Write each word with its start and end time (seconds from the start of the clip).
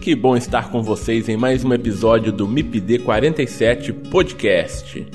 Que 0.00 0.14
bom 0.14 0.34
estar 0.34 0.70
com 0.70 0.82
vocês 0.82 1.28
em 1.28 1.36
mais 1.36 1.62
um 1.62 1.74
episódio 1.74 2.32
do 2.32 2.48
MIPD 2.48 3.00
47 3.00 3.92
Podcast. 3.92 5.06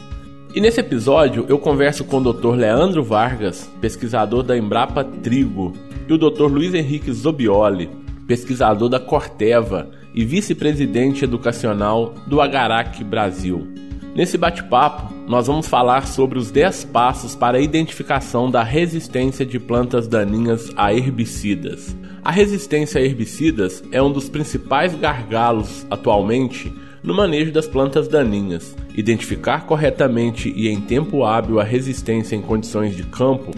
E 0.54 0.62
nesse 0.62 0.80
episódio 0.80 1.44
eu 1.50 1.58
converso 1.58 2.04
com 2.04 2.20
o 2.20 2.32
Dr. 2.32 2.54
Leandro 2.54 3.04
Vargas, 3.04 3.68
pesquisador 3.82 4.44
da 4.44 4.56
Embrapa 4.56 5.04
Trigo, 5.04 5.74
e 6.08 6.14
o 6.14 6.20
Dr. 6.20 6.44
Luiz 6.44 6.76
Henrique 6.76 7.12
Zobioli, 7.12 7.90
pesquisador 8.28 8.88
da 8.88 9.00
Corteva 9.00 9.90
e 10.14 10.24
vice-presidente 10.24 11.24
educacional 11.24 12.14
do 12.28 12.40
Agarac 12.40 13.04
Brasil. 13.04 13.68
Nesse 14.16 14.38
bate-papo, 14.38 15.12
nós 15.28 15.48
vamos 15.48 15.68
falar 15.68 16.06
sobre 16.06 16.38
os 16.38 16.52
10 16.52 16.86
passos 16.86 17.36
para 17.36 17.58
a 17.58 17.62
identificação 17.62 18.52
da 18.52 18.62
resistência 18.62 19.44
de 19.48 19.60
plantas 19.60 20.08
daninhas 20.08 20.72
a 20.78 20.94
herbicidas. 20.94 21.98
A 22.26 22.32
resistência 22.32 23.00
a 23.00 23.04
herbicidas 23.04 23.84
é 23.92 24.02
um 24.02 24.12
dos 24.12 24.28
principais 24.28 24.96
gargalos 24.96 25.86
atualmente 25.92 26.74
no 27.04 27.14
manejo 27.14 27.52
das 27.52 27.68
plantas 27.68 28.08
daninhas. 28.08 28.76
Identificar 28.96 29.68
corretamente 29.68 30.52
e 30.56 30.68
em 30.68 30.82
tempo 30.82 31.24
hábil 31.24 31.60
a 31.60 31.64
resistência 31.64 32.36
em 32.36 32.42
condições 32.42 32.96
de 32.96 33.04
campo 33.04 33.52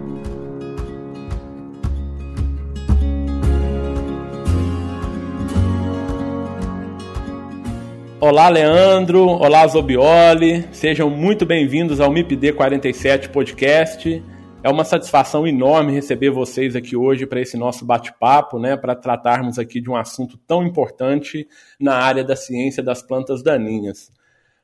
Olá, 8.21 8.49
Leandro. 8.49 9.25
Olá, 9.27 9.65
Zobioli. 9.65 10.67
Sejam 10.73 11.09
muito 11.09 11.45
bem-vindos 11.45 12.01
ao 12.01 12.11
MIPD 12.11 12.51
47 12.51 13.29
Podcast. 13.29 14.21
É 14.61 14.69
uma 14.69 14.83
satisfação 14.83 15.47
enorme 15.47 15.93
receber 15.93 16.29
vocês 16.29 16.75
aqui 16.75 16.97
hoje 16.97 17.25
para 17.25 17.39
esse 17.39 17.55
nosso 17.55 17.85
bate-papo, 17.85 18.59
né, 18.59 18.75
para 18.75 18.93
tratarmos 18.93 19.57
aqui 19.57 19.79
de 19.79 19.89
um 19.89 19.95
assunto 19.95 20.37
tão 20.45 20.63
importante 20.63 21.47
na 21.79 21.95
área 21.95 22.21
da 22.21 22.35
ciência 22.35 22.83
das 22.83 23.01
plantas 23.01 23.41
daninhas. 23.41 24.11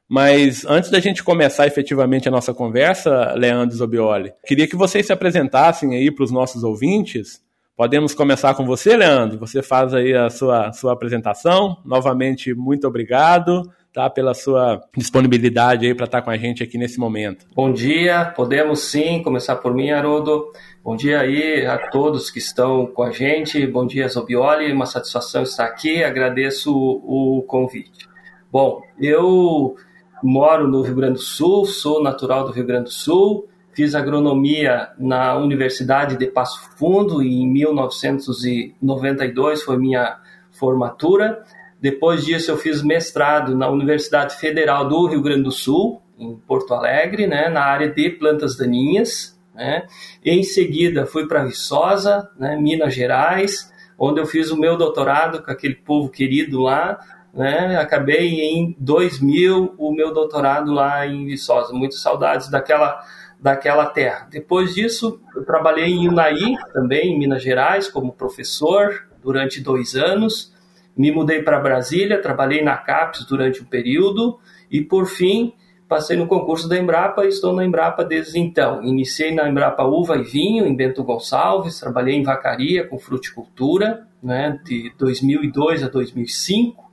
Mas 0.06 0.66
antes 0.66 0.90
da 0.90 1.00
gente 1.00 1.24
começar 1.24 1.66
efetivamente 1.66 2.28
a 2.28 2.32
nossa 2.32 2.54
conversa, 2.54 3.34
Leandro 3.36 3.74
Zobioli, 3.74 4.34
queria 4.46 4.68
que 4.68 4.76
vocês 4.76 5.06
se 5.06 5.14
apresentassem 5.14 5.96
aí 5.96 6.12
para 6.12 6.26
os 6.26 6.32
nossos 6.32 6.62
ouvintes 6.62 7.42
Podemos 7.76 8.16
começar 8.16 8.56
com 8.56 8.66
você, 8.66 8.96
Leandro. 8.96 9.38
Você 9.40 9.62
faz 9.62 9.94
aí 9.94 10.14
a 10.14 10.30
sua, 10.30 10.72
sua 10.72 10.94
apresentação. 10.94 11.76
Novamente, 11.84 12.54
muito 12.54 12.88
obrigado 12.88 13.70
tá, 13.92 14.10
pela 14.10 14.34
sua 14.34 14.82
disponibilidade 14.96 15.86
aí 15.86 15.94
para 15.94 16.06
estar 16.06 16.22
com 16.22 16.30
a 16.30 16.38
gente 16.38 16.64
aqui 16.64 16.78
nesse 16.78 16.98
momento. 16.98 17.46
Bom 17.54 17.74
dia, 17.74 18.32
podemos 18.34 18.80
sim 18.80 19.22
começar 19.22 19.58
por 19.58 19.74
mim, 19.74 19.92
Haroldo. 19.92 20.46
Bom 20.82 20.96
dia 20.96 21.20
aí 21.20 21.66
a 21.66 21.78
todos 21.90 22.32
que 22.32 22.40
estão 22.40 22.88
com 22.88 23.04
a 23.04 23.12
gente. 23.12 23.68
Bom 23.68 23.86
dia, 23.86 24.08
Zobioli. 24.08 24.72
Uma 24.72 24.86
satisfação 24.86 25.44
estar 25.44 25.66
aqui. 25.66 26.02
Agradeço 26.02 26.74
o, 26.74 27.40
o 27.40 27.44
convite. 27.44 28.08
Bom, 28.50 28.82
eu 28.98 29.76
moro 30.24 30.66
no 30.66 30.82
Rio 30.82 30.96
Grande 30.96 31.16
do 31.16 31.20
Sul, 31.20 31.66
sou 31.66 32.02
natural 32.02 32.46
do 32.46 32.54
Rio 32.54 32.66
Grande 32.66 32.86
do 32.86 32.92
Sul 32.92 33.50
fiz 33.76 33.94
agronomia 33.94 34.90
na 34.98 35.38
Universidade 35.38 36.18
de 36.18 36.26
Passo 36.28 36.72
Fundo 36.78 37.22
em 37.22 37.46
1992 37.52 39.64
foi 39.64 39.78
minha 39.78 40.18
formatura. 40.52 41.44
Depois 41.82 42.24
disso 42.24 42.52
eu 42.52 42.58
fiz 42.58 42.82
mestrado 42.82 43.54
na 43.54 43.70
Universidade 43.70 44.36
Federal 44.36 44.88
do 44.88 45.08
Rio 45.08 45.22
Grande 45.22 45.44
do 45.44 45.52
Sul, 45.52 46.02
em 46.18 46.38
Porto 46.48 46.74
Alegre, 46.74 47.28
né, 47.28 47.50
na 47.50 47.66
área 47.66 47.90
de 47.90 48.10
plantas 48.12 48.56
daninhas. 48.56 49.38
Né. 49.54 49.86
Em 50.24 50.42
seguida 50.42 51.06
fui 51.06 51.28
para 51.28 51.44
Viçosa, 51.44 52.30
né, 52.40 52.56
Minas 52.56 52.94
Gerais, 52.94 53.70
onde 54.00 54.22
eu 54.22 54.26
fiz 54.26 54.52
o 54.52 54.58
meu 54.58 54.78
doutorado 54.78 55.44
com 55.44 55.52
aquele 55.52 55.76
povo 55.76 56.08
querido 56.10 56.62
lá. 56.62 56.98
Né, 57.34 57.78
acabei 57.78 58.40
em 58.40 58.74
2000 58.80 59.76
o 59.78 59.94
meu 59.94 60.14
doutorado 60.14 60.72
lá 60.72 61.06
em 61.06 61.26
Viçosa. 61.26 61.74
Muitas 61.74 62.00
saudades 62.00 62.50
daquela 62.50 63.04
daquela 63.46 63.86
terra. 63.86 64.28
Depois 64.32 64.74
disso, 64.74 65.22
eu 65.36 65.46
trabalhei 65.46 65.86
em 65.86 66.10
Unai, 66.10 66.34
também 66.74 67.14
em 67.14 67.20
Minas 67.20 67.44
Gerais, 67.44 67.88
como 67.88 68.12
professor 68.12 69.08
durante 69.22 69.62
dois 69.62 69.96
anos. 69.96 70.52
Me 70.98 71.12
mudei 71.12 71.44
para 71.44 71.60
Brasília, 71.60 72.20
trabalhei 72.20 72.64
na 72.64 72.76
CAPES 72.76 73.24
durante 73.26 73.62
um 73.62 73.66
período 73.66 74.40
e, 74.72 74.82
por 74.82 75.06
fim, 75.06 75.54
passei 75.88 76.18
no 76.18 76.26
concurso 76.26 76.68
da 76.68 76.76
Embrapa 76.76 77.24
e 77.24 77.28
estou 77.28 77.54
na 77.54 77.64
Embrapa 77.64 78.04
desde 78.04 78.40
então. 78.40 78.82
Iniciei 78.82 79.32
na 79.32 79.48
Embrapa 79.48 79.84
Uva 79.84 80.18
e 80.18 80.24
Vinho, 80.24 80.66
em 80.66 80.76
Bento 80.76 81.04
Gonçalves, 81.04 81.80
trabalhei 81.80 82.16
em 82.16 82.24
vacaria 82.24 82.88
com 82.88 82.98
fruticultura, 82.98 84.08
né, 84.24 84.60
de 84.66 84.92
2002 84.98 85.84
a 85.84 85.88
2005. 85.88 86.84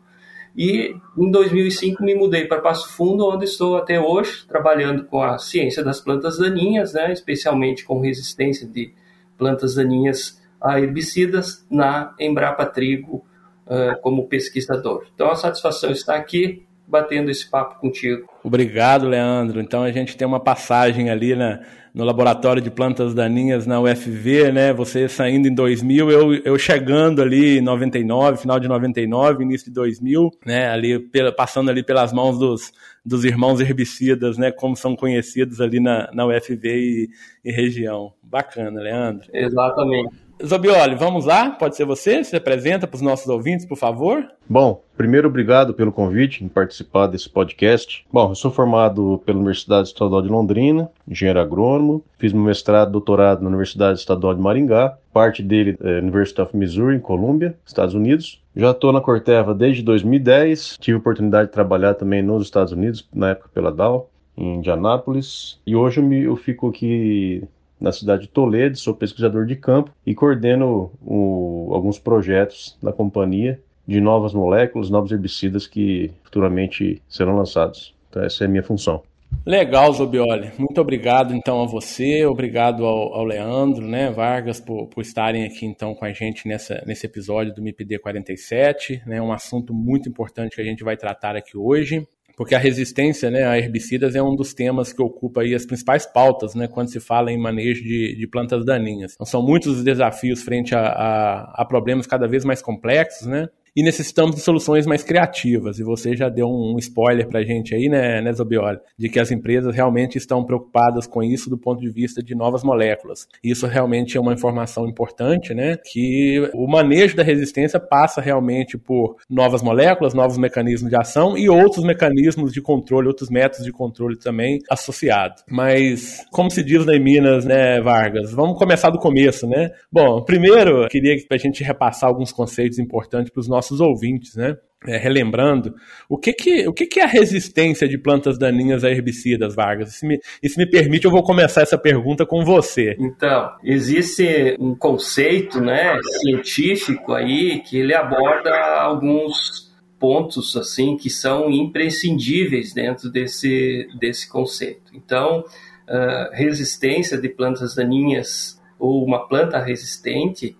E 0.57 0.95
em 1.17 1.31
2005 1.31 2.03
me 2.03 2.15
mudei 2.15 2.47
para 2.47 2.61
Passo 2.61 2.93
Fundo, 2.93 3.27
onde 3.27 3.47
estou 3.47 3.77
até 3.77 3.99
hoje, 3.99 4.47
trabalhando 4.47 5.05
com 5.05 5.23
a 5.23 5.39
ciência 5.39 5.83
das 5.83 6.01
plantas 6.01 6.39
daninhas, 6.39 6.93
né, 6.93 7.13
especialmente 7.13 7.85
com 7.85 8.01
resistência 8.01 8.67
de 8.67 8.93
plantas 9.39 9.75
daninhas 9.75 10.41
a 10.61 10.79
herbicidas 10.79 11.67
na 11.71 12.15
Embrapa 12.21 12.67
Trigo 12.67 13.25
uh, 13.67 14.01
como 14.03 14.29
pesquisador. 14.29 15.07
Então 15.15 15.31
a 15.31 15.35
satisfação 15.35 15.91
está 15.91 16.15
aqui 16.15 16.65
batendo 16.87 17.31
esse 17.31 17.49
papo 17.49 17.81
contigo. 17.81 18.29
Obrigado, 18.43 19.09
Leandro. 19.09 19.61
Então 19.61 19.83
a 19.83 19.93
gente 19.93 20.17
tem 20.17 20.27
uma 20.27 20.41
passagem 20.41 21.11
ali 21.11 21.35
na, 21.35 21.61
no 21.95 22.05
laboratório 22.05 22.63
de 22.63 22.71
plantas 22.71 23.15
daninhas 23.15 23.67
na 23.67 23.81
UFV, 23.81 24.51
né? 24.51 24.73
Você 24.73 25.09
saindo 25.09 25.47
em 25.47 25.55
2000, 25.55 26.11
eu, 26.11 26.35
eu 26.35 26.59
chegando 26.59 27.21
ali 27.21 27.59
em 27.59 27.61
99, 27.61 28.39
final 28.39 28.59
de 28.59 28.69
99, 28.69 29.45
início 29.45 29.67
de 29.67 29.73
2000, 29.73 30.31
né? 30.47 30.69
Ali 30.69 30.99
pela, 30.99 31.33
passando 31.33 31.71
ali 31.71 31.83
pelas 31.83 32.13
mãos 32.13 32.39
dos, 32.39 32.73
dos 33.05 33.25
irmãos 33.25 33.61
herbicidas, 33.61 34.39
né? 34.39 34.51
Como 34.51 34.75
são 34.75 34.97
conhecidos 34.97 35.61
ali 35.61 35.81
na, 35.81 36.11
na 36.13 36.27
UFV 36.27 36.69
e, 36.69 37.11
e 37.45 37.53
região. 37.53 38.13
Bacana, 38.23 38.81
Leandro. 38.81 39.29
Exatamente. 39.33 40.22
Zobioli, 40.45 40.97
vamos 40.97 41.25
lá? 41.25 41.51
Pode 41.51 41.77
ser 41.77 41.85
você? 41.85 42.25
Se 42.25 42.35
apresenta 42.35 42.87
para 42.87 42.97
os 42.97 43.03
nossos 43.03 43.29
ouvintes, 43.29 43.65
por 43.65 43.77
favor. 43.77 44.27
Bom, 44.49 44.83
primeiro, 44.97 45.29
obrigado 45.29 45.73
pelo 45.73 45.93
convite 45.93 46.45
em 46.45 46.49
participar 46.49 47.07
desse 47.07 47.29
podcast. 47.29 48.05
Bom, 48.13 48.31
eu 48.31 48.35
sou 48.35 48.51
formado 48.51 49.23
pela 49.25 49.39
Universidade 49.39 49.89
Estadual 49.89 50.21
de 50.21 50.29
Londrina, 50.29 50.91
engenheiro 51.09 51.41
agrônomo. 51.41 52.05
Fiz 52.19 52.33
meu 52.33 52.43
mestrado 52.43 52.89
e 52.89 52.93
doutorado 52.93 53.43
na 53.43 53.49
Universidade 53.49 54.01
Estadual 54.01 54.35
de 54.35 54.41
Maringá, 54.41 54.99
parte 55.13 55.43
dele 55.43 55.77
é 55.81 55.99
University 55.99 56.41
of 56.41 56.57
Missouri, 56.57 56.97
em 56.97 57.01
Colômbia, 57.01 57.57
Estados 57.65 57.95
Unidos. 57.95 58.43
Já 58.55 58.73
estou 58.73 58.93
na 58.93 59.01
Corteva 59.01 59.55
desde 59.55 59.83
2010. 59.83 60.77
Tive 60.79 60.97
a 60.97 60.99
oportunidade 60.99 61.47
de 61.47 61.53
trabalhar 61.53 61.95
também 61.95 62.23
nos 62.23 62.45
Estados 62.45 62.73
Unidos, 62.73 63.09
na 63.15 63.31
época 63.31 63.49
pela 63.55 63.71
Dow, 63.71 64.11
em 64.37 64.57
Indianápolis. 64.57 65.61
E 65.67 65.77
hoje 65.77 66.01
eu, 66.01 66.05
me, 66.05 66.23
eu 66.25 66.37
fico 66.37 66.69
aqui 66.69 67.45
na 67.83 67.91
cidade 67.91 68.23
de 68.23 68.29
Toledo, 68.29 68.79
sou 68.79 68.95
pesquisador 68.95 69.45
de 69.45 69.57
campo 69.57 69.91
e 70.07 70.15
coordeno 70.15 70.93
o, 71.03 71.71
alguns 71.75 71.99
projetos 71.99 72.79
da 72.81 72.93
companhia 72.93 73.61
de 73.87 74.01
novas 74.01 74.33
moléculas, 74.33 74.89
novos 74.89 75.11
herbicidas 75.11 75.67
que 75.67 76.13
futuramente 76.23 77.03
serão 77.09 77.37
lançados. 77.37 77.93
Então 78.09 78.23
essa 78.23 78.45
é 78.45 78.47
a 78.47 78.51
minha 78.51 78.63
função. 78.63 79.03
Legal, 79.45 79.93
Zobioli. 79.93 80.53
Muito 80.59 80.81
obrigado 80.81 81.35
então 81.35 81.63
a 81.63 81.67
você, 81.67 82.25
obrigado 82.25 82.85
ao, 82.85 83.15
ao 83.15 83.25
Leandro, 83.25 83.89
né, 83.89 84.11
Vargas, 84.11 84.61
por, 84.61 84.87
por, 84.87 85.01
estarem 85.01 85.45
aqui 85.45 85.67
então 85.67 85.95
com 85.95 86.05
a 86.05 86.13
gente 86.13 86.47
nessa, 86.47 86.83
nesse 86.87 87.07
episódio 87.07 87.53
do 87.53 87.63
MIPD 87.63 87.99
47, 87.99 89.03
né, 89.07 89.21
um 89.21 89.33
assunto 89.33 89.75
muito 89.75 90.09
importante 90.09 90.55
que 90.55 90.61
a 90.61 90.65
gente 90.65 90.85
vai 90.85 90.97
tratar 90.97 91.35
aqui 91.35 91.57
hoje 91.57 92.07
porque 92.37 92.55
a 92.55 92.59
resistência 92.59 93.31
né, 93.31 93.45
a 93.45 93.59
herbicidas 93.59 94.15
é 94.15 94.23
um 94.23 94.35
dos 94.35 94.55
temas 94.55 94.93
que 94.93 95.03
ocupa 95.03 95.43
aí 95.43 95.55
as 95.55 95.67
principais 95.67 96.07
pautas 96.07 96.55
né, 96.55 96.67
quando 96.69 96.89
se 96.89 97.01
fala 97.01 97.31
em 97.31 97.39
manejo 97.39 97.83
de, 97.83 98.17
de 98.17 98.27
plantas 98.27 98.65
daninhas. 98.65 99.15
Então, 99.15 99.27
são 99.27 99.43
muitos 99.43 99.79
os 99.79 99.85
desafios 99.85 100.43
frente 100.43 100.75
a, 100.75 100.81
a, 100.81 101.63
a 101.63 101.65
problemas 101.65 102.07
cada 102.07 102.27
vez 102.27 102.45
mais 102.45 102.63
complexos, 102.63 103.27
né? 103.27 103.49
E 103.75 103.83
necessitamos 103.83 104.37
de 104.37 104.43
soluções 104.43 104.87
mais 104.87 105.03
criativas. 105.03 105.79
E 105.79 105.83
você 105.83 106.15
já 106.15 106.29
deu 106.29 106.47
um 106.47 106.77
spoiler 106.79 107.27
para 107.29 107.41
a 107.41 107.45
gente 107.45 107.75
aí, 107.75 107.89
né, 107.89 108.21
né 108.21 108.33
Zobioli, 108.33 108.79
de 108.99 109.09
que 109.09 109.19
as 109.19 109.31
empresas 109.31 109.75
realmente 109.75 110.19
estão 110.19 110.45
preocupadas 110.45 111.07
com 111.07 111.23
isso 111.23 111.49
do 111.49 111.59
ponto 111.59 111.81
de 111.81 111.91
vista 111.91 112.23
de 112.23 112.35
novas 112.35 112.63
moléculas. 112.63 113.27
Isso 113.43 113.67
realmente 113.67 114.17
é 114.17 114.21
uma 114.21 114.33
informação 114.33 114.87
importante, 114.87 115.55
né, 115.55 115.79
que 115.91 116.51
o 116.55 116.67
manejo 116.67 117.17
da 117.17 117.23
resistência 117.23 117.81
passa 117.81 118.21
realmente 118.21 118.77
por 118.77 119.17
novas 119.29 119.63
moléculas, 119.63 120.15
novos 120.15 120.39
mecanismos 120.39 120.91
de 120.91 120.97
ação 120.97 121.37
e 121.37 121.49
outros 121.49 121.85
mecanismos 121.85 122.53
de 122.53 122.61
controle, 122.61 123.09
outros 123.09 123.31
métodos 123.31 123.65
de 123.65 123.73
controle 123.73 124.17
também 124.17 124.59
associados. 124.71 125.43
Mas, 125.49 126.25
como 126.31 126.51
se 126.51 126.63
diz 126.63 126.87
em 126.87 127.01
Minas, 127.01 127.45
né, 127.45 127.81
Vargas, 127.81 128.33
vamos 128.33 128.59
começar 128.59 128.91
do 128.91 128.99
começo, 128.99 129.47
né? 129.47 129.71
Bom, 129.91 130.23
primeiro, 130.23 130.89
queria 130.89 131.17
que 131.17 131.27
a 131.31 131.37
gente 131.37 131.63
repassar 131.63 132.09
alguns 132.09 132.33
conceitos 132.33 132.79
importantes 132.79 133.31
para 133.31 133.41
os 133.41 133.49
nossos 133.49 133.62
nossos 133.63 133.81
ouvintes, 133.81 134.35
né? 134.35 134.57
É, 134.85 134.97
relembrando, 134.97 135.77
o 136.09 136.19
que 136.19 136.33
que, 136.33 136.67
o 136.67 136.73
que 136.73 136.87
que 136.87 136.99
é 136.99 137.05
a 137.05 137.07
resistência 137.07 137.87
de 137.87 137.97
plantas 137.97 138.37
daninhas 138.37 138.83
a 138.83 138.91
herbicidas, 138.91 139.55
Vargas? 139.55 139.95
Se 139.95 140.05
me, 140.05 140.19
e 140.43 140.49
se 140.49 140.59
me 140.59 140.69
permite, 140.69 141.05
eu 141.05 141.11
vou 141.11 141.23
começar 141.23 141.63
essa 141.63 141.79
pergunta 141.79 142.27
com 142.27 142.45
você. 142.45 142.97
Então, 142.99 143.53
existe 143.63 144.57
um 144.59 144.75
conceito 144.75 145.61
né, 145.61 145.97
científico 146.21 147.13
aí 147.13 147.61
que 147.61 147.79
ele 147.79 147.95
aborda 147.95 148.51
alguns 148.81 149.73
pontos 150.01 150.57
assim 150.57 150.97
que 150.97 151.09
são 151.09 151.49
imprescindíveis 151.49 152.75
dentro 152.75 153.09
desse, 153.09 153.87
desse 154.01 154.29
conceito. 154.29 154.91
Então, 154.93 155.45
uh, 155.89 156.33
resistência 156.33 157.17
de 157.17 157.29
plantas 157.29 157.77
daninhas 157.77 158.61
ou 158.81 159.05
uma 159.05 159.29
planta 159.29 159.61
resistente, 159.61 160.57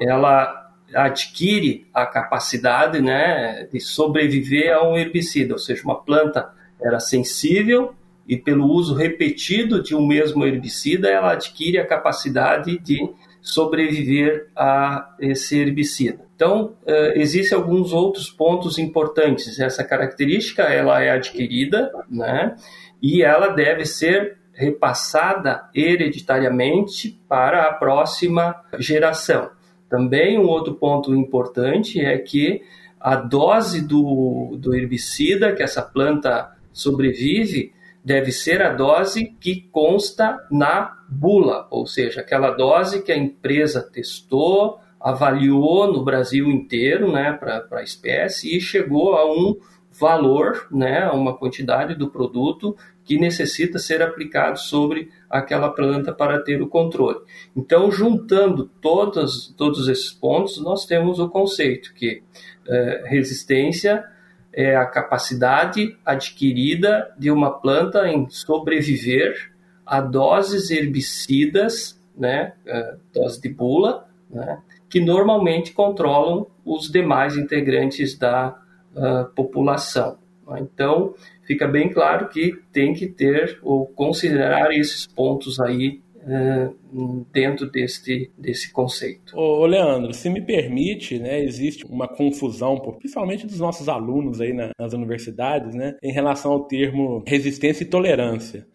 ela 0.00 0.63
adquire 0.94 1.86
a 1.92 2.06
capacidade 2.06 3.00
né, 3.00 3.68
de 3.72 3.80
sobreviver 3.80 4.72
a 4.74 4.88
um 4.88 4.96
herbicida, 4.96 5.54
ou 5.54 5.58
seja, 5.58 5.82
uma 5.84 6.00
planta 6.00 6.50
era 6.80 7.00
sensível 7.00 7.94
e 8.26 8.36
pelo 8.36 8.66
uso 8.66 8.94
repetido 8.94 9.82
de 9.82 9.94
um 9.94 10.06
mesmo 10.06 10.46
herbicida 10.46 11.08
ela 11.08 11.32
adquire 11.32 11.78
a 11.78 11.86
capacidade 11.86 12.78
de 12.78 13.10
sobreviver 13.42 14.48
a 14.56 15.14
esse 15.20 15.58
herbicida. 15.58 16.24
Então, 16.34 16.74
uh, 16.82 17.12
existem 17.14 17.56
alguns 17.56 17.92
outros 17.92 18.30
pontos 18.30 18.78
importantes. 18.78 19.60
Essa 19.60 19.84
característica 19.84 20.62
ela 20.62 21.02
é 21.02 21.10
adquirida, 21.10 21.92
né, 22.08 22.56
e 23.02 23.22
ela 23.22 23.48
deve 23.48 23.84
ser 23.84 24.38
repassada 24.52 25.68
hereditariamente 25.74 27.20
para 27.28 27.64
a 27.64 27.72
próxima 27.74 28.56
geração. 28.78 29.50
Também 29.94 30.36
um 30.36 30.48
outro 30.48 30.74
ponto 30.74 31.14
importante 31.14 32.00
é 32.00 32.18
que 32.18 32.62
a 32.98 33.14
dose 33.14 33.80
do, 33.80 34.56
do 34.58 34.74
herbicida 34.74 35.54
que 35.54 35.62
essa 35.62 35.82
planta 35.82 36.50
sobrevive 36.72 37.72
deve 38.04 38.32
ser 38.32 38.60
a 38.60 38.72
dose 38.72 39.36
que 39.38 39.68
consta 39.70 40.44
na 40.50 40.98
bula, 41.08 41.68
ou 41.70 41.86
seja, 41.86 42.22
aquela 42.22 42.50
dose 42.50 43.04
que 43.04 43.12
a 43.12 43.16
empresa 43.16 43.80
testou, 43.80 44.80
avaliou 45.00 45.92
no 45.92 46.02
Brasil 46.02 46.50
inteiro 46.50 47.12
né, 47.12 47.32
para 47.32 47.64
a 47.70 47.84
espécie 47.84 48.56
e 48.56 48.60
chegou 48.60 49.14
a 49.14 49.32
um 49.32 49.56
valor, 49.92 50.66
né, 50.72 51.08
uma 51.10 51.36
quantidade 51.36 51.94
do 51.94 52.10
produto 52.10 52.76
que 53.04 53.16
necessita 53.16 53.78
ser 53.78 54.02
aplicado 54.02 54.58
sobre 54.58 55.08
aquela 55.34 55.68
planta 55.68 56.12
para 56.12 56.40
ter 56.40 56.62
o 56.62 56.68
controle. 56.68 57.18
Então, 57.56 57.90
juntando 57.90 58.70
todos, 58.80 59.52
todos 59.56 59.88
esses 59.88 60.12
pontos, 60.12 60.62
nós 60.62 60.86
temos 60.86 61.18
o 61.18 61.28
conceito 61.28 61.92
que 61.92 62.22
é, 62.68 63.02
resistência 63.06 64.04
é 64.52 64.76
a 64.76 64.86
capacidade 64.86 65.98
adquirida 66.06 67.12
de 67.18 67.32
uma 67.32 67.50
planta 67.50 68.08
em 68.08 68.30
sobreviver 68.30 69.52
a 69.84 70.00
doses 70.00 70.70
herbicidas, 70.70 72.00
né, 72.16 72.52
é, 72.64 72.94
dose 73.12 73.40
de 73.40 73.48
bula, 73.48 74.06
né, 74.30 74.62
que 74.88 75.00
normalmente 75.00 75.72
controlam 75.72 76.46
os 76.64 76.88
demais 76.88 77.36
integrantes 77.36 78.16
da 78.16 78.56
uh, 78.94 79.28
população. 79.34 80.16
Então, 80.58 81.14
fica 81.46 81.66
bem 81.66 81.90
claro 81.90 82.28
que 82.28 82.58
tem 82.72 82.92
que 82.92 83.06
ter 83.06 83.58
ou 83.62 83.86
considerar 83.86 84.72
esses 84.72 85.06
pontos 85.06 85.60
aí 85.60 86.00
uh, 86.24 87.26
dentro 87.32 87.70
deste, 87.70 88.30
desse 88.36 88.72
conceito. 88.72 89.36
Ô, 89.36 89.66
Leandro, 89.66 90.12
se 90.12 90.28
me 90.30 90.40
permite, 90.40 91.18
né, 91.18 91.42
existe 91.42 91.84
uma 91.86 92.08
confusão, 92.08 92.78
principalmente 92.98 93.46
dos 93.46 93.60
nossos 93.60 93.88
alunos 93.88 94.40
aí 94.40 94.52
nas 94.52 94.92
universidades, 94.92 95.74
né, 95.74 95.96
em 96.02 96.12
relação 96.12 96.52
ao 96.52 96.64
termo 96.64 97.22
resistência 97.26 97.84
e 97.84 97.88
tolerância. 97.88 98.66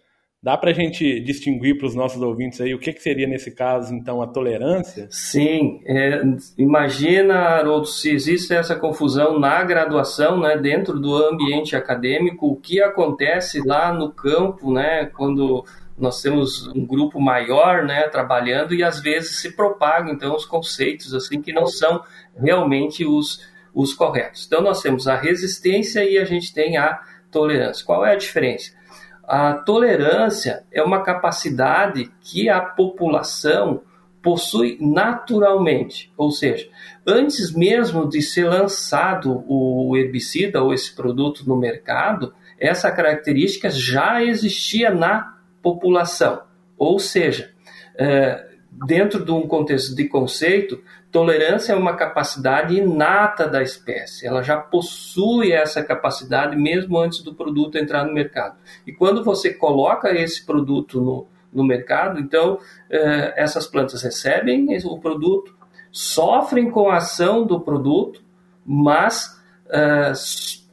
Dá 0.42 0.56
para 0.56 0.70
a 0.70 0.74
gente 0.74 1.20
distinguir 1.20 1.78
para 1.78 1.86
os 1.86 1.94
nossos 1.94 2.22
ouvintes 2.22 2.62
aí 2.62 2.74
o 2.74 2.80
que, 2.80 2.94
que, 2.94 3.04
seria 3.04 3.28
nesse 3.28 3.52
caso, 3.52 3.94
então, 3.94 4.22
a 4.22 4.28
tolerância? 4.28 5.06
Sim, 5.12 5.82
é, 5.86 6.22
imagina, 6.58 7.36
Haroldo, 7.36 7.88
se 7.88 8.10
existe 8.10 8.54
essa 8.54 8.74
confusão 8.74 9.38
na 9.38 9.62
graduação, 9.66 10.40
né, 10.40 10.56
dentro 10.56 10.98
do 10.98 11.14
ambiente 11.14 11.76
acadêmico, 11.76 12.48
o 12.48 12.56
que 12.56 12.82
acontece 12.82 13.62
lá 13.68 13.92
no 13.92 14.14
campo, 14.14 14.72
né, 14.72 15.08
quando 15.08 15.66
nós 15.98 16.22
temos 16.22 16.68
um 16.68 16.86
grupo 16.86 17.20
maior, 17.20 17.84
né, 17.84 18.08
trabalhando 18.08 18.74
e 18.74 18.82
às 18.82 19.02
vezes 19.02 19.42
se 19.42 19.58
propagam, 19.58 20.14
então, 20.14 20.34
os 20.34 20.46
conceitos, 20.46 21.14
assim, 21.14 21.42
que 21.42 21.52
não 21.52 21.68
são 21.68 22.02
realmente 22.34 23.06
os, 23.06 23.46
os 23.74 23.94
corretos. 23.94 24.46
Então, 24.48 24.62
nós 24.62 24.82
temos 24.82 25.06
a 25.06 25.18
resistência 25.18 26.02
e 26.02 26.18
a 26.18 26.24
gente 26.24 26.54
tem 26.54 26.78
a 26.78 26.98
tolerância. 27.30 27.86
Qual 27.86 28.06
é 28.06 28.14
a 28.14 28.18
diferença? 28.18 28.79
A 29.30 29.54
tolerância 29.54 30.64
é 30.72 30.82
uma 30.82 31.04
capacidade 31.04 32.12
que 32.20 32.50
a 32.50 32.60
população 32.60 33.84
possui 34.24 34.76
naturalmente, 34.82 36.12
ou 36.18 36.32
seja, 36.32 36.68
antes 37.06 37.54
mesmo 37.54 38.10
de 38.10 38.24
ser 38.24 38.46
lançado 38.46 39.46
o 39.48 39.96
herbicida 39.96 40.64
ou 40.64 40.74
esse 40.74 40.96
produto 40.96 41.48
no 41.48 41.56
mercado, 41.56 42.34
essa 42.60 42.92
característica 42.92 43.70
já 43.70 44.24
existia 44.24 44.90
na 44.90 45.38
população. 45.62 46.42
Ou 46.76 46.98
seja, 46.98 47.52
é, 48.00 48.48
dentro 48.88 49.24
de 49.24 49.32
um 49.32 49.48
contexto 49.48 49.96
de 49.96 50.06
conceito, 50.06 50.82
tolerância 51.12 51.74
é 51.74 51.76
uma 51.76 51.96
capacidade 51.96 52.76
inata 52.76 53.48
da 53.48 53.62
espécie. 53.62 54.28
Ela 54.28 54.44
já 54.44 54.58
possui 54.58 55.52
essa 55.52 55.84
capacidade 55.84 56.56
mesmo 56.56 56.98
antes 56.98 57.22
do 57.22 57.34
produto 57.34 57.78
entrar 57.78 58.06
no 58.06 58.14
mercado. 58.14 58.58
E 58.86 58.92
quando 58.92 59.24
você 59.24 59.54
coloca 59.54 60.12
esse 60.12 60.46
produto 60.46 61.02
no, 61.02 61.28
no 61.52 61.64
mercado, 61.64 62.20
então 62.20 62.60
eh, 62.90 63.34
essas 63.36 63.66
plantas 63.66 64.04
recebem 64.04 64.68
o 64.86 65.00
produto, 65.00 65.56
sofrem 65.92 66.70
com 66.70 66.90
a 66.90 66.98
ação 66.98 67.46
do 67.46 67.60
produto, 67.60 68.22
mas 68.64 69.42
eh, 69.70 70.14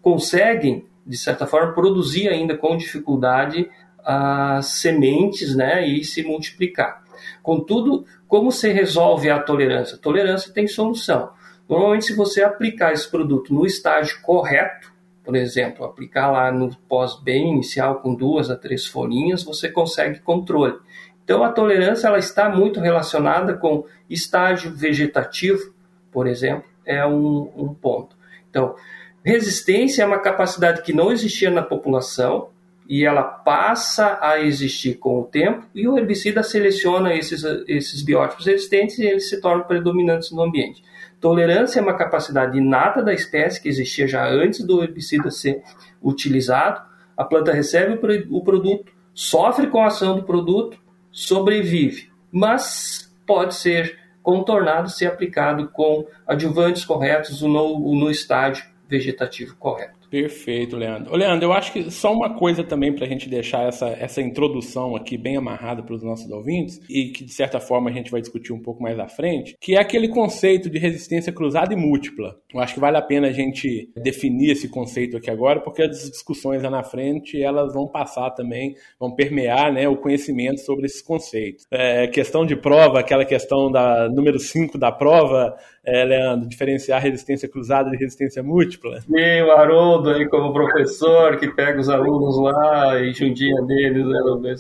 conseguem, 0.03 0.87
de 1.07 1.17
certa 1.17 1.47
forma, 1.47 1.73
produzir 1.73 2.29
ainda 2.29 2.57
com 2.57 2.77
dificuldade 2.77 3.71
as 4.05 4.67
sementes 4.67 5.57
né, 5.57 5.85
e 5.87 6.05
se 6.05 6.23
multiplicar. 6.23 7.03
Contudo, 7.43 8.05
como 8.29 8.51
se 8.51 8.71
resolve 8.73 9.31
a 9.31 9.41
tolerância? 9.41 9.97
tolerância 9.97 10.53
tem 10.53 10.67
solução. 10.67 11.31
Normalmente, 11.69 12.07
se 12.07 12.15
você 12.15 12.43
aplicar 12.43 12.93
esse 12.93 13.11
produto 13.11 13.53
no 13.53 13.67
estágio 13.67 14.21
correto, 14.23 14.93
por 15.25 15.35
exemplo, 15.35 15.85
aplicar 15.85 16.31
lá 16.31 16.53
no 16.53 16.75
pós-bem 16.89 17.51
inicial 17.51 17.97
com 17.97 18.15
duas 18.15 18.49
a 18.49 18.57
três 18.57 18.87
folhinhas, 18.87 19.43
você 19.43 19.69
consegue 19.69 20.21
controle. 20.21 20.79
Então, 21.25 21.43
a 21.43 21.51
tolerância 21.51 22.07
ela 22.07 22.19
está 22.19 22.49
muito 22.49 22.79
relacionada 22.79 23.55
com 23.55 23.85
estágio 24.09 24.71
vegetativo, 24.71 25.75
por 26.13 26.29
exemplo, 26.29 26.65
é 26.85 27.05
um, 27.05 27.51
um 27.57 27.75
ponto. 27.75 28.17
Então, 28.49 28.77
resistência 29.25 30.05
é 30.05 30.07
uma 30.07 30.21
capacidade 30.21 30.83
que 30.83 30.93
não 30.93 31.11
existia 31.11 31.51
na 31.51 31.63
população, 31.63 32.51
e 32.89 33.05
ela 33.05 33.23
passa 33.23 34.19
a 34.21 34.41
existir 34.41 34.95
com 34.95 35.21
o 35.21 35.25
tempo 35.25 35.67
e 35.75 35.89
o 35.89 35.99
herbicida 35.99 36.43
seleciona 36.43 37.15
esses, 37.15 37.43
esses 37.67 38.03
biótipos 38.03 38.47
resistentes 38.47 38.99
e 38.99 39.07
eles 39.07 39.29
se 39.29 39.41
tornam 39.41 39.67
predominantes 39.67 40.31
no 40.31 40.43
ambiente. 40.43 40.83
Tolerância 41.21 41.81
é 41.81 41.83
uma 41.83 41.97
capacidade 41.97 42.59
inata 42.59 43.03
da 43.03 43.13
espécie 43.13 43.61
que 43.61 43.69
existia 43.69 44.07
já 44.07 44.29
antes 44.29 44.65
do 44.65 44.83
herbicida 44.83 45.31
ser 45.31 45.63
utilizado. 46.03 46.81
A 47.17 47.25
planta 47.25 47.53
recebe 47.53 47.99
o 48.31 48.43
produto, 48.43 48.93
sofre 49.15 49.67
com 49.69 49.83
a 49.83 49.87
ação 49.87 50.17
do 50.17 50.23
produto, 50.23 50.79
sobrevive, 51.11 52.11
mas 52.31 53.13
pode 53.27 53.55
ser 53.55 53.99
contornado 54.23 54.91
se 54.91 55.07
aplicado 55.07 55.69
com 55.69 56.07
adjuvantes 56.27 56.85
corretos 56.85 57.41
no, 57.43 57.95
no 57.95 58.11
estágio 58.11 58.65
vegetativo 58.89 59.57
correto. 59.57 59.96
Perfeito, 60.11 60.77
Leandro. 60.77 61.13
Ô, 61.13 61.17
Leandro, 61.17 61.47
eu 61.47 61.53
acho 61.53 61.73
que 61.73 61.91
só 61.91 62.13
uma 62.13 62.35
coisa 62.35 62.63
também 62.63 62.95
para 62.95 63.05
a 63.05 63.09
gente 63.09 63.29
deixar 63.29 63.67
essa, 63.67 63.89
essa 63.89 64.21
introdução 64.21 64.95
aqui 64.95 65.17
bem 65.19 65.37
amarrada 65.37 65.83
para 65.83 65.95
os 65.95 66.03
nossos 66.03 66.31
ouvintes, 66.31 66.81
e 66.89 67.09
que 67.09 67.25
de 67.25 67.33
certa 67.33 67.61
forma 67.61 67.91
a 67.91 67.93
gente 67.93 68.11
vai 68.11 68.21
discutir 68.21 68.53
um 68.53 68.63
pouco 68.63 68.83
mais 68.83 68.99
à 68.99 69.09
frente, 69.09 69.57
que 69.61 69.75
é 69.75 69.81
aquele 69.81 70.09
conceito 70.09 70.71
de 70.71 70.79
resistência 70.79 71.33
cruzada 71.33 71.73
e 71.73 71.77
múltipla. 71.77 72.37
Eu 72.53 72.61
acho 72.61 72.75
que 72.75 72.81
vale 72.81 72.97
a 72.97 73.03
pena 73.03 73.29
a 73.29 73.33
gente 73.33 73.91
definir 73.97 74.53
esse 74.53 74.69
conceito 74.69 75.17
aqui 75.17 75.31
agora, 75.31 75.61
porque 75.61 75.83
as 75.83 76.11
discussões 76.11 76.63
lá 76.63 76.71
na 76.71 76.83
frente 76.83 77.43
elas 77.43 77.75
vão 77.75 77.87
passar 77.87 78.31
também, 78.31 78.75
vão 78.99 79.15
permear 79.15 79.73
né, 79.73 79.89
o 79.89 79.97
conhecimento 79.97 80.61
sobre 80.61 80.87
esses 80.87 81.03
conceitos. 81.03 81.67
É, 81.71 82.07
questão 82.07 82.47
de 82.47 82.57
prova, 82.57 83.01
aquela 83.01 83.25
questão 83.25 83.71
da 83.71 84.09
número 84.09 84.39
5 84.39 84.79
da 84.79 84.93
prova, 84.93 85.57
é, 85.87 86.05
Leandro, 86.05 86.49
diferenciar 86.49 87.01
resistência 87.01 87.49
cruzada 87.49 87.89
de 87.89 87.97
resistência 87.97 88.43
múltipla? 88.43 88.99
E 89.09 89.43
o 89.43 89.53
Haroldo 89.53 90.11
aí 90.11 90.29
como 90.29 90.53
professor 90.53 91.39
que 91.39 91.49
pega 91.49 91.81
os 91.81 91.89
alunos 91.89 92.37
lá 92.39 93.01
e 93.01 93.13
judia 93.13 93.63
deles, 93.63 94.05
né, 94.05 94.57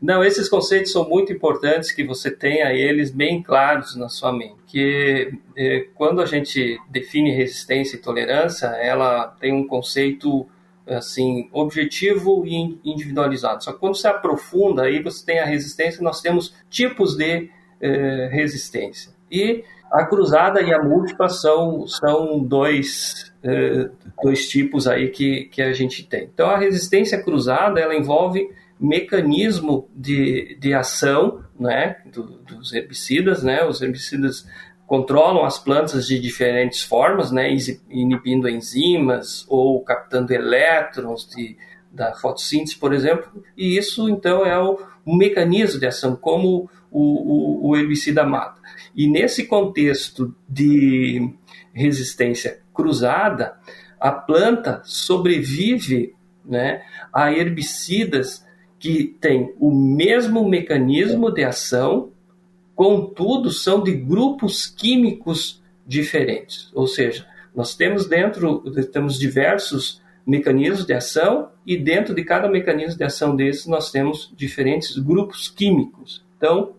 Não, 0.00 0.22
esses 0.22 0.48
conceitos 0.48 0.92
são 0.92 1.08
muito 1.08 1.32
importantes 1.32 1.90
que 1.90 2.04
você 2.04 2.30
tenha 2.30 2.72
eles 2.72 3.10
bem 3.10 3.42
claros 3.42 3.96
na 3.96 4.08
sua 4.08 4.32
mente. 4.32 4.54
Que 4.68 5.32
é, 5.56 5.86
quando 5.96 6.22
a 6.22 6.26
gente 6.26 6.78
define 6.88 7.32
resistência 7.32 7.96
e 7.96 8.00
tolerância, 8.00 8.66
ela 8.66 9.26
tem 9.40 9.52
um 9.52 9.66
conceito 9.66 10.46
assim 10.86 11.48
objetivo 11.52 12.46
e 12.46 12.78
individualizado. 12.84 13.64
Só 13.64 13.72
que 13.72 13.80
quando 13.80 13.96
você 13.96 14.08
aprofunda, 14.08 14.84
aí 14.84 15.02
você 15.02 15.26
tem 15.26 15.38
a 15.40 15.44
resistência, 15.44 16.02
nós 16.02 16.20
temos 16.20 16.54
tipos 16.70 17.16
de 17.16 17.50
eh, 17.80 18.28
resistência. 18.32 19.12
E 19.30 19.64
a 19.90 20.04
cruzada 20.04 20.60
e 20.62 20.72
a 20.72 20.82
múltipla 20.82 21.28
são, 21.28 21.86
são 21.86 22.40
dois, 22.40 23.32
eh, 23.42 23.88
dois 24.22 24.48
tipos 24.48 24.86
aí 24.86 25.08
que, 25.08 25.44
que 25.46 25.62
a 25.62 25.72
gente 25.72 26.06
tem. 26.06 26.24
Então, 26.32 26.50
a 26.50 26.58
resistência 26.58 27.22
cruzada, 27.22 27.80
ela 27.80 27.94
envolve 27.94 28.48
mecanismo 28.78 29.88
de, 29.94 30.56
de 30.60 30.74
ação 30.74 31.42
né, 31.58 31.96
do, 32.12 32.22
dos 32.22 32.72
herbicidas. 32.72 33.42
Né? 33.42 33.64
Os 33.64 33.80
herbicidas 33.82 34.46
controlam 34.86 35.44
as 35.44 35.58
plantas 35.58 36.06
de 36.06 36.18
diferentes 36.18 36.82
formas, 36.82 37.30
né, 37.30 37.54
inibindo 37.90 38.48
enzimas 38.48 39.44
ou 39.48 39.82
captando 39.82 40.32
elétrons 40.32 41.28
de, 41.28 41.58
da 41.92 42.14
fotossíntese, 42.14 42.76
por 42.76 42.94
exemplo, 42.94 43.44
e 43.54 43.76
isso 43.76 44.08
então 44.08 44.46
é 44.46 44.58
o, 44.58 44.78
um 45.08 45.16
mecanismo 45.16 45.80
de 45.80 45.86
ação, 45.86 46.14
como 46.14 46.68
o, 46.90 47.00
o, 47.00 47.70
o 47.70 47.76
herbicida 47.76 48.24
mata. 48.24 48.60
E 48.94 49.08
nesse 49.08 49.46
contexto 49.46 50.34
de 50.46 51.32
resistência 51.72 52.60
cruzada, 52.74 53.58
a 53.98 54.12
planta 54.12 54.82
sobrevive 54.84 56.14
né, 56.44 56.82
a 57.12 57.32
herbicidas 57.32 58.46
que 58.78 59.16
têm 59.20 59.54
o 59.58 59.70
mesmo 59.70 60.46
mecanismo 60.46 61.30
de 61.32 61.42
ação, 61.42 62.12
contudo, 62.74 63.50
são 63.50 63.82
de 63.82 63.92
grupos 63.92 64.66
químicos 64.66 65.62
diferentes. 65.86 66.70
Ou 66.74 66.86
seja, 66.86 67.26
nós 67.54 67.74
temos 67.74 68.06
dentro, 68.06 68.62
temos 68.92 69.18
diversos 69.18 70.00
mecanismos 70.28 70.84
de 70.84 70.92
ação 70.92 71.48
e 71.66 71.74
dentro 71.74 72.14
de 72.14 72.22
cada 72.22 72.50
mecanismo 72.50 72.98
de 72.98 73.04
ação 73.04 73.34
desses 73.34 73.66
nós 73.66 73.90
temos 73.90 74.30
diferentes 74.36 74.98
grupos 74.98 75.48
químicos. 75.48 76.22
Então, 76.36 76.74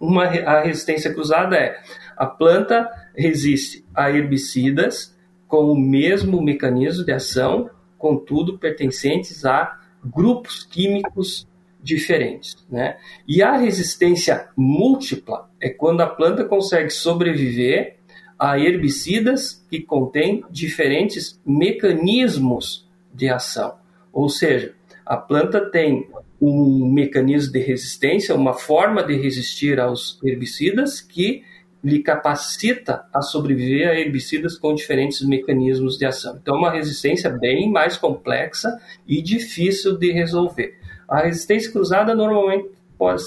uma, 0.00 0.24
a 0.24 0.62
resistência 0.62 1.14
cruzada 1.14 1.56
é 1.56 1.80
a 2.16 2.26
planta 2.26 2.90
resiste 3.16 3.84
a 3.94 4.10
herbicidas 4.10 5.16
com 5.46 5.70
o 5.70 5.78
mesmo 5.78 6.42
mecanismo 6.42 7.04
de 7.04 7.12
ação, 7.12 7.70
contudo 7.96 8.58
pertencentes 8.58 9.44
a 9.44 9.78
grupos 10.04 10.64
químicos 10.64 11.46
diferentes. 11.80 12.56
Né? 12.68 12.96
E 13.28 13.44
a 13.44 13.56
resistência 13.56 14.48
múltipla 14.56 15.48
é 15.60 15.68
quando 15.68 16.00
a 16.00 16.06
planta 16.08 16.44
consegue 16.44 16.90
sobreviver 16.90 17.98
a 18.42 18.58
herbicidas 18.58 19.64
que 19.70 19.78
contêm 19.78 20.42
diferentes 20.50 21.40
mecanismos 21.46 22.84
de 23.14 23.28
ação. 23.28 23.76
Ou 24.12 24.28
seja, 24.28 24.74
a 25.06 25.16
planta 25.16 25.60
tem 25.70 26.08
um 26.40 26.90
mecanismo 26.92 27.52
de 27.52 27.60
resistência, 27.60 28.34
uma 28.34 28.52
forma 28.52 29.00
de 29.04 29.14
resistir 29.14 29.78
aos 29.78 30.18
herbicidas 30.24 31.00
que 31.00 31.44
lhe 31.84 32.02
capacita 32.02 33.04
a 33.14 33.22
sobreviver 33.22 33.88
a 33.88 33.94
herbicidas 33.94 34.58
com 34.58 34.74
diferentes 34.74 35.24
mecanismos 35.24 35.96
de 35.96 36.04
ação. 36.04 36.36
Então, 36.42 36.56
é 36.56 36.58
uma 36.58 36.72
resistência 36.72 37.30
bem 37.30 37.70
mais 37.70 37.96
complexa 37.96 38.76
e 39.06 39.22
difícil 39.22 39.96
de 39.96 40.10
resolver. 40.10 40.76
A 41.08 41.20
resistência 41.20 41.70
cruzada 41.70 42.12
normalmente 42.12 42.70
pode, 42.98 43.22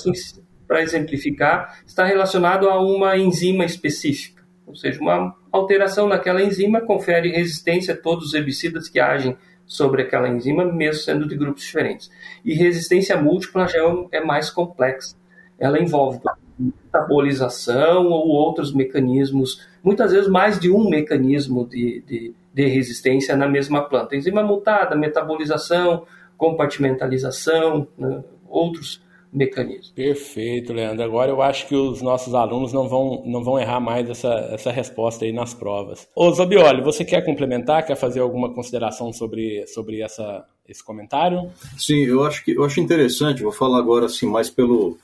para 0.68 0.82
exemplificar, 0.82 1.80
estar 1.88 2.04
relacionado 2.04 2.70
a 2.70 2.82
uma 2.82 3.18
enzima 3.18 3.64
específica, 3.64 4.35
ou 4.68 4.76
seja, 4.76 5.00
uma 5.00 5.36
alteração 5.52 6.08
naquela 6.08 6.42
enzima 6.42 6.82
confere 6.82 7.32
resistência 7.32 7.94
a 7.94 7.98
todos 7.98 8.28
os 8.28 8.34
herbicidas 8.34 8.90
que 8.90 9.00
agem 9.00 9.38
sobre 9.66 10.04
aquela 10.04 10.30
enzima, 10.30 10.66
mesmo 10.66 11.02
sendo 11.02 11.28
de 11.28 11.36
grupos 11.36 11.64
diferentes. 11.64 12.10
E 12.44 12.54
resistência 12.54 13.20
múltipla 13.20 13.68
já 13.68 13.80
é, 13.80 14.18
é 14.18 14.24
mais 14.24 14.50
complexa. 14.50 15.16
Ela 15.60 15.80
envolve 15.80 16.20
metabolização 16.58 18.08
ou 18.08 18.28
outros 18.28 18.74
mecanismos, 18.74 19.68
muitas 19.84 20.12
vezes 20.12 20.30
mais 20.30 20.60
de 20.60 20.72
um 20.72 20.90
mecanismo 20.90 21.68
de, 21.68 22.04
de, 22.08 22.34
de 22.54 22.68
resistência 22.68 23.36
na 23.36 23.48
mesma 23.48 23.82
planta. 23.82 24.16
Enzima 24.16 24.44
mutada, 24.44 24.96
metabolização, 24.96 26.06
compartimentalização, 26.38 27.88
né, 27.98 28.24
outros 28.48 29.04
mecanismo. 29.36 29.94
Perfeito, 29.94 30.74
Leandro. 30.74 31.04
Agora 31.04 31.30
eu 31.30 31.42
acho 31.42 31.68
que 31.68 31.76
os 31.76 32.02
nossos 32.02 32.34
alunos 32.34 32.72
não 32.72 32.88
vão, 32.88 33.24
não 33.26 33.44
vão 33.44 33.60
errar 33.60 33.80
mais 33.80 34.10
essa, 34.10 34.34
essa 34.52 34.72
resposta 34.72 35.26
aí 35.26 35.34
nas 35.34 35.54
provas. 35.54 36.08
Ô 36.16 36.32
Zabioli, 36.32 36.82
você 36.82 37.04
quer 37.04 37.24
complementar, 37.24 37.86
quer 37.86 37.96
fazer 37.96 38.22
alguma 38.22 38.54
consideração 38.54 39.12
sobre, 39.12 39.68
sobre 39.68 40.02
essa, 40.02 40.46
esse 40.68 40.84
comentário? 40.84 41.52
Sim, 41.78 42.06
eu 42.06 42.24
acho 42.24 42.44
que 42.44 42.52
eu 42.52 42.64
acho 42.64 42.80
interessante, 42.80 43.44
vou 43.44 43.52
falar 43.52 43.80
agora 43.80 44.06
assim, 44.06 44.26
mais 44.26 44.50
pelo, 44.50 44.98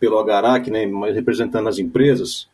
pelo 0.00 0.18
Agarac, 0.18 0.70
né, 0.70 0.84
mais 0.86 1.14
representando 1.14 1.68
as 1.68 1.78
empresas, 1.78 2.48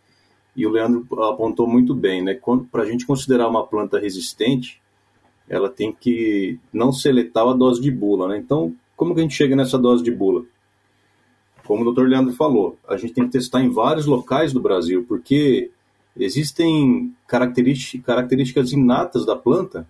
e 0.54 0.66
o 0.66 0.70
Leandro 0.70 1.06
apontou 1.22 1.66
muito 1.66 1.94
bem, 1.94 2.22
né? 2.22 2.38
Para 2.70 2.82
a 2.82 2.86
gente 2.86 3.06
considerar 3.06 3.48
uma 3.48 3.66
planta 3.66 3.98
resistente, 3.98 4.82
ela 5.48 5.70
tem 5.70 5.92
que 5.92 6.58
não 6.70 6.92
ser 6.92 7.12
letal 7.12 7.48
a 7.48 7.54
dose 7.54 7.80
de 7.80 7.90
bula, 7.90 8.28
né? 8.28 8.36
Então, 8.36 8.74
como 8.94 9.14
que 9.14 9.20
a 9.20 9.22
gente 9.22 9.34
chega 9.34 9.56
nessa 9.56 9.78
dose 9.78 10.02
de 10.02 10.10
bula? 10.10 10.44
Como 11.66 11.88
o 11.88 11.92
Dr. 11.92 12.02
Leandro 12.02 12.34
falou, 12.34 12.76
a 12.88 12.96
gente 12.96 13.12
tem 13.12 13.24
que 13.24 13.30
testar 13.30 13.62
em 13.62 13.68
vários 13.68 14.06
locais 14.06 14.52
do 14.52 14.60
Brasil, 14.60 15.04
porque 15.06 15.70
existem 16.16 17.14
características, 17.26 18.04
características 18.04 18.72
inatas 18.72 19.24
da 19.24 19.36
planta, 19.36 19.86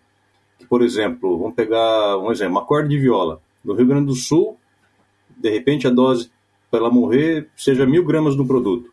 que, 0.59 0.67
por 0.67 0.83
exemplo, 0.83 1.38
vamos 1.38 1.55
pegar 1.55 2.19
um 2.19 2.31
exemplo, 2.31 2.52
uma 2.52 2.64
corda 2.64 2.88
de 2.88 2.99
viola. 2.99 3.41
No 3.64 3.75
Rio 3.75 3.87
Grande 3.87 4.07
do 4.07 4.14
Sul, 4.14 4.57
de 5.37 5.50
repente 5.50 5.87
a 5.87 5.91
dose 5.91 6.31
para 6.71 6.81
ela 6.81 6.91
morrer 6.91 7.49
seja 7.57 7.85
mil 7.85 8.05
gramas 8.05 8.37
do 8.37 8.47
produto. 8.47 8.93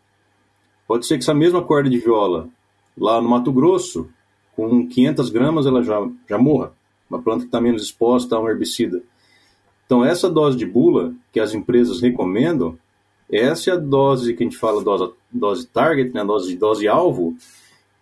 Pode 0.87 1.05
ser 1.05 1.17
que 1.17 1.23
essa 1.23 1.33
mesma 1.33 1.61
corda 1.61 1.89
de 1.89 1.97
viola, 1.97 2.49
lá 2.97 3.21
no 3.21 3.29
Mato 3.29 3.51
Grosso, 3.51 4.09
com 4.55 4.87
500 4.87 5.29
gramas 5.29 5.65
ela 5.65 5.83
já, 5.83 6.05
já 6.27 6.37
morra. 6.37 6.73
Uma 7.09 7.21
planta 7.21 7.41
que 7.41 7.45
está 7.45 7.61
menos 7.61 7.83
exposta 7.83 8.35
a 8.35 8.39
um 8.39 8.49
herbicida. 8.49 9.01
Então, 9.89 10.05
essa 10.05 10.29
dose 10.29 10.55
de 10.55 10.67
bula 10.67 11.15
que 11.33 11.39
as 11.39 11.55
empresas 11.55 11.99
recomendam, 11.99 12.77
essa 13.27 13.71
é 13.71 13.73
a 13.73 13.75
dose 13.75 14.35
que 14.35 14.43
a 14.43 14.45
gente 14.45 14.55
fala, 14.55 14.83
dose, 14.83 15.11
dose 15.31 15.65
target, 15.65 16.13
né, 16.13 16.23
dose, 16.23 16.55
dose 16.55 16.87
alvo, 16.87 17.35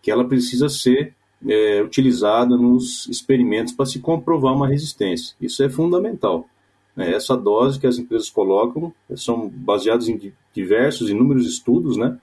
que 0.02 0.12
ela 0.12 0.26
precisa 0.26 0.68
ser 0.68 1.14
é, 1.48 1.82
utilizada 1.82 2.58
nos 2.58 3.08
experimentos 3.08 3.72
para 3.72 3.86
se 3.86 4.00
comprovar 4.00 4.54
uma 4.54 4.68
resistência. 4.68 5.34
Isso 5.40 5.64
é 5.64 5.70
fundamental. 5.70 6.50
É, 6.98 7.14
essa 7.14 7.38
dose 7.38 7.80
que 7.80 7.88
as 7.88 7.98
empresas 7.98 8.30
colocam 8.30 8.94
são 9.16 9.48
baseadas 9.48 10.10
em 10.10 10.34
diversos, 10.54 11.10
inúmeros 11.10 11.48
estudos, 11.48 11.96
né, 11.96 12.18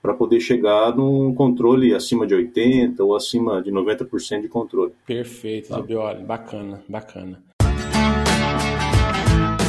para 0.00 0.14
poder 0.14 0.38
chegar 0.38 0.94
num 0.96 1.34
controle 1.34 1.92
acima 1.96 2.28
de 2.28 2.36
80% 2.36 3.00
ou 3.00 3.16
acima 3.16 3.60
de 3.60 3.72
90% 3.72 4.42
de 4.42 4.48
controle. 4.48 4.92
Perfeito, 5.04 5.70
tá? 5.70 5.82
Bacana, 6.24 6.80
bacana. 6.88 7.49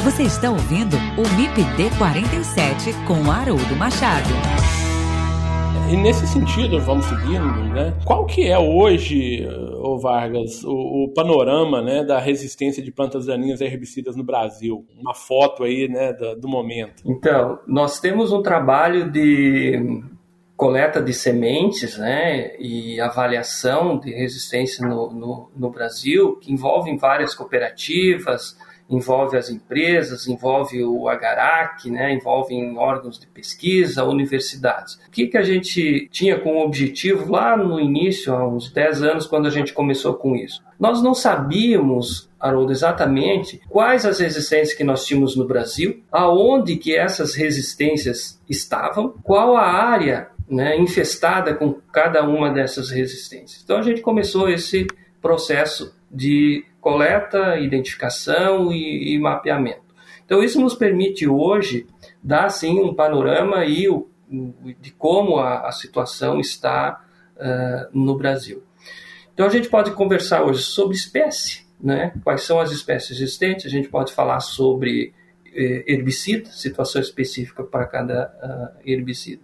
Você 0.04 0.24
está 0.24 0.50
ouvindo 0.50 0.96
o 1.16 1.36
MIPD 1.36 1.96
47 1.96 2.92
com 3.06 3.30
Haroldo 3.30 3.76
Machado. 3.76 4.28
E 5.88 5.96
nesse 5.96 6.26
sentido, 6.26 6.80
vamos 6.80 7.04
seguindo, 7.04 7.72
né? 7.72 7.96
Qual 8.04 8.26
que 8.26 8.48
é 8.48 8.58
hoje, 8.58 9.46
ô 9.80 9.96
Vargas, 10.00 10.64
o, 10.64 11.04
o, 11.04 11.12
panorama 11.14 11.80
né, 11.80 12.02
da 12.02 12.18
resistência 12.18 12.82
de 12.82 12.90
plantas 12.90 13.26
daninhas 13.26 13.62
a 13.62 13.64
herbicidas 13.64 14.16
no 14.16 14.24
Brasil? 14.24 14.84
Uma 15.00 15.14
foto 15.14 15.62
aí 15.62 15.86
né, 15.86 16.12
do, 16.12 16.34
do 16.34 16.48
momento. 16.48 17.04
Então, 17.06 17.60
nós 17.64 18.00
temos 18.00 18.32
um 18.32 18.42
trabalho 18.42 19.08
de 19.08 20.02
coleta 20.56 21.00
de 21.00 21.14
sementes 21.14 21.96
né, 21.96 22.56
e 22.58 23.00
avaliação 23.00 24.00
de 24.00 24.10
resistência 24.10 24.84
no, 24.84 25.12
no, 25.12 25.50
no 25.56 25.70
Brasil, 25.70 26.40
que 26.40 26.52
envolve 26.52 26.96
várias 26.96 27.36
cooperativas, 27.36 28.56
envolve 28.92 29.36
as 29.36 29.48
empresas, 29.48 30.28
envolve 30.28 30.84
o 30.84 31.08
Agarac, 31.08 31.90
né, 31.90 32.12
envolve 32.12 32.54
órgãos 32.76 33.18
de 33.18 33.26
pesquisa, 33.26 34.04
universidades. 34.04 34.94
O 35.06 35.10
que, 35.10 35.26
que 35.26 35.38
a 35.38 35.42
gente 35.42 36.08
tinha 36.10 36.38
como 36.38 36.60
objetivo 36.60 37.32
lá 37.32 37.56
no 37.56 37.80
início, 37.80 38.34
há 38.34 38.46
uns 38.46 38.70
10 38.70 39.02
anos, 39.02 39.26
quando 39.26 39.46
a 39.46 39.50
gente 39.50 39.72
começou 39.72 40.14
com 40.14 40.36
isso? 40.36 40.62
Nós 40.78 41.02
não 41.02 41.14
sabíamos, 41.14 42.28
Haroldo, 42.38 42.72
exatamente 42.72 43.60
quais 43.68 44.04
as 44.04 44.18
resistências 44.20 44.76
que 44.76 44.84
nós 44.84 45.06
tínhamos 45.06 45.36
no 45.36 45.46
Brasil, 45.46 46.02
aonde 46.10 46.76
que 46.76 46.94
essas 46.94 47.34
resistências 47.34 48.40
estavam, 48.48 49.14
qual 49.22 49.56
a 49.56 49.66
área 49.66 50.28
né, 50.48 50.76
infestada 50.76 51.54
com 51.54 51.72
cada 51.92 52.22
uma 52.28 52.50
dessas 52.50 52.90
resistências. 52.90 53.62
Então 53.62 53.78
a 53.78 53.82
gente 53.82 54.02
começou 54.02 54.50
esse 54.50 54.86
processo 55.20 55.94
de 56.12 56.64
coleta, 56.80 57.58
identificação 57.58 58.72
e, 58.72 59.14
e 59.14 59.18
mapeamento. 59.18 59.92
Então, 60.24 60.42
isso 60.42 60.60
nos 60.60 60.74
permite 60.74 61.26
hoje 61.26 61.86
dar, 62.22 62.48
sim, 62.48 62.80
um 62.80 62.94
panorama 62.94 63.64
e 63.64 63.88
o, 63.88 64.08
de 64.80 64.90
como 64.92 65.38
a, 65.38 65.68
a 65.68 65.72
situação 65.72 66.40
está 66.40 67.04
uh, 67.36 67.98
no 67.98 68.16
Brasil. 68.16 68.62
Então, 69.34 69.46
a 69.46 69.50
gente 69.50 69.68
pode 69.68 69.92
conversar 69.92 70.42
hoje 70.42 70.62
sobre 70.62 70.94
espécie, 70.94 71.66
né? 71.80 72.12
quais 72.22 72.42
são 72.42 72.60
as 72.60 72.70
espécies 72.70 73.18
existentes, 73.18 73.66
a 73.66 73.68
gente 73.68 73.88
pode 73.88 74.12
falar 74.12 74.40
sobre 74.40 75.12
eh, 75.54 75.84
herbicida, 75.86 76.50
situação 76.50 77.00
específica 77.00 77.62
para 77.62 77.86
cada 77.86 78.32
uh, 78.42 78.88
herbicida. 78.88 79.42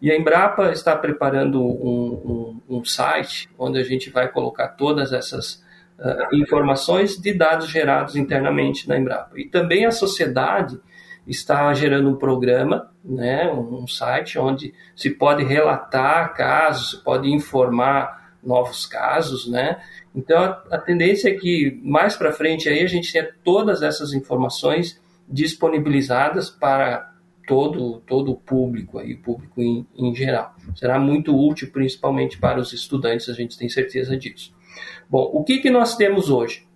E 0.00 0.10
a 0.10 0.16
Embrapa 0.16 0.70
está 0.70 0.94
preparando 0.94 1.60
um, 1.60 2.60
um, 2.68 2.76
um, 2.76 2.84
site 2.84 3.48
onde 3.58 3.78
a 3.78 3.82
gente 3.82 4.08
vai 4.08 4.28
colocar 4.28 4.68
todas 4.68 5.12
essas 5.12 5.64
uh, 5.98 6.34
informações 6.36 7.16
de 7.16 7.32
dados 7.32 7.68
gerados 7.68 8.16
internamente 8.16 8.88
na 8.88 8.98
Embrapa. 8.98 9.38
E 9.38 9.46
também 9.46 9.84
a 9.84 9.90
sociedade 9.90 10.78
está 11.26 11.72
gerando 11.74 12.08
um 12.08 12.16
programa, 12.16 12.90
né, 13.04 13.52
um 13.52 13.86
site 13.86 14.38
onde 14.38 14.72
se 14.96 15.10
pode 15.10 15.44
relatar 15.44 16.34
casos, 16.34 16.90
se 16.90 17.04
pode 17.04 17.30
informar 17.30 18.18
novos 18.42 18.86
casos, 18.86 19.48
né? 19.48 19.80
Então 20.14 20.38
a, 20.38 20.64
a 20.70 20.78
tendência 20.78 21.28
é 21.28 21.34
que 21.34 21.78
mais 21.84 22.16
para 22.16 22.32
frente 22.32 22.68
aí 22.68 22.82
a 22.82 22.86
gente 22.86 23.12
tenha 23.12 23.28
todas 23.44 23.82
essas 23.82 24.14
informações 24.14 25.00
disponibilizadas 25.28 26.48
para 26.48 27.12
todo 27.46 28.00
todo 28.06 28.32
o 28.32 28.36
público 28.36 28.98
aí, 28.98 29.14
o 29.14 29.22
público 29.22 29.60
em, 29.60 29.86
em 29.94 30.14
geral. 30.14 30.54
Será 30.74 30.98
muito 30.98 31.36
útil, 31.36 31.70
principalmente 31.70 32.38
para 32.38 32.58
os 32.58 32.72
estudantes, 32.72 33.28
a 33.28 33.34
gente 33.34 33.58
tem 33.58 33.68
certeza 33.68 34.16
disso. 34.16 34.56
Bom, 35.08 35.30
o 35.32 35.44
que, 35.44 35.58
que 35.58 35.70
nós 35.70 35.96
temos 35.96 36.30
hoje? 36.30 36.66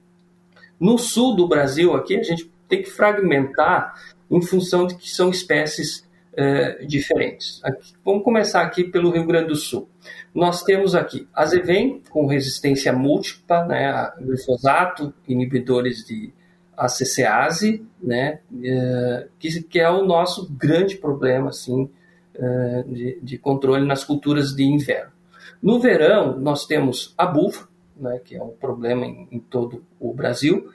No 0.78 0.98
sul 0.98 1.36
do 1.36 1.46
Brasil, 1.46 1.94
aqui, 1.94 2.16
a 2.16 2.22
gente 2.22 2.50
tem 2.68 2.82
que 2.82 2.90
fragmentar 2.90 3.94
em 4.30 4.40
função 4.40 4.86
de 4.86 4.96
que 4.96 5.10
são 5.10 5.30
espécies 5.30 6.08
é, 6.34 6.84
diferentes. 6.84 7.60
Aqui, 7.62 7.92
vamos 8.04 8.24
começar 8.24 8.62
aqui 8.62 8.84
pelo 8.84 9.10
Rio 9.10 9.26
Grande 9.26 9.48
do 9.48 9.56
Sul. 9.56 9.88
Nós 10.34 10.62
temos 10.62 10.94
aqui 10.94 11.28
azevém 11.34 12.02
com 12.10 12.26
resistência 12.26 12.92
múltipla, 12.92 13.66
né, 13.66 14.12
glifosato, 14.18 15.12
inibidores 15.28 16.04
de 16.06 16.32
ACCase, 16.76 17.86
né, 18.02 18.40
é, 18.64 19.28
que, 19.38 19.62
que, 19.62 19.78
é 19.78 19.90
o 19.90 20.04
nosso 20.04 20.50
grande 20.50 20.96
problema 20.96 21.50
assim, 21.50 21.90
é, 22.34 22.84
de, 22.86 23.18
de, 23.22 23.38
controle 23.38 23.86
nas 23.86 24.02
culturas 24.02 24.54
de 24.54 24.64
inverno. 24.64 25.12
No 25.62 25.78
verão, 25.78 26.38
nós 26.40 26.66
temos 26.66 27.14
a 27.16 27.26
bufa, 27.26 27.68
né, 28.02 28.20
que 28.22 28.36
é 28.36 28.42
um 28.42 28.50
problema 28.50 29.06
em, 29.06 29.28
em 29.30 29.38
todo 29.38 29.84
o 29.98 30.12
Brasil. 30.12 30.68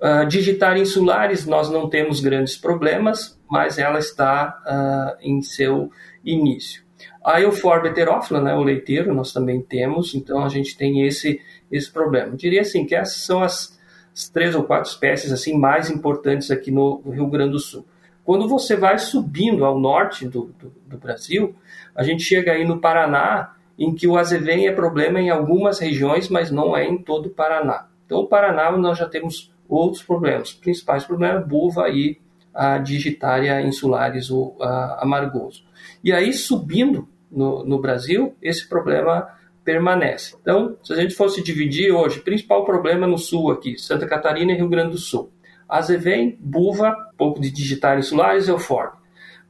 Uh, 0.00 0.26
digitar 0.26 0.78
insulares, 0.78 1.46
nós 1.46 1.70
não 1.70 1.88
temos 1.88 2.20
grandes 2.20 2.56
problemas, 2.56 3.38
mas 3.50 3.78
ela 3.78 3.98
está 3.98 4.58
uh, 4.64 5.18
em 5.20 5.42
seu 5.42 5.90
início. 6.24 6.82
A 7.22 7.38
Euphorbe 7.40 7.88
heterófila, 7.88 8.40
né, 8.40 8.54
o 8.54 8.62
leiteiro, 8.62 9.14
nós 9.14 9.30
também 9.30 9.60
temos, 9.60 10.14
então 10.14 10.42
a 10.42 10.48
gente 10.48 10.76
tem 10.76 11.06
esse, 11.06 11.38
esse 11.70 11.92
problema. 11.92 12.34
Diria 12.34 12.62
assim 12.62 12.86
que 12.86 12.94
essas 12.94 13.22
são 13.22 13.42
as, 13.42 13.78
as, 14.14 14.28
três 14.30 14.54
ou 14.54 14.64
quatro 14.64 14.90
espécies 14.90 15.30
assim 15.30 15.56
mais 15.56 15.90
importantes 15.90 16.50
aqui 16.50 16.70
no, 16.70 17.02
no 17.04 17.12
Rio 17.12 17.26
Grande 17.26 17.52
do 17.52 17.58
Sul. 17.58 17.86
Quando 18.24 18.48
você 18.48 18.74
vai 18.74 18.98
subindo 18.98 19.66
ao 19.66 19.78
norte 19.78 20.26
do, 20.26 20.54
do, 20.58 20.72
do 20.86 20.96
Brasil, 20.96 21.54
a 21.94 22.02
gente 22.02 22.22
chega 22.22 22.52
aí 22.52 22.64
no 22.64 22.80
Paraná, 22.80 23.54
em 23.80 23.94
que 23.94 24.06
o 24.06 24.18
azevém 24.18 24.68
é 24.68 24.72
problema 24.72 25.18
em 25.18 25.30
algumas 25.30 25.78
regiões, 25.78 26.28
mas 26.28 26.50
não 26.50 26.76
é 26.76 26.84
em 26.84 26.98
todo 26.98 27.26
o 27.26 27.30
Paraná. 27.30 27.88
Então, 28.04 28.18
o 28.18 28.26
Paraná 28.26 28.70
nós 28.76 28.98
já 28.98 29.08
temos 29.08 29.50
outros 29.66 30.02
problemas. 30.02 30.52
principais 30.52 31.04
problemas, 31.04 31.46
buva 31.48 31.88
e 31.88 32.18
a 32.52 32.76
digitária 32.76 33.62
insulares, 33.62 34.30
o 34.30 34.54
amargoso. 34.98 35.64
E 36.04 36.12
aí, 36.12 36.32
subindo 36.34 37.08
no, 37.30 37.64
no 37.64 37.80
Brasil, 37.80 38.34
esse 38.42 38.68
problema 38.68 39.28
permanece. 39.64 40.36
Então, 40.42 40.76
se 40.82 40.92
a 40.92 40.96
gente 40.96 41.14
fosse 41.14 41.42
dividir 41.42 41.90
hoje, 41.90 42.20
principal 42.20 42.64
problema 42.64 43.06
no 43.06 43.16
sul 43.16 43.50
aqui, 43.50 43.78
Santa 43.78 44.06
Catarina 44.06 44.52
e 44.52 44.56
Rio 44.56 44.68
Grande 44.68 44.92
do 44.92 44.98
Sul. 44.98 45.32
Azevém, 45.68 46.36
buva, 46.40 46.94
pouco 47.16 47.40
de 47.40 47.50
digitária 47.50 48.00
insulares, 48.00 48.48
euforme. 48.48 48.98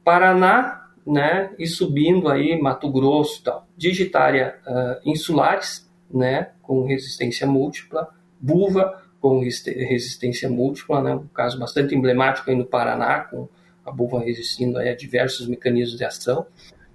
Paraná, 0.03 0.80
né, 1.05 1.51
e 1.57 1.67
subindo 1.67 2.29
aí 2.29 2.59
Mato 2.61 2.91
Grosso 2.91 3.41
e 3.41 3.43
tal. 3.43 3.67
Digitária 3.75 4.55
uh, 4.65 5.09
insulares, 5.09 5.89
né, 6.09 6.49
com 6.61 6.85
resistência 6.85 7.47
múltipla, 7.47 8.09
buva 8.39 9.01
com 9.19 9.39
resistência 9.39 10.49
múltipla, 10.49 11.01
né, 11.01 11.13
um 11.13 11.27
caso 11.27 11.59
bastante 11.59 11.95
emblemático 11.95 12.49
aí 12.49 12.55
no 12.55 12.65
Paraná, 12.65 13.19
com 13.21 13.47
a 13.85 13.91
buva 13.91 14.19
resistindo 14.19 14.77
aí 14.77 14.89
a 14.89 14.95
diversos 14.95 15.47
mecanismos 15.47 15.97
de 15.97 16.05
ação, 16.05 16.45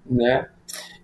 né, 0.04 0.48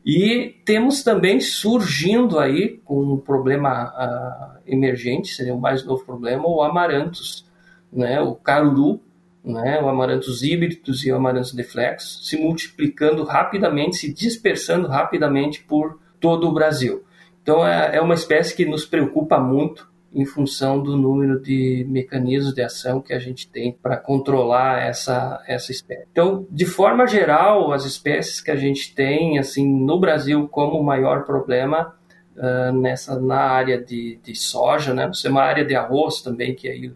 e 0.04 0.56
temos 0.64 1.04
também 1.04 1.40
surgindo 1.40 2.38
aí 2.38 2.80
um 2.88 3.16
problema 3.16 3.92
uh, 3.92 4.60
emergente, 4.66 5.32
seria 5.32 5.54
o 5.54 5.60
mais 5.60 5.84
novo 5.84 6.04
problema, 6.04 6.48
o 6.48 6.60
amaranthus, 6.60 7.46
né, 7.92 8.20
o 8.20 8.34
caruru, 8.34 9.00
né, 9.44 9.81
o 9.83 9.88
Amaranthus 9.88 10.42
híbridos 10.42 11.05
e 11.05 11.11
o 11.11 11.16
Amaranthus 11.16 11.52
deflex, 11.52 12.20
se 12.22 12.37
multiplicando 12.37 13.24
rapidamente, 13.24 13.96
se 13.96 14.12
dispersando 14.12 14.88
rapidamente 14.88 15.62
por 15.62 15.98
todo 16.20 16.48
o 16.48 16.52
Brasil. 16.52 17.05
Então 17.42 17.66
é, 17.66 17.96
é 17.96 18.00
uma 18.00 18.14
espécie 18.14 18.55
que 18.55 18.64
nos 18.64 18.87
preocupa 18.87 19.38
muito, 19.38 19.90
em 20.14 20.26
função 20.26 20.83
do 20.83 20.96
número 20.96 21.40
de 21.40 21.87
mecanismos 21.88 22.55
de 22.55 22.62
ação 22.62 23.00
que 23.00 23.14
a 23.14 23.18
gente 23.18 23.48
tem 23.48 23.72
para 23.72 23.96
controlar 23.96 24.83
essa, 24.83 25.42
essa 25.46 25.72
espécie. 25.72 26.07
Então, 26.12 26.46
de 26.50 26.66
forma 26.66 27.07
geral, 27.07 27.72
as 27.72 27.85
espécies 27.85 28.40
que 28.40 28.50
a 28.50 28.57
gente 28.57 28.94
tem 28.94 29.38
assim 29.38 29.66
no 29.66 29.98
Brasil 29.98 30.46
como 30.48 30.83
maior 30.83 31.24
problema 31.24 31.94
uh, 32.37 32.72
nessa 32.72 33.18
na 33.18 33.40
área 33.40 33.83
de, 33.83 34.18
de 34.22 34.35
soja, 34.35 34.92
né? 34.92 35.09
Você 35.09 35.28
é 35.28 35.31
uma 35.31 35.42
área 35.42 35.64
de 35.64 35.74
arroz 35.74 36.20
também 36.20 36.55
que 36.55 36.68
aí 36.68 36.92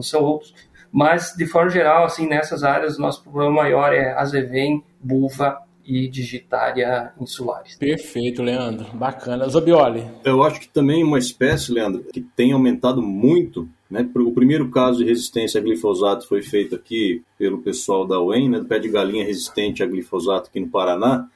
são 0.00 0.22
outros, 0.22 0.54
mas 0.92 1.34
de 1.36 1.46
forma 1.46 1.70
geral 1.70 2.04
assim 2.04 2.26
nessas 2.26 2.62
áreas 2.62 2.98
o 2.98 3.00
nosso 3.00 3.22
problema 3.22 3.50
maior 3.50 3.92
é 3.92 4.12
azevém, 4.14 4.82
buva 5.00 5.58
e 5.84 6.08
digitária 6.08 7.12
insulares. 7.20 7.76
Perfeito, 7.76 8.42
Leandro. 8.42 8.86
Bacana. 8.92 9.48
Zobioli. 9.48 10.04
Eu 10.24 10.42
acho 10.42 10.60
que 10.60 10.68
também 10.68 11.04
uma 11.04 11.18
espécie, 11.18 11.70
Leandro, 11.70 12.02
que 12.12 12.20
tem 12.20 12.52
aumentado 12.52 13.00
muito 13.00 13.68
né? 13.90 14.08
O 14.16 14.32
primeiro 14.32 14.68
caso 14.70 14.98
de 14.98 15.04
resistência 15.04 15.60
a 15.60 15.62
glifosato 15.62 16.26
foi 16.26 16.42
feito 16.42 16.74
aqui 16.74 17.22
pelo 17.38 17.58
pessoal 17.58 18.06
da 18.06 18.20
UEM, 18.20 18.48
né, 18.48 18.58
do 18.58 18.66
pé 18.66 18.78
de 18.78 18.88
galinha 18.88 19.24
resistente 19.24 19.82
a 19.82 19.86
glifosato 19.86 20.48
aqui 20.48 20.58
no 20.58 20.68
Paraná, 20.68 21.28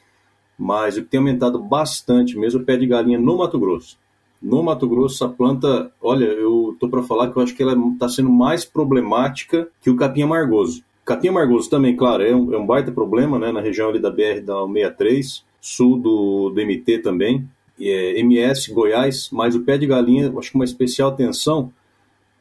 mas 0.58 0.96
o 0.96 1.02
que 1.02 1.08
tem 1.08 1.18
aumentado 1.18 1.58
bastante 1.62 2.36
mesmo 2.36 2.60
é 2.60 2.62
o 2.62 2.66
pé 2.66 2.76
de 2.76 2.86
galinha 2.86 3.18
no 3.18 3.38
Mato 3.38 3.58
Grosso. 3.58 3.98
No 4.40 4.62
Mato 4.62 4.88
Grosso, 4.88 5.24
a 5.24 5.28
planta, 5.28 5.92
olha, 6.00 6.24
eu 6.24 6.74
tô 6.80 6.88
para 6.88 7.02
falar 7.02 7.30
que 7.30 7.36
eu 7.36 7.42
acho 7.42 7.54
que 7.54 7.62
ela 7.62 7.74
está 7.92 8.08
sendo 8.08 8.30
mais 8.30 8.64
problemática 8.64 9.68
que 9.82 9.90
o 9.90 9.96
capim 9.96 10.22
amargoso. 10.22 10.82
Capim 11.04 11.28
amargoso 11.28 11.68
também, 11.68 11.94
claro, 11.94 12.22
é 12.22 12.34
um, 12.34 12.54
é 12.54 12.58
um 12.58 12.64
baita 12.64 12.90
problema, 12.90 13.38
né, 13.38 13.52
na 13.52 13.60
região 13.60 13.90
ali 13.90 13.98
da 13.98 14.10
BR 14.10 14.40
da 14.42 14.66
63, 14.66 15.44
sul 15.60 15.98
do, 15.98 16.50
do 16.50 16.60
MT 16.60 17.00
também, 17.00 17.46
é, 17.78 18.20
MS 18.20 18.72
Goiás, 18.72 19.28
mas 19.30 19.54
o 19.54 19.60
pé 19.60 19.76
de 19.76 19.86
galinha, 19.86 20.32
acho 20.38 20.50
que 20.50 20.56
uma 20.56 20.64
especial 20.64 21.10
atenção, 21.10 21.72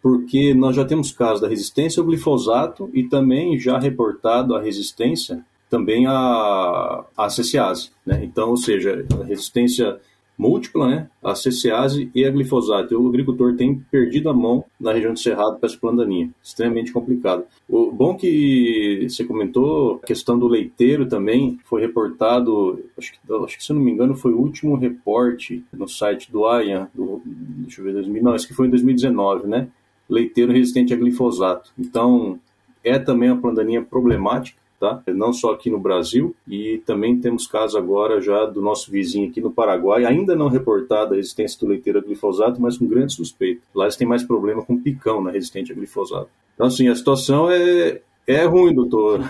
porque 0.02 0.54
nós 0.54 0.76
já 0.76 0.86
temos 0.86 1.12
casos 1.12 1.42
da 1.42 1.48
resistência 1.48 2.00
ao 2.00 2.08
glifosato 2.08 2.90
e 2.94 3.04
também 3.04 3.60
já 3.60 3.78
reportado 3.78 4.56
a 4.56 4.62
resistência 4.62 5.44
também 5.70 6.08
à, 6.08 7.06
à 7.16 7.30
CCase, 7.30 7.92
né? 8.06 8.22
Então, 8.24 8.50
ou 8.50 8.58
seja, 8.58 9.06
a 9.22 9.24
resistência 9.24 10.00
múltipla, 10.40 10.88
né? 10.88 11.10
A 11.22 11.36
CCase 11.36 12.10
e 12.16 12.24
a 12.24 12.32
glifosato. 12.32 12.98
O 12.98 13.10
agricultor 13.10 13.56
tem 13.58 13.76
perdido 13.92 14.30
a 14.30 14.34
mão 14.34 14.64
na 14.80 14.94
região 14.94 15.12
do 15.12 15.20
Cerrado 15.20 15.58
para 15.58 15.68
essa 15.68 15.78
plandaninha. 15.78 16.30
Extremamente 16.42 16.94
complicado. 16.94 17.44
O 17.68 17.92
bom 17.92 18.16
que 18.16 19.06
você 19.10 19.26
comentou, 19.26 20.00
a 20.02 20.08
questão 20.08 20.40
do 20.40 20.48
leiteiro 20.48 21.06
também 21.06 21.60
foi 21.66 21.82
reportado, 21.82 22.82
acho 22.98 23.12
que, 23.12 23.20
acho 23.44 23.58
que 23.58 23.64
se 23.64 23.72
eu 23.72 23.76
não 23.76 23.84
me 23.84 23.92
engano 23.92 24.16
foi 24.16 24.32
o 24.32 24.40
último 24.40 24.76
reporte 24.78 25.64
no 25.74 25.88
site 25.88 26.32
do 26.32 26.46
AIA, 26.46 26.90
do, 26.96 27.22
deixa 27.26 27.82
eu 27.82 27.86
ver, 27.86 27.94
2000, 27.94 28.24
não, 28.24 28.36
esse 28.36 28.48
que 28.48 28.54
foi 28.54 28.68
em 28.68 28.70
2019, 28.70 29.46
né? 29.46 29.68
Leiteiro 30.10 30.54
resistente 30.54 30.94
a 30.94 30.98
glifosato. 30.98 31.72
Então, 31.78 32.40
é 32.84 32.98
também 32.98 33.30
uma 33.30 33.42
plandaninha 33.42 33.82
problemática 33.82 34.59
tá? 34.80 35.02
Não 35.08 35.34
só 35.34 35.52
aqui 35.52 35.70
no 35.70 35.80
Brasil 35.80 36.36
e 36.48 36.82
também 36.86 37.20
temos 37.20 37.46
casos 37.46 37.76
agora 37.76 38.22
já 38.22 38.46
do 38.46 38.62
nosso 38.62 38.90
vizinho 38.90 39.30
aqui 39.30 39.42
no 39.42 39.52
Paraguai, 39.52 40.06
ainda 40.06 40.36
não 40.36 40.48
reportada 40.48 41.14
a 41.14 41.18
resistência 41.18 41.60
do 41.60 41.68
leiteiro 41.68 42.00
a 42.00 42.02
glifosato, 42.02 42.62
mas 42.62 42.78
com 42.78 42.88
grande 42.88 43.14
suspeito. 43.14 43.62
Lá 43.76 43.86
eles 43.86 43.98
têm 43.98 44.08
mais 44.08 44.24
problema 44.24 44.64
com 44.64 44.80
picão 44.80 45.22
na 45.22 45.32
resistente 45.32 45.72
a 45.72 45.76
glifosato. 45.76 46.30
Então, 46.56 46.68
assim, 46.68 46.88
a 46.90 46.96
situação 46.96 47.50
é, 47.50 48.02
é 48.30 48.46
ruim, 48.46 48.76
doutor. 48.76 49.22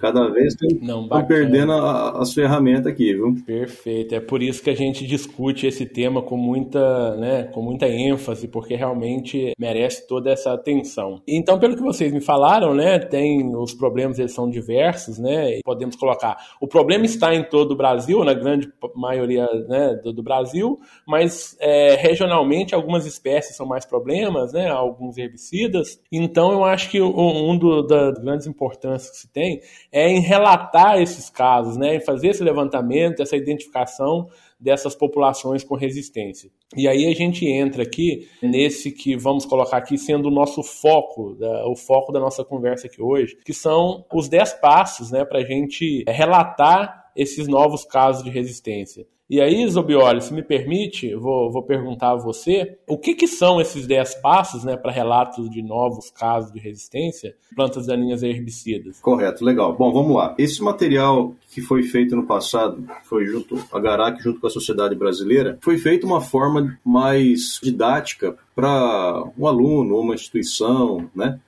Cada 0.00 0.30
vez 0.30 0.54
estão 0.54 1.26
perdendo 1.26 1.72
a, 1.72 2.22
as 2.22 2.32
ferramentas 2.32 2.86
aqui, 2.86 3.12
viu? 3.12 3.34
Perfeito. 3.44 4.14
É 4.14 4.20
por 4.20 4.42
isso 4.42 4.62
que 4.62 4.70
a 4.70 4.74
gente 4.74 5.06
discute 5.06 5.66
esse 5.66 5.84
tema 5.84 6.22
com 6.22 6.38
muita, 6.38 7.16
né, 7.16 7.44
com 7.52 7.60
muita 7.60 7.86
ênfase, 7.86 8.48
porque 8.48 8.74
realmente 8.74 9.52
merece 9.58 10.08
toda 10.08 10.30
essa 10.30 10.54
atenção. 10.54 11.20
Então, 11.28 11.58
pelo 11.58 11.76
que 11.76 11.82
vocês 11.82 12.10
me 12.12 12.20
falaram, 12.22 12.74
né, 12.74 12.98
tem 12.98 13.54
os 13.54 13.74
problemas, 13.74 14.18
eles 14.18 14.32
são 14.32 14.48
diversos, 14.48 15.18
né? 15.18 15.60
Podemos 15.62 15.94
colocar. 15.96 16.38
O 16.60 16.66
problema 16.66 17.04
está 17.04 17.34
em 17.34 17.44
todo 17.44 17.72
o 17.72 17.76
Brasil, 17.76 18.24
na 18.24 18.32
grande 18.32 18.70
maioria 18.96 19.46
né, 19.68 20.00
do, 20.02 20.14
do 20.14 20.22
Brasil, 20.22 20.80
mas 21.06 21.56
é, 21.60 21.94
regionalmente 21.96 22.74
algumas 22.74 23.04
espécies 23.04 23.54
são 23.54 23.66
mais 23.66 23.84
problemas, 23.84 24.54
né? 24.54 24.68
Alguns 24.68 25.18
herbicidas. 25.18 26.00
Então, 26.10 26.52
eu 26.52 26.64
acho 26.64 26.88
que 26.88 27.02
um, 27.02 27.50
um 27.50 27.58
do, 27.58 27.82
da 27.82 28.29
grandes 28.30 28.46
importâncias 28.46 29.10
que 29.10 29.16
se 29.16 29.28
tem 29.28 29.60
é 29.90 30.08
em 30.08 30.20
relatar 30.20 31.00
esses 31.00 31.28
casos, 31.28 31.76
né, 31.76 31.96
em 31.96 32.00
fazer 32.00 32.28
esse 32.28 32.42
levantamento, 32.42 33.20
essa 33.20 33.36
identificação 33.36 34.28
dessas 34.58 34.94
populações 34.94 35.64
com 35.64 35.74
resistência. 35.74 36.50
E 36.76 36.86
aí 36.86 37.06
a 37.06 37.14
gente 37.14 37.46
entra 37.46 37.82
aqui 37.82 38.28
nesse 38.42 38.92
que 38.92 39.16
vamos 39.16 39.46
colocar 39.46 39.78
aqui 39.78 39.96
sendo 39.96 40.28
o 40.28 40.30
nosso 40.30 40.62
foco, 40.62 41.36
o 41.66 41.74
foco 41.74 42.12
da 42.12 42.20
nossa 42.20 42.44
conversa 42.44 42.86
aqui 42.86 43.02
hoje, 43.02 43.36
que 43.44 43.54
são 43.54 44.04
os 44.12 44.28
10 44.28 44.54
passos 44.54 45.10
né, 45.10 45.24
para 45.24 45.40
a 45.40 45.44
gente 45.44 46.04
relatar 46.06 46.99
esses 47.20 47.46
novos 47.46 47.84
casos 47.84 48.24
de 48.24 48.30
resistência. 48.30 49.06
E 49.28 49.40
aí, 49.40 49.64
Zobioli, 49.68 50.22
se 50.22 50.32
me 50.32 50.42
permite, 50.42 51.14
vou, 51.14 51.52
vou 51.52 51.62
perguntar 51.62 52.12
a 52.12 52.16
você, 52.16 52.78
o 52.88 52.98
que, 52.98 53.14
que 53.14 53.28
são 53.28 53.60
esses 53.60 53.86
10 53.86 54.16
passos 54.16 54.64
né, 54.64 54.76
para 54.76 54.90
relatos 54.90 55.48
de 55.50 55.62
novos 55.62 56.10
casos 56.10 56.50
de 56.50 56.58
resistência 56.58 57.36
plantas 57.54 57.86
daninhas 57.86 58.24
a 58.24 58.26
herbicidas? 58.26 58.98
Correto, 59.00 59.44
legal. 59.44 59.76
Bom, 59.76 59.92
vamos 59.92 60.16
lá. 60.16 60.34
Esse 60.36 60.60
material 60.62 61.34
que 61.50 61.60
foi 61.60 61.82
feito 61.82 62.16
no 62.16 62.26
passado, 62.26 62.84
foi 63.04 63.26
junto 63.26 63.56
a 63.72 63.78
Garac, 63.78 64.20
junto 64.20 64.40
com 64.40 64.46
a 64.46 64.50
sociedade 64.50 64.96
brasileira, 64.96 65.58
foi 65.60 65.78
feito 65.78 66.06
uma 66.06 66.22
forma 66.22 66.76
mais 66.84 67.60
didática 67.62 68.34
para 68.52 69.22
um 69.38 69.46
aluno 69.46 69.94
ou 69.94 70.02
uma 70.02 70.14
instituição 70.14 71.08
né, 71.14 71.38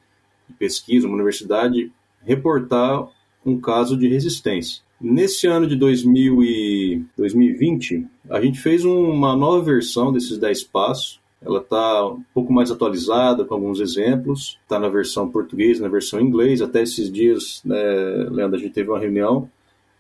de 0.49 0.55
pesquisa, 0.55 1.09
uma 1.09 1.17
universidade, 1.17 1.91
reportar 2.25 3.09
um 3.45 3.61
caso 3.61 3.97
de 3.97 4.07
resistência. 4.07 4.83
Nesse 5.03 5.49
ano 5.49 5.67
de 5.67 5.75
2000 5.75 6.45
e 6.45 7.05
2020, 7.17 8.07
a 8.31 8.41
gente 8.41 8.61
fez 8.61 8.85
uma 8.85 9.35
nova 9.35 9.61
versão 9.61 10.13
desses 10.13 10.39
10 10.39 10.63
passos. 10.63 11.21
Ela 11.45 11.59
está 11.59 12.07
um 12.07 12.23
pouco 12.33 12.53
mais 12.53 12.71
atualizada, 12.71 13.45
com 13.45 13.55
alguns 13.55 13.81
exemplos. 13.81 14.61
Está 14.63 14.79
na 14.79 14.89
versão 14.89 15.29
portuguesa, 15.29 15.83
na 15.83 15.89
versão 15.89 16.21
inglês. 16.21 16.63
Até 16.63 16.83
esses 16.83 17.11
dias, 17.11 17.61
né, 17.65 17.77
Leandro, 18.31 18.57
a 18.57 18.61
gente 18.61 18.73
teve 18.73 18.91
uma 18.91 18.99
reunião, 19.01 19.51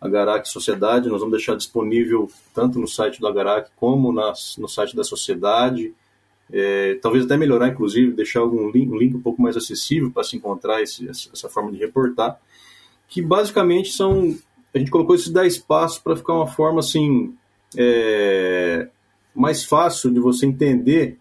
a 0.00 0.08
Garac 0.08 0.48
Sociedade. 0.48 1.08
Nós 1.08 1.18
vamos 1.18 1.36
deixar 1.36 1.56
disponível 1.56 2.30
tanto 2.54 2.78
no 2.78 2.86
site 2.86 3.20
da 3.20 3.32
Garac 3.32 3.70
como 3.74 4.12
nas, 4.12 4.56
no 4.56 4.68
site 4.68 4.94
da 4.94 5.02
Sociedade. 5.02 5.92
É, 6.52 6.96
talvez 7.02 7.24
até 7.24 7.36
melhorar, 7.36 7.66
inclusive, 7.66 8.12
deixar 8.12 8.38
algum 8.38 8.70
link, 8.70 8.88
um 8.88 8.98
link 8.98 9.16
um 9.16 9.20
pouco 9.20 9.42
mais 9.42 9.56
acessível 9.56 10.12
para 10.12 10.22
se 10.22 10.36
encontrar 10.36 10.80
esse, 10.80 11.08
essa 11.08 11.48
forma 11.48 11.72
de 11.72 11.78
reportar. 11.78 12.40
Que 13.08 13.20
basicamente 13.20 13.90
são 13.90 14.36
a 14.74 14.78
gente 14.78 14.90
colocou 14.90 15.14
esses 15.14 15.28
10 15.28 15.58
passos 15.58 15.98
para 15.98 16.16
ficar 16.16 16.34
uma 16.34 16.46
forma 16.46 16.80
assim 16.80 17.34
é, 17.76 18.88
mais 19.34 19.64
fácil 19.64 20.10
de 20.10 20.20
você 20.20 20.46
entender 20.46 21.18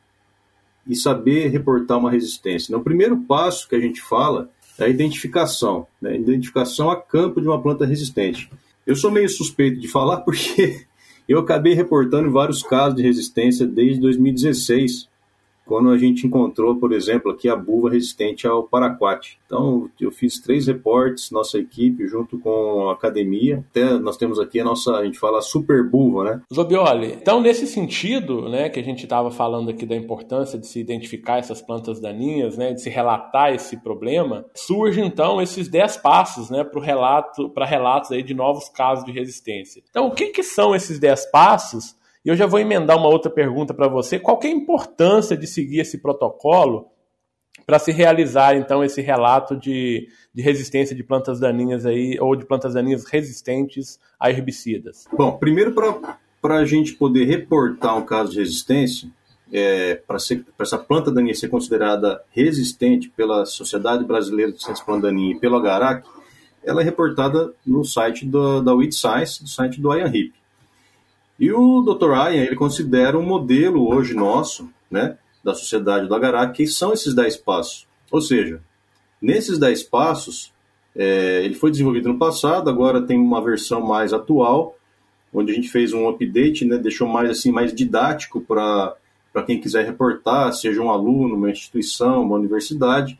e 0.87 0.95
saber 0.95 1.49
reportar 1.49 1.97
uma 1.97 2.11
resistência. 2.11 2.71
Então, 2.71 2.79
o 2.79 2.83
primeiro 2.83 3.17
passo 3.17 3.67
que 3.67 3.75
a 3.75 3.79
gente 3.79 4.01
fala 4.01 4.49
é 4.79 4.85
a 4.85 4.89
identificação, 4.89 5.85
né? 6.01 6.15
identificação 6.15 6.89
a 6.89 6.99
campo 6.99 7.41
de 7.41 7.47
uma 7.47 7.61
planta 7.61 7.85
resistente. 7.85 8.49
Eu 8.85 8.95
sou 8.95 9.11
meio 9.11 9.29
suspeito 9.29 9.79
de 9.79 9.87
falar 9.87 10.21
porque 10.25 10.85
eu 11.27 11.39
acabei 11.39 11.73
reportando 11.73 12.31
vários 12.31 12.63
casos 12.63 12.95
de 12.95 13.03
resistência 13.03 13.65
desde 13.67 13.99
2016 14.01 15.10
quando 15.65 15.89
a 15.89 15.97
gente 15.97 16.27
encontrou, 16.27 16.75
por 16.75 16.91
exemplo, 16.91 17.31
aqui 17.31 17.47
a 17.47 17.55
buva 17.55 17.89
resistente 17.89 18.47
ao 18.47 18.63
paraquat. 18.63 19.39
Então, 19.45 19.89
eu 19.99 20.11
fiz 20.11 20.39
três 20.39 20.67
reportes, 20.67 21.31
nossa 21.31 21.57
equipe, 21.57 22.07
junto 22.07 22.39
com 22.39 22.89
a 22.89 22.93
academia. 22.93 23.63
Até 23.69 23.97
nós 23.99 24.17
temos 24.17 24.39
aqui 24.39 24.59
a 24.59 24.63
nossa, 24.63 24.91
a 24.95 25.05
gente 25.05 25.19
fala 25.19 25.41
super 25.41 25.83
buva, 25.87 26.23
né? 26.23 26.41
Zobioli, 26.53 27.17
então 27.21 27.41
nesse 27.41 27.67
sentido, 27.67 28.49
né, 28.49 28.69
que 28.69 28.79
a 28.79 28.83
gente 28.83 29.03
estava 29.03 29.31
falando 29.31 29.69
aqui 29.69 29.85
da 29.85 29.95
importância 29.95 30.57
de 30.57 30.67
se 30.67 30.79
identificar 30.79 31.37
essas 31.37 31.61
plantas 31.61 31.99
daninhas, 31.99 32.57
né, 32.57 32.73
de 32.73 32.81
se 32.81 32.89
relatar 32.89 33.53
esse 33.53 33.77
problema, 33.77 34.45
surge 34.55 35.01
então 35.01 35.41
esses 35.41 35.67
10 35.67 35.97
passos, 35.97 36.49
né, 36.49 36.63
para 36.63 36.81
relato, 36.81 37.49
para 37.49 37.65
relatos 37.65 38.11
aí 38.11 38.23
de 38.23 38.33
novos 38.33 38.69
casos 38.69 39.05
de 39.05 39.11
resistência. 39.11 39.81
Então, 39.89 40.07
o 40.07 40.11
que 40.11 40.27
que 40.27 40.43
são 40.43 40.75
esses 40.75 40.99
10 40.99 41.31
passos? 41.31 41.95
E 42.23 42.29
eu 42.29 42.35
já 42.35 42.45
vou 42.45 42.59
emendar 42.59 42.97
uma 42.97 43.09
outra 43.09 43.31
pergunta 43.31 43.73
para 43.73 43.87
você. 43.87 44.19
Qual 44.19 44.39
é 44.43 44.47
a 44.47 44.51
importância 44.51 45.35
de 45.35 45.47
seguir 45.47 45.79
esse 45.79 45.97
protocolo 45.97 46.87
para 47.65 47.79
se 47.79 47.91
realizar, 47.91 48.55
então, 48.55 48.83
esse 48.83 49.01
relato 49.01 49.55
de, 49.55 50.07
de 50.33 50.41
resistência 50.41 50.95
de 50.95 51.03
plantas 51.03 51.39
daninhas 51.39 51.85
aí, 51.85 52.17
ou 52.19 52.35
de 52.35 52.45
plantas 52.45 52.73
daninhas 52.73 53.05
resistentes 53.05 53.99
a 54.19 54.29
herbicidas? 54.29 55.05
Bom, 55.17 55.37
primeiro 55.37 55.73
para 56.41 56.55
a 56.55 56.65
gente 56.65 56.93
poder 56.93 57.25
reportar 57.25 57.97
um 57.97 58.05
caso 58.05 58.31
de 58.31 58.39
resistência, 58.39 59.09
é, 59.53 59.95
para 59.95 60.17
essa 60.59 60.77
planta 60.77 61.11
daninha 61.11 61.35
ser 61.35 61.49
considerada 61.49 62.21
resistente 62.31 63.09
pela 63.09 63.45
Sociedade 63.45 64.05
Brasileira 64.05 64.51
de 64.51 64.63
Ciências 64.63 64.85
Planta 64.85 65.11
e 65.11 65.35
pelo 65.35 65.57
Agarac, 65.57 66.07
ela 66.63 66.81
é 66.81 66.83
reportada 66.83 67.53
no 67.65 67.83
site 67.83 68.25
do, 68.25 68.61
da 68.61 68.73
Weed 68.73 68.93
Science, 68.93 69.41
no 69.41 69.47
site 69.47 69.81
do 69.81 69.93
IANRIP. 69.93 70.40
E 71.39 71.51
o 71.51 71.81
Dr. 71.81 72.09
Ryan, 72.09 72.43
ele 72.43 72.55
considera 72.55 73.17
um 73.17 73.25
modelo 73.25 73.87
hoje 73.93 74.13
nosso, 74.13 74.69
né, 74.89 75.17
da 75.43 75.53
sociedade 75.53 76.07
do 76.07 76.13
Agarac, 76.13 76.55
que 76.55 76.67
são 76.67 76.93
esses 76.93 77.13
10 77.13 77.37
passos. 77.37 77.87
Ou 78.11 78.21
seja, 78.21 78.61
nesses 79.21 79.57
10 79.57 79.83
passos, 79.83 80.53
é, 80.95 81.43
ele 81.43 81.55
foi 81.55 81.71
desenvolvido 81.71 82.09
no 82.09 82.19
passado, 82.19 82.69
agora 82.69 83.01
tem 83.01 83.17
uma 83.17 83.43
versão 83.43 83.81
mais 83.81 84.13
atual, 84.13 84.77
onde 85.33 85.51
a 85.51 85.55
gente 85.55 85.69
fez 85.69 85.93
um 85.93 86.07
update, 86.09 86.65
né, 86.65 86.77
deixou 86.77 87.07
mais 87.07 87.29
assim 87.29 87.51
mais 87.51 87.73
didático 87.73 88.41
para 88.41 88.95
quem 89.45 89.59
quiser 89.59 89.85
reportar, 89.85 90.53
seja 90.53 90.81
um 90.81 90.91
aluno, 90.91 91.35
uma 91.35 91.49
instituição, 91.49 92.21
uma 92.23 92.35
universidade, 92.35 93.17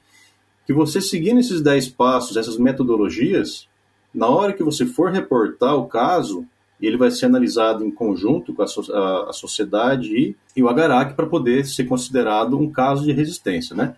que 0.68 0.74
você 0.74 1.02
seguindo 1.02 1.40
esses 1.40 1.62
10 1.62 1.90
passos, 1.90 2.38
essas 2.38 2.58
metodologias, 2.58 3.68
na 4.14 4.28
hora 4.28 4.54
que 4.54 4.64
você 4.64 4.86
for 4.86 5.12
reportar 5.12 5.76
o 5.76 5.88
caso, 5.88 6.46
ele 6.88 6.98
vai 6.98 7.12
ser 7.12 7.26
analisado 7.26 7.86
em 7.86 7.92
conjunto 7.92 8.54
com 8.54 8.62
a, 8.62 8.68
so 8.68 8.82
a, 8.94 9.30
a 9.30 9.34
sociedade 9.34 10.16
e, 10.16 10.36
e 10.56 10.64
o 10.64 10.70
Agarac 10.70 11.14
para 11.14 11.26
poder 11.26 11.66
ser 11.66 11.86
considerado 11.86 12.58
um 12.58 12.70
caso 12.70 13.04
de 13.04 13.12
resistência, 13.12 13.76
né? 13.76 13.96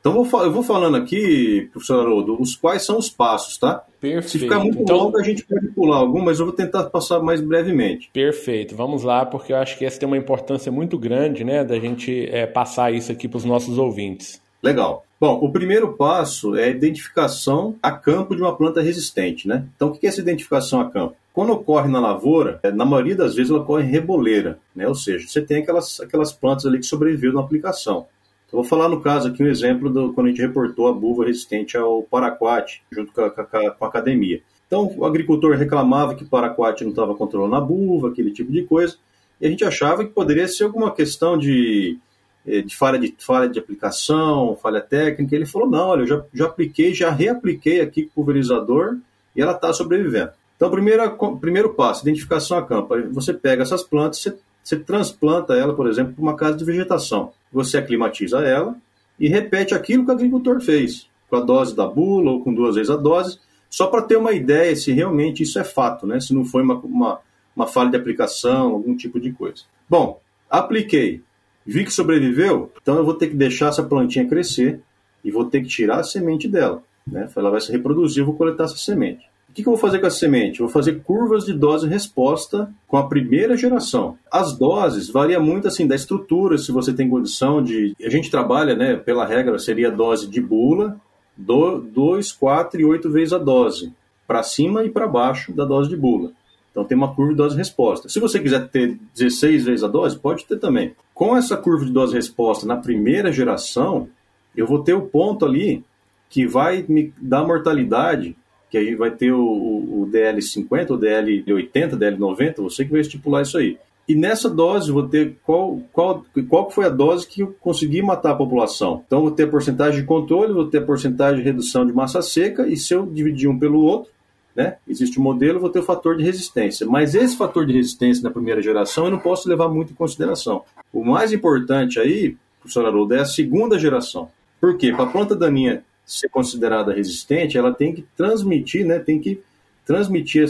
Então 0.00 0.24
vou, 0.24 0.42
eu 0.42 0.50
vou 0.50 0.62
falando 0.62 0.96
aqui, 0.96 1.68
professor 1.72 2.00
Haroldo, 2.00 2.40
os 2.40 2.56
quais 2.56 2.82
são 2.82 2.96
os 2.96 3.10
passos, 3.10 3.58
tá? 3.58 3.84
Perfeito. 4.00 4.30
Se 4.30 4.38
ficar 4.38 4.58
muito 4.58 4.80
então, 4.80 4.96
longo, 4.96 5.18
a 5.18 5.22
gente 5.22 5.44
pode 5.44 5.68
pular 5.68 5.98
algum, 5.98 6.22
mas 6.22 6.40
eu 6.40 6.46
vou 6.46 6.54
tentar 6.54 6.84
passar 6.84 7.20
mais 7.20 7.42
brevemente. 7.42 8.08
Perfeito, 8.10 8.74
vamos 8.74 9.02
lá, 9.02 9.26
porque 9.26 9.52
eu 9.52 9.58
acho 9.58 9.76
que 9.76 9.84
essa 9.84 10.00
tem 10.00 10.06
uma 10.06 10.16
importância 10.16 10.72
muito 10.72 10.98
grande, 10.98 11.44
né, 11.44 11.62
da 11.62 11.78
gente 11.78 12.26
é, 12.30 12.46
passar 12.46 12.94
isso 12.94 13.12
aqui 13.12 13.28
para 13.28 13.36
os 13.36 13.44
nossos 13.44 13.76
ouvintes. 13.76 14.40
Legal. 14.62 15.04
Bom, 15.20 15.38
o 15.42 15.52
primeiro 15.52 15.92
passo 15.92 16.56
é 16.56 16.64
a 16.64 16.68
identificação 16.68 17.76
a 17.82 17.92
campo 17.92 18.34
de 18.34 18.40
uma 18.40 18.56
planta 18.56 18.80
resistente, 18.80 19.46
né? 19.46 19.66
Então, 19.76 19.88
o 19.88 19.92
que 19.92 20.06
é 20.06 20.08
essa 20.08 20.20
identificação 20.20 20.80
a 20.80 20.90
campo? 20.90 21.14
Quando 21.32 21.52
ocorre 21.52 21.88
na 21.88 22.00
lavoura, 22.00 22.58
é, 22.62 22.72
na 22.72 22.84
maioria 22.84 23.14
das 23.14 23.34
vezes 23.34 23.50
ela 23.50 23.60
ocorre 23.60 23.84
reboleira, 23.84 24.58
né? 24.74 24.88
Ou 24.88 24.94
seja, 24.94 25.28
você 25.28 25.40
tem 25.40 25.62
aquelas, 25.62 26.00
aquelas 26.00 26.32
plantas 26.32 26.66
ali 26.66 26.78
que 26.78 26.86
sobreviveram 26.86 27.34
na 27.34 27.40
aplicação. 27.40 28.06
Eu 28.52 28.58
vou 28.58 28.64
falar 28.64 28.88
no 28.88 29.00
caso 29.00 29.28
aqui 29.28 29.42
um 29.42 29.46
exemplo 29.46 29.88
do 29.88 30.12
quando 30.12 30.26
a 30.26 30.30
gente 30.30 30.42
reportou 30.42 30.88
a 30.88 30.92
buva 30.92 31.24
resistente 31.24 31.76
ao 31.76 32.02
paraquat, 32.02 32.82
junto 32.90 33.12
com 33.12 33.20
a, 33.20 33.30
com 33.30 33.84
a 33.84 33.88
academia. 33.88 34.42
Então, 34.66 34.92
o 34.96 35.04
agricultor 35.04 35.56
reclamava 35.56 36.14
que 36.14 36.24
o 36.24 36.28
paraquat 36.28 36.82
não 36.82 36.90
estava 36.90 37.14
controlando 37.14 37.54
a 37.54 37.60
buva, 37.60 38.08
aquele 38.08 38.32
tipo 38.32 38.50
de 38.50 38.62
coisa, 38.62 38.96
e 39.40 39.46
a 39.46 39.50
gente 39.50 39.64
achava 39.64 40.04
que 40.04 40.10
poderia 40.10 40.46
ser 40.48 40.64
alguma 40.64 40.92
questão 40.92 41.38
de, 41.38 41.98
eh, 42.46 42.60
de, 42.60 42.76
falha, 42.76 42.98
de 42.98 43.14
falha 43.18 43.48
de 43.48 43.58
aplicação, 43.58 44.56
falha 44.60 44.80
técnica. 44.80 45.34
Ele 45.34 45.46
falou: 45.46 45.68
não, 45.68 45.88
olha, 45.88 46.02
eu 46.02 46.06
já, 46.06 46.24
já 46.34 46.46
apliquei, 46.46 46.92
já 46.92 47.10
reapliquei 47.10 47.80
aqui 47.80 48.02
com 48.02 48.08
o 48.08 48.14
pulverizador 48.16 48.98
e 49.34 49.40
ela 49.40 49.52
está 49.52 49.72
sobrevivendo. 49.72 50.32
Então, 50.60 50.70
primeiro, 50.70 51.38
primeiro 51.38 51.72
passo, 51.72 52.02
identificação 52.02 52.58
a 52.58 52.62
campo. 52.62 52.94
Você 53.12 53.32
pega 53.32 53.62
essas 53.62 53.82
plantas, 53.82 54.20
você, 54.20 54.36
você 54.62 54.76
transplanta 54.76 55.54
ela, 55.54 55.72
por 55.72 55.88
exemplo, 55.88 56.12
para 56.12 56.22
uma 56.22 56.36
casa 56.36 56.58
de 56.58 56.64
vegetação 56.66 57.32
você 57.52 57.78
aclimatiza 57.78 58.40
ela 58.40 58.76
e 59.18 59.28
repete 59.28 59.74
aquilo 59.74 60.04
que 60.04 60.10
o 60.10 60.14
agricultor 60.14 60.60
fez, 60.60 61.08
com 61.28 61.36
a 61.36 61.40
dose 61.40 61.74
da 61.74 61.86
bula 61.86 62.30
ou 62.30 62.42
com 62.42 62.54
duas 62.54 62.76
vezes 62.76 62.90
a 62.90 62.96
dose, 62.96 63.38
só 63.68 63.86
para 63.86 64.02
ter 64.02 64.16
uma 64.16 64.32
ideia 64.32 64.74
se 64.74 64.92
realmente 64.92 65.42
isso 65.42 65.58
é 65.58 65.64
fato, 65.64 66.06
né? 66.06 66.20
se 66.20 66.34
não 66.34 66.44
foi 66.44 66.62
uma, 66.62 66.74
uma, 66.80 67.20
uma 67.54 67.66
falha 67.66 67.90
de 67.90 67.96
aplicação, 67.96 68.72
algum 68.72 68.96
tipo 68.96 69.20
de 69.20 69.32
coisa. 69.32 69.62
Bom, 69.88 70.20
apliquei, 70.48 71.22
vi 71.64 71.84
que 71.84 71.92
sobreviveu, 71.92 72.72
então 72.80 72.96
eu 72.96 73.04
vou 73.04 73.14
ter 73.14 73.28
que 73.28 73.36
deixar 73.36 73.68
essa 73.68 73.82
plantinha 73.82 74.28
crescer 74.28 74.80
e 75.22 75.30
vou 75.30 75.44
ter 75.44 75.60
que 75.60 75.68
tirar 75.68 76.00
a 76.00 76.04
semente 76.04 76.48
dela. 76.48 76.82
Né? 77.06 77.28
Ela 77.36 77.50
vai 77.50 77.60
se 77.60 77.70
reproduzir, 77.70 78.22
eu 78.22 78.26
vou 78.26 78.34
coletar 78.34 78.64
essa 78.64 78.76
semente. 78.76 79.29
O 79.50 79.52
que, 79.52 79.64
que 79.64 79.68
eu 79.68 79.72
vou 79.72 79.80
fazer 79.80 79.98
com 79.98 80.06
essa 80.06 80.16
semente? 80.16 80.60
Eu 80.60 80.66
vou 80.66 80.72
fazer 80.72 81.02
curvas 81.02 81.44
de 81.44 81.52
dose-resposta 81.52 82.72
com 82.86 82.96
a 82.96 83.08
primeira 83.08 83.56
geração. 83.56 84.16
As 84.30 84.56
doses 84.56 85.10
variam 85.10 85.42
muito 85.42 85.66
assim 85.66 85.88
da 85.88 85.96
estrutura, 85.96 86.56
se 86.56 86.70
você 86.70 86.92
tem 86.92 87.10
condição 87.10 87.60
de. 87.60 87.92
A 88.00 88.08
gente 88.08 88.30
trabalha, 88.30 88.76
né, 88.76 88.94
pela 88.94 89.26
regra, 89.26 89.58
seria 89.58 89.88
a 89.88 89.90
dose 89.90 90.28
de 90.28 90.40
bula, 90.40 90.96
2, 91.36 92.30
4 92.30 92.80
e 92.80 92.84
8 92.84 93.10
vezes 93.10 93.32
a 93.32 93.38
dose, 93.38 93.92
para 94.24 94.44
cima 94.44 94.84
e 94.84 94.90
para 94.90 95.08
baixo 95.08 95.52
da 95.52 95.64
dose 95.64 95.90
de 95.90 95.96
bula. 95.96 96.30
Então 96.70 96.84
tem 96.84 96.96
uma 96.96 97.12
curva 97.12 97.32
de 97.32 97.38
dose-resposta. 97.38 98.08
Se 98.08 98.20
você 98.20 98.38
quiser 98.38 98.68
ter 98.68 99.00
16 99.16 99.64
vezes 99.64 99.82
a 99.82 99.88
dose, 99.88 100.16
pode 100.16 100.44
ter 100.44 100.60
também. 100.60 100.94
Com 101.12 101.36
essa 101.36 101.56
curva 101.56 101.84
de 101.84 101.90
dose-resposta 101.90 102.64
na 102.66 102.76
primeira 102.76 103.32
geração, 103.32 104.08
eu 104.56 104.64
vou 104.64 104.84
ter 104.84 104.94
o 104.94 105.02
ponto 105.02 105.44
ali 105.44 105.84
que 106.28 106.46
vai 106.46 106.84
me 106.88 107.12
dar 107.20 107.44
mortalidade 107.44 108.36
que 108.70 108.78
aí 108.78 108.94
vai 108.94 109.10
ter 109.10 109.32
o, 109.32 109.40
o, 109.40 110.02
o 110.02 110.06
DL50, 110.06 110.90
o 110.90 110.98
DL80, 110.98 111.98
DL90, 111.98 112.56
você 112.62 112.84
que 112.84 112.92
vai 112.92 113.00
estipular 113.00 113.42
isso 113.42 113.58
aí. 113.58 113.76
E 114.08 114.14
nessa 114.14 114.48
dose 114.48 114.90
vou 114.90 115.06
ter 115.06 115.36
qual, 115.44 115.80
qual, 115.92 116.24
qual 116.48 116.70
foi 116.70 116.84
a 116.84 116.88
dose 116.88 117.26
que 117.26 117.42
eu 117.42 117.54
consegui 117.60 118.02
matar 118.02 118.32
a 118.32 118.36
população. 118.36 119.04
Então 119.06 119.20
vou 119.20 119.30
ter 119.30 119.44
a 119.44 119.48
porcentagem 119.48 120.00
de 120.00 120.06
controle, 120.06 120.52
vou 120.52 120.66
ter 120.66 120.78
a 120.78 120.82
porcentagem 120.82 121.38
de 121.38 121.44
redução 121.44 121.86
de 121.86 121.92
massa 121.92 122.22
seca, 122.22 122.66
e 122.66 122.76
se 122.76 122.92
eu 122.94 123.06
dividir 123.06 123.48
um 123.48 123.58
pelo 123.58 123.80
outro, 123.80 124.10
né, 124.54 124.76
existe 124.88 125.20
um 125.20 125.22
modelo, 125.22 125.60
vou 125.60 125.70
ter 125.70 125.78
o 125.78 125.84
fator 125.84 126.16
de 126.16 126.24
resistência. 126.24 126.86
Mas 126.86 127.14
esse 127.14 127.36
fator 127.36 127.64
de 127.64 127.72
resistência 127.72 128.22
na 128.22 128.30
primeira 128.30 128.60
geração 128.60 129.04
eu 129.04 129.12
não 129.12 129.18
posso 129.18 129.48
levar 129.48 129.68
muito 129.68 129.92
em 129.92 129.96
consideração. 129.96 130.64
O 130.92 131.04
mais 131.04 131.32
importante 131.32 132.00
aí, 132.00 132.36
professor 132.58 132.86
Haroldo, 132.86 133.14
é 133.14 133.20
a 133.20 133.24
segunda 133.24 133.78
geração. 133.78 134.28
Por 134.60 134.76
quê? 134.76 134.92
Para 134.92 135.04
a 135.04 135.08
planta 135.08 135.36
daninha 135.36 135.84
ser 136.10 136.28
considerada 136.28 136.92
resistente, 136.92 137.56
ela 137.56 137.72
tem 137.72 137.94
que 137.94 138.04
transmitir, 138.16 138.84
né, 138.84 138.98
tem 138.98 139.20
que 139.20 139.40
transmitir 139.86 140.44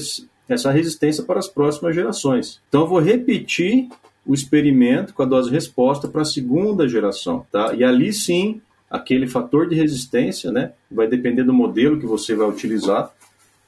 essa 0.48 0.70
resistência 0.70 1.22
para 1.22 1.38
as 1.38 1.48
próximas 1.48 1.94
gerações. 1.94 2.60
Então, 2.68 2.82
eu 2.82 2.86
vou 2.86 2.98
repetir 2.98 3.88
o 4.26 4.32
experimento 4.32 5.12
com 5.12 5.22
a 5.22 5.26
dose 5.26 5.50
resposta 5.50 6.08
para 6.08 6.22
a 6.22 6.24
segunda 6.24 6.88
geração, 6.88 7.46
tá? 7.52 7.74
E 7.74 7.84
ali 7.84 8.12
sim, 8.12 8.60
aquele 8.90 9.26
fator 9.26 9.68
de 9.68 9.74
resistência, 9.74 10.50
né, 10.50 10.72
vai 10.90 11.06
depender 11.06 11.44
do 11.44 11.52
modelo 11.52 12.00
que 12.00 12.06
você 12.06 12.34
vai 12.34 12.48
utilizar, 12.48 13.12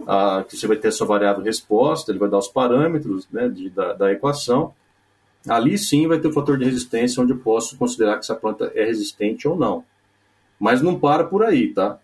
a, 0.06 0.44
que 0.48 0.56
você 0.56 0.66
vai 0.66 0.76
ter 0.76 0.88
a 0.88 0.92
sua 0.92 1.06
variável 1.06 1.44
resposta, 1.44 2.10
ele 2.10 2.18
vai 2.18 2.28
dar 2.28 2.38
os 2.38 2.48
parâmetros, 2.48 3.28
né, 3.30 3.48
de, 3.48 3.68
da, 3.68 3.92
da 3.92 4.12
equação. 4.12 4.74
Ali 5.46 5.76
sim 5.76 6.06
vai 6.06 6.18
ter 6.18 6.28
o 6.28 6.32
fator 6.32 6.56
de 6.56 6.64
resistência 6.64 7.22
onde 7.22 7.32
eu 7.32 7.38
posso 7.38 7.76
considerar 7.76 8.14
que 8.14 8.20
essa 8.20 8.34
planta 8.34 8.72
é 8.74 8.84
resistente 8.84 9.46
ou 9.46 9.56
não. 9.56 9.84
Mas 10.62 10.80
não 10.80 10.96
para 10.96 11.24
por 11.24 11.42
aí, 11.42 11.74
tá? 11.74 11.98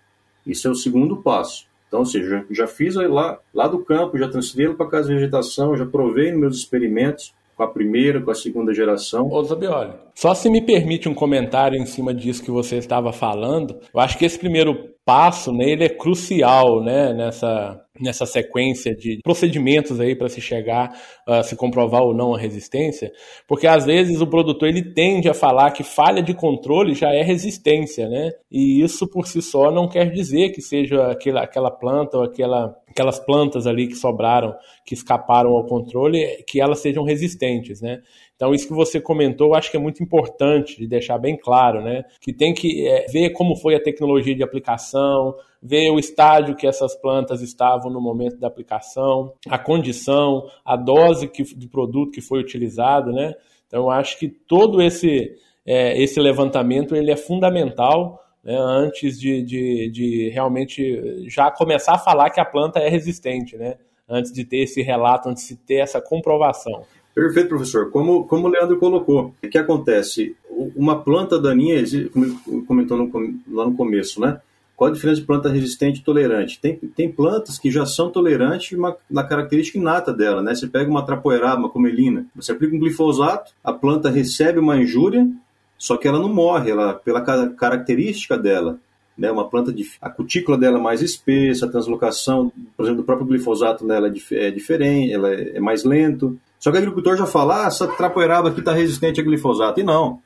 Isso 0.45 0.67
é 0.67 0.71
o 0.71 0.75
segundo 0.75 1.19
passo. 1.19 1.69
Então, 1.87 2.01
ou 2.01 2.05
seja, 2.05 2.45
já, 2.51 2.67
fiz 2.67 2.97
lá, 2.97 3.39
lá 3.55 3.69
do 3.69 3.85
campo, 3.85 4.19
já 4.19 4.29
transferi 4.29 4.75
para 4.75 4.91
casa 4.91 5.09
de 5.09 5.15
vegetação, 5.15 5.77
já 5.77 5.87
provei 5.87 6.33
nos 6.33 6.41
meus 6.41 6.57
experimentos 6.57 7.33
com 7.57 7.63
a 7.63 7.69
primeira, 7.69 8.21
com 8.21 8.33
a 8.33 8.35
segunda 8.35 8.75
geração. 8.75 9.31
Ô 9.31 9.45
Zabioli, 9.45 9.93
só 10.13 10.35
se 10.35 10.51
me 10.51 10.61
permite 10.61 11.09
um 11.09 11.15
comentário 11.15 11.79
em 11.79 11.87
cima 11.87 12.13
disso 12.13 12.43
que 12.43 12.51
você 12.51 12.77
estava 12.77 13.13
falando, 13.13 13.79
eu 13.95 14.01
acho 14.01 14.19
que 14.19 14.25
esse 14.25 14.39
primeiro 14.39 14.91
passo, 15.05 15.53
né, 15.53 15.71
ele 15.71 15.85
é 15.85 15.89
crucial, 15.89 16.83
né, 16.83 17.15
nessa 17.15 17.81
nessa 18.01 18.27
sequência 18.27 18.95
de 18.95 19.21
procedimentos 19.23 20.01
aí 20.01 20.15
para 20.15 20.29
se 20.29 20.41
chegar 20.41 20.93
a 21.27 21.43
se 21.43 21.57
comprovar 21.57 22.03
ou 22.03 22.15
não 22.15 22.35
a 22.35 22.39
resistência, 22.39 23.13
porque 23.47 23.67
às 23.67 23.85
vezes 23.85 24.21
o 24.21 24.27
produtor 24.27 24.69
ele 24.69 24.83
tende 24.83 25.29
a 25.29 25.35
falar 25.35 25.71
que 25.71 25.83
falha 25.83 26.23
de 26.23 26.35
controle 26.35 26.95
já 26.95 27.13
é 27.13 27.23
resistência, 27.23 28.09
né? 28.09 28.31
E 28.51 28.83
isso 28.83 29.07
por 29.07 29.27
si 29.27 29.43
só 29.43 29.71
não 29.71 29.89
quer 29.89 30.11
dizer 30.11 30.51
que 30.51 30.63
seja 30.63 31.11
aquela, 31.11 31.43
aquela 31.43 31.71
planta 31.71 32.19
ou 32.19 32.25
aquela, 32.25 32.75
aquelas 32.89 33.19
plantas 33.19 33.67
ali 33.67 33.87
que 33.87 33.95
sobraram, 33.95 34.55
que 34.85 34.95
escaparam 34.95 35.51
ao 35.51 35.67
controle, 35.67 36.43
que 36.47 36.61
elas 36.61 36.81
sejam 36.81 37.05
resistentes, 37.05 37.81
né? 37.81 38.01
Então, 38.39 38.55
isso 38.55 38.69
que 38.69 38.73
você 38.73 39.01
comentou, 39.01 39.49
eu 39.49 39.55
acho 39.57 39.69
que 39.69 39.77
é 39.77 39.81
muito 39.81 40.01
importante 40.01 40.79
de 40.79 40.87
deixar 40.87 41.19
bem 41.19 41.37
claro, 41.37 41.83
né? 41.83 42.05
Que 42.21 42.33
tem 42.33 42.55
que 42.55 42.87
é, 42.87 43.07
ver 43.07 43.31
como 43.31 43.57
foi 43.57 43.75
a 43.75 43.83
tecnologia 43.83 44.33
de 44.33 44.45
aplicação, 44.45 45.35
ver 45.61 45.91
o 45.91 45.99
estágio 45.99 46.55
que 46.55 46.65
essas 46.65 46.95
plantas 46.95 47.43
estavam 47.43 47.91
no 47.91 48.01
momento 48.01 48.39
da 48.39 48.47
aplicação, 48.47 49.33
a 49.49 49.59
condição, 49.59 50.49
a 50.65 50.77
dose 50.77 51.27
que, 51.27 51.43
de 51.43 51.67
produto 51.67 52.13
que 52.13 52.21
foi 52.21 52.39
utilizado, 52.39 53.11
né? 53.11 53.35
Então, 53.67 53.83
eu 53.83 53.91
acho 53.91 54.17
que 54.17 54.29
todo 54.29 54.81
esse, 54.81 55.37
é, 55.67 56.01
esse 56.01 56.21
levantamento 56.21 56.95
ele 56.95 57.11
é 57.11 57.17
fundamental 57.17 58.23
né, 58.45 58.57
antes 58.57 59.19
de, 59.19 59.43
de, 59.43 59.91
de 59.91 60.29
realmente 60.29 61.29
já 61.29 61.51
começar 61.51 61.95
a 61.95 61.99
falar 61.99 62.31
que 62.31 62.41
a 62.41 62.45
planta 62.45 62.79
é 62.79 62.89
resistente, 62.89 63.57
né? 63.57 63.79
Antes 64.09 64.33
de 64.33 64.45
ter 64.45 64.59
esse 64.59 64.81
relato, 64.81 65.29
antes 65.29 65.49
de 65.49 65.57
ter 65.57 65.81
essa 65.81 66.01
comprovação. 66.01 66.85
Perfeito, 67.19 67.49
professor. 67.49 67.91
Como, 67.91 68.25
como 68.29 68.47
o 68.47 68.49
Leandro 68.49 68.79
colocou, 68.79 69.35
o 69.43 69.49
que 69.49 69.59
acontece? 69.59 70.37
Uma 70.77 71.03
planta 71.03 71.37
daninha, 71.37 71.83
como 72.13 72.65
comentou 72.65 72.97
no, 72.97 73.11
lá 73.51 73.65
no 73.65 73.75
começo, 73.75 74.21
né? 74.21 74.41
Qual 74.77 74.89
a 74.89 74.95
diferença 74.95 75.21
de 75.21 75.27
planta 75.27 75.49
resistente 75.49 75.99
e 75.99 76.05
tolerante? 76.05 76.61
Tem, 76.61 76.77
tem 76.77 77.11
plantas 77.11 77.59
que 77.59 77.73
já 77.73 77.85
são 77.85 78.09
tolerantes 78.09 78.79
uma, 78.79 78.97
na 79.11 79.25
característica 79.25 79.77
inata 79.77 80.13
dela, 80.13 80.41
né? 80.41 80.55
Você 80.55 80.69
pega 80.69 80.89
uma 80.89 81.05
trapoeraba, 81.05 81.59
uma 81.59 81.69
comelina, 81.69 82.25
você 82.37 82.53
aplica 82.53 82.77
um 82.77 82.79
glifosato, 82.79 83.51
a 83.65 83.73
planta 83.73 84.09
recebe 84.09 84.61
uma 84.61 84.77
injúria, 84.77 85.29
só 85.77 85.97
que 85.97 86.07
ela 86.07 86.21
não 86.21 86.33
morre, 86.33 86.71
ela, 86.71 86.95
pela 86.95 87.21
característica 87.21 88.39
dela, 88.39 88.79
né, 89.17 89.29
uma 89.33 89.49
planta 89.49 89.73
de 89.73 89.85
a 90.01 90.09
cutícula 90.09 90.57
dela 90.57 90.79
é 90.79 90.81
mais 90.81 91.03
espessa, 91.03 91.67
a 91.67 91.69
translocação, 91.69 92.53
por 92.77 92.85
exemplo, 92.85 93.03
do 93.03 93.05
próprio 93.05 93.27
glifosato 93.27 93.85
nela 93.85 94.07
é, 94.07 94.47
é 94.47 94.51
diferente, 94.53 95.13
ela 95.13 95.35
é, 95.35 95.57
é 95.57 95.61
mais 95.61 95.83
lento. 95.83 96.39
Só 96.59 96.71
que 96.71 96.77
o 96.77 96.81
agricultor 96.81 97.17
já 97.17 97.27
fala, 97.27 97.65
ah, 97.65 97.67
essa 97.69 97.87
trapoeraba 97.87 98.49
aqui 98.49 98.61
está 98.61 98.73
resistente 98.73 99.21
a 99.21 99.25
glifosato. 99.25 99.81
E 99.81 99.83
não. 99.83 100.21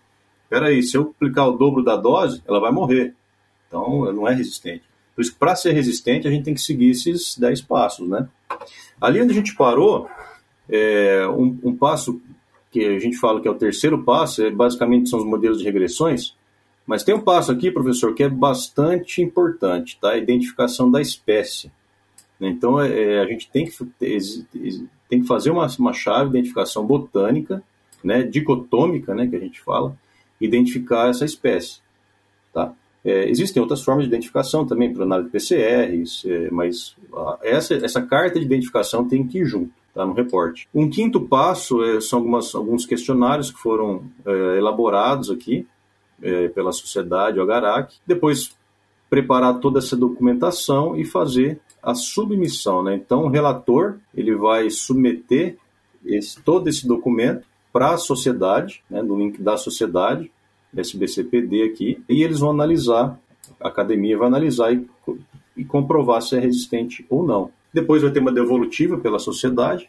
peraí, 0.49 0.83
se 0.83 0.97
eu 0.97 1.13
aplicar 1.17 1.47
o 1.47 1.53
dobro 1.53 1.83
da 1.83 1.97
dose, 1.97 2.43
ela 2.47 2.61
vai 2.61 2.73
morrer. 2.73 3.15
Então, 3.69 4.13
não 4.13 4.29
é 4.29 4.35
resistente. 4.35 4.85
Por 5.15 5.23
isso, 5.23 5.37
para 5.39 5.55
ser 5.55 5.73
resistente, 5.73 6.27
a 6.27 6.31
gente 6.31 6.45
tem 6.45 6.55
que 6.55 6.61
seguir 6.61 6.91
esses 6.91 7.37
10 7.39 7.63
passos, 7.63 8.09
né? 8.09 8.29
Ali 9.01 9.21
onde 9.21 9.33
a 9.33 9.35
gente 9.35 9.55
parou, 9.55 10.09
é, 10.69 11.27
um, 11.29 11.59
um, 11.63 11.77
passo 11.77 12.21
que 12.71 12.85
a 12.85 12.99
gente 12.99 13.19
fala 13.19 13.41
que 13.41 13.49
é 13.49 13.51
o 13.51 13.55
terceiro 13.55 14.03
passo, 14.03 14.43
é, 14.43 14.51
basicamente 14.51 15.11
são 15.11 15.19
os 15.19 15.25
modelos 15.25 15.59
de 15.59 15.65
regressões, 15.65 16.35
mas 16.87 17.05
tem 17.05 17.15
um 17.15 17.21
passo 17.21 17.53
aqui, 17.53 17.71
professor, 17.71 18.15
que 18.15 18.23
é 18.23 18.29
bastante 18.29 19.21
importante, 19.21 19.99
tá? 20.01 20.11
A 20.11 20.19
identificação 20.19 20.91
da 20.91 21.01
espécie. 21.01 21.71
Então, 22.49 22.81
é, 22.81 23.15
é 23.15 23.21
a 23.21 23.27
gente 23.27 23.51
tem 23.51 23.67
que, 23.67 23.73
tem 25.09 25.21
que 25.21 25.27
fazer 25.27 25.51
uma, 25.51 25.67
uma 25.79 25.93
chave 25.93 26.31
de 26.31 26.39
identificação 26.39 26.87
botânica, 26.87 27.63
né, 28.03 28.23
dicotômica, 28.23 29.15
né, 29.15 29.27
que 29.27 29.37
a 29.37 29.41
gente 29.41 29.61
fala, 29.61 29.97
identificar 30.41 31.09
essa 31.09 31.25
espécie, 31.25 31.81
tá? 32.53 32.75
É, 33.05 33.29
existem 33.29 33.61
outras 33.61 33.83
formas 33.83 34.05
de 34.05 34.09
identificação 34.09 34.65
também, 34.65 34.93
por 34.93 35.03
análise 35.03 35.29
de 35.29 35.33
PCRs, 35.33 36.25
é, 36.25 36.51
mas 36.51 36.97
essa, 37.43 37.75
essa 37.75 38.01
carta 38.01 38.39
de 38.39 38.45
identificação 38.45 39.07
tem 39.07 39.27
que 39.27 39.39
ir 39.39 39.45
junto, 39.45 39.73
tá, 39.93 40.07
no 40.07 40.13
reporte. 40.13 40.69
Um 40.73 40.89
quinto 40.89 41.21
passo 41.21 41.83
é, 41.83 42.01
são 42.01 42.21
algumas, 42.21 42.55
alguns 42.55 42.87
questionários 42.87 43.51
que 43.51 43.59
foram 43.59 44.05
é, 44.25 44.59
elaborados 44.59 45.31
aqui 45.31 45.67
é, 46.23 46.49
pela 46.49 46.71
sociedade 46.71 47.41
Ogarac. 47.41 47.93
Depois, 48.07 48.57
preparar 49.11 49.59
toda 49.59 49.81
essa 49.81 49.97
documentação 49.97 50.97
e 50.97 51.05
fazer 51.05 51.61
a 51.83 51.95
submissão. 51.95 52.83
Né? 52.83 52.95
Então, 52.95 53.25
o 53.25 53.29
relator 53.29 53.99
ele 54.15 54.35
vai 54.35 54.71
submeter 54.71 55.57
esse, 56.05 56.41
todo 56.41 56.69
esse 56.69 56.87
documento 56.87 57.47
para 57.73 57.95
a 57.95 57.97
sociedade, 57.97 58.83
né, 58.89 59.03
no 59.03 59.19
link 59.19 59.41
da 59.41 59.57
sociedade, 59.57 60.31
SBCPD 60.77 61.63
aqui, 61.65 62.03
e 62.09 62.23
eles 62.23 62.41
vão 62.41 62.51
analisar, 62.51 63.19
a 63.61 63.69
academia 63.69 64.17
vai 64.17 64.29
analisar 64.29 64.73
e, 64.73 64.87
e 65.57 65.65
comprovar 65.65 66.23
se 66.23 66.37
é 66.37 66.41
resistente 66.41 67.05
ou 67.09 67.27
não. 67.27 67.51
Depois 67.73 68.03
vai 68.03 68.11
ter 68.11 68.21
uma 68.21 68.33
devolutiva 68.33 68.99
pela 68.99 69.19
sociedade, 69.19 69.89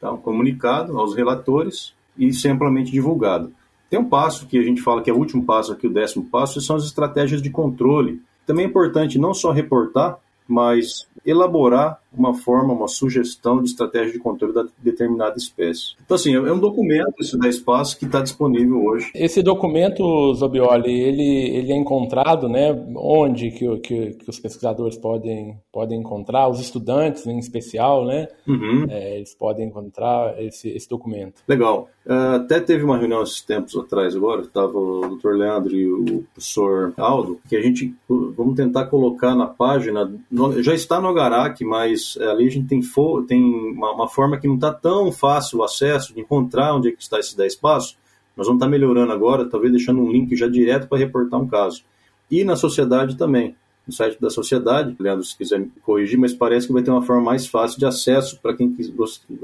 tá? 0.00 0.12
um 0.12 0.18
comunicado 0.18 0.98
aos 0.98 1.14
relatores 1.14 1.94
e 2.16 2.32
ser 2.32 2.50
amplamente 2.50 2.92
divulgado. 2.92 3.52
Tem 3.88 3.98
um 3.98 4.08
passo 4.08 4.46
que 4.46 4.58
a 4.58 4.62
gente 4.62 4.80
fala 4.80 5.02
que 5.02 5.10
é 5.10 5.12
o 5.12 5.18
último 5.18 5.44
passo 5.44 5.72
aqui, 5.72 5.86
o 5.86 5.92
décimo 5.92 6.24
passo, 6.24 6.60
são 6.60 6.76
as 6.76 6.84
estratégias 6.84 7.42
de 7.42 7.50
controle. 7.50 8.22
Também 8.46 8.64
é 8.64 8.68
importante 8.68 9.18
não 9.18 9.34
só 9.34 9.52
reportar, 9.52 10.18
mas 10.52 11.08
elaborar 11.24 12.01
uma 12.16 12.34
forma, 12.34 12.72
uma 12.72 12.88
sugestão 12.88 13.62
de 13.62 13.70
estratégia 13.70 14.12
de 14.12 14.18
controle 14.18 14.54
da 14.54 14.64
determinada 14.78 15.36
espécie. 15.36 15.94
Então, 16.04 16.14
assim, 16.14 16.34
é 16.34 16.52
um 16.52 16.58
documento, 16.58 17.14
esse 17.20 17.38
da 17.38 17.48
espaço, 17.48 17.98
que 17.98 18.04
está 18.04 18.20
disponível 18.20 18.84
hoje. 18.84 19.10
Esse 19.14 19.42
documento, 19.42 20.34
Zobioli, 20.34 20.92
ele, 20.92 21.56
ele 21.56 21.72
é 21.72 21.76
encontrado, 21.76 22.48
né? 22.48 22.72
Onde 22.96 23.50
que, 23.50 23.76
que, 23.78 24.10
que 24.14 24.30
os 24.30 24.38
pesquisadores 24.38 24.96
podem, 24.96 25.58
podem 25.72 26.00
encontrar, 26.00 26.48
os 26.48 26.60
estudantes 26.60 27.26
em 27.26 27.38
especial, 27.38 28.04
né? 28.04 28.28
Uhum. 28.46 28.86
É, 28.88 29.16
eles 29.16 29.34
podem 29.34 29.68
encontrar 29.68 30.40
esse, 30.42 30.68
esse 30.68 30.88
documento. 30.88 31.42
Legal. 31.48 31.88
Uh, 32.04 32.36
até 32.36 32.60
teve 32.60 32.84
uma 32.84 32.98
reunião 32.98 33.22
esses 33.22 33.42
tempos 33.42 33.76
atrás 33.76 34.16
agora, 34.16 34.42
estava 34.42 34.76
o 34.76 35.16
Dr. 35.16 35.34
Leandro 35.34 35.74
e 35.74 35.92
o 35.92 36.24
professor 36.34 36.92
Aldo, 36.96 37.38
que 37.48 37.56
a 37.56 37.62
gente 37.62 37.94
vamos 38.08 38.56
tentar 38.56 38.86
colocar 38.86 39.36
na 39.36 39.46
página, 39.46 40.12
já 40.60 40.74
está 40.74 41.00
no 41.00 41.08
Agarac, 41.08 41.64
mas 41.64 42.01
mas 42.02 42.16
é, 42.20 42.30
ali 42.30 42.46
a 42.46 42.50
gente 42.50 42.66
tem, 42.66 42.80
tem 43.26 43.42
uma, 43.42 43.92
uma, 43.92 44.08
forma 44.08 44.38
que 44.38 44.48
não 44.48 44.56
está 44.56 44.72
tão 44.72 45.12
fácil 45.12 45.58
o 45.58 45.64
acesso, 45.64 46.14
de 46.14 46.20
encontrar 46.20 46.74
onde 46.74 46.88
é 46.88 46.92
que 46.92 47.02
está 47.02 47.18
esses 47.18 47.34
10 47.34 47.56
passos. 47.56 47.96
Nós 48.36 48.46
vamos 48.46 48.58
estar 48.58 48.66
tá 48.66 48.70
melhorando 48.70 49.12
agora, 49.12 49.48
talvez 49.48 49.72
deixando 49.72 50.00
um 50.00 50.10
link 50.10 50.34
já 50.34 50.48
direto 50.48 50.88
para 50.88 50.98
reportar 50.98 51.40
um 51.40 51.46
caso. 51.46 51.84
E 52.30 52.44
na 52.44 52.56
sociedade 52.56 53.16
também. 53.16 53.54
No 53.86 53.92
site 53.92 54.20
da 54.20 54.30
sociedade, 54.30 54.94
Leandro, 54.98 55.24
se 55.24 55.36
quiser 55.36 55.58
me 55.58 55.72
corrigir, 55.82 56.16
mas 56.16 56.32
parece 56.32 56.68
que 56.68 56.72
vai 56.72 56.84
ter 56.84 56.90
uma 56.92 57.02
forma 57.02 57.22
mais 57.22 57.48
fácil 57.48 57.80
de 57.80 57.84
acesso 57.84 58.38
para 58.40 58.54
quem 58.54 58.74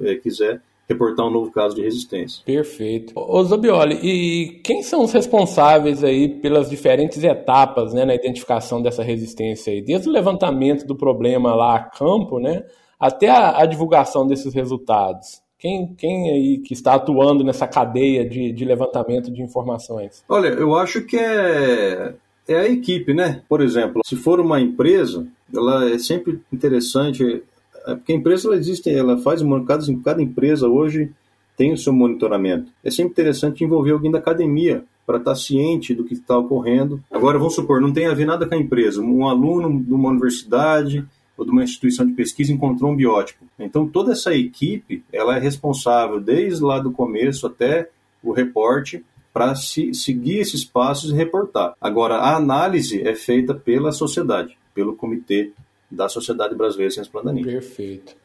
é, 0.03 0.15
quiser 0.15 0.63
reportar 0.89 1.27
um 1.27 1.31
novo 1.31 1.51
caso 1.51 1.75
de 1.77 1.83
resistência. 1.83 2.43
Perfeito. 2.45 3.13
Ô 3.15 3.43
Zobioli, 3.45 3.97
e 4.03 4.61
quem 4.65 4.83
são 4.83 5.05
os 5.05 5.13
responsáveis 5.13 6.03
aí 6.03 6.29
pelas 6.29 6.71
diferentes 6.71 7.23
etapas 7.23 7.93
né, 7.93 8.05
na 8.05 8.15
identificação 8.15 8.81
dessa 8.81 9.03
resistência 9.03 9.73
aí? 9.73 9.83
Desde 9.83 10.09
o 10.09 10.13
levantamento 10.13 10.87
do 10.87 10.97
problema 10.97 11.55
lá 11.55 11.77
a 11.77 11.83
campo, 11.83 12.39
né, 12.39 12.65
até 12.99 13.29
a, 13.29 13.61
a 13.61 13.67
divulgação 13.67 14.27
desses 14.27 14.55
resultados. 14.55 15.43
Quem, 15.59 15.93
quem 15.95 16.31
aí 16.31 16.59
que 16.59 16.73
está 16.73 16.95
atuando 16.95 17.45
nessa 17.45 17.67
cadeia 17.67 18.27
de, 18.27 18.53
de 18.53 18.65
levantamento 18.65 19.31
de 19.31 19.43
informações? 19.43 20.25
Olha, 20.29 20.49
eu 20.49 20.75
acho 20.77 21.03
que 21.03 21.17
é, 21.17 22.15
é 22.47 22.57
a 22.57 22.69
equipe, 22.69 23.13
né? 23.13 23.43
Por 23.49 23.61
exemplo, 23.61 24.01
se 24.05 24.15
for 24.15 24.39
uma 24.39 24.61
empresa, 24.61 25.27
ela 25.53 25.91
é 25.91 25.99
sempre 25.99 26.41
interessante 26.53 27.43
é 27.89 27.95
porque 27.95 28.13
a 28.13 28.17
empresa 28.17 28.49
ela 28.49 28.57
existe, 28.57 28.91
ela 28.91 29.19
faz 29.19 29.43
cada, 29.67 29.83
cada 30.05 30.23
empresa 30.23 30.69
hoje 30.69 31.11
tem 31.57 31.73
o 31.73 31.77
seu 31.77 31.93
monitoramento. 31.93 32.71
É 32.85 32.91
sempre 32.91 33.13
interessante 33.13 33.65
envolver 33.65 33.91
alguém 33.91 34.11
da 34.11 34.19
academia 34.19 34.85
para 35.05 35.17
estar 35.17 35.31
tá 35.33 35.37
ciente 35.37 35.95
do 35.95 36.05
que 36.05 36.15
está 36.15 36.39
ocorrendo. 36.39 37.03
Agora, 37.11 37.39
vamos 37.39 37.55
supor, 37.55 37.81
não 37.81 37.93
tem 37.93 38.07
a 38.07 38.15
ver 38.15 38.27
nada 38.27 38.47
com 38.47 38.55
a 38.55 38.59
empresa. 38.59 39.01
Um 39.01 39.27
aluno 39.27 39.83
de 39.83 39.93
uma 39.93 40.11
universidade 40.11 41.05
ou 41.37 41.45
de 41.45 41.51
uma 41.51 41.65
instituição 41.65 42.07
de 42.07 42.13
pesquisa 42.13 42.53
encontrou 42.53 42.93
um 42.93 42.97
biótipo. 42.97 43.45
Então, 43.59 43.89
toda 43.89 44.13
essa 44.13 44.35
equipe 44.35 45.03
ela 45.13 45.37
é 45.37 45.41
responsável 45.41 46.21
desde 46.21 46.63
lá 46.63 46.79
do 46.79 46.93
começo 46.93 47.47
até 47.47 47.89
o 48.23 48.33
reporte 48.33 49.03
para 49.33 49.55
se, 49.55 49.95
seguir 49.95 50.39
esses 50.39 50.65
passos 50.65 51.11
e 51.11 51.15
reportar. 51.15 51.75
Agora, 51.81 52.17
a 52.17 52.37
análise 52.37 53.01
é 53.03 53.15
feita 53.15 53.55
pela 53.55 53.93
sociedade, 53.93 54.59
pelo 54.75 54.95
comitê 54.95 55.53
da 55.91 56.09
Sociedade 56.09 56.55
Brasileira 56.55 56.89
de 56.89 56.95
Ciências 56.95 57.13
Plantaninhas. 57.13 57.53
Perfeito. 57.53 58.17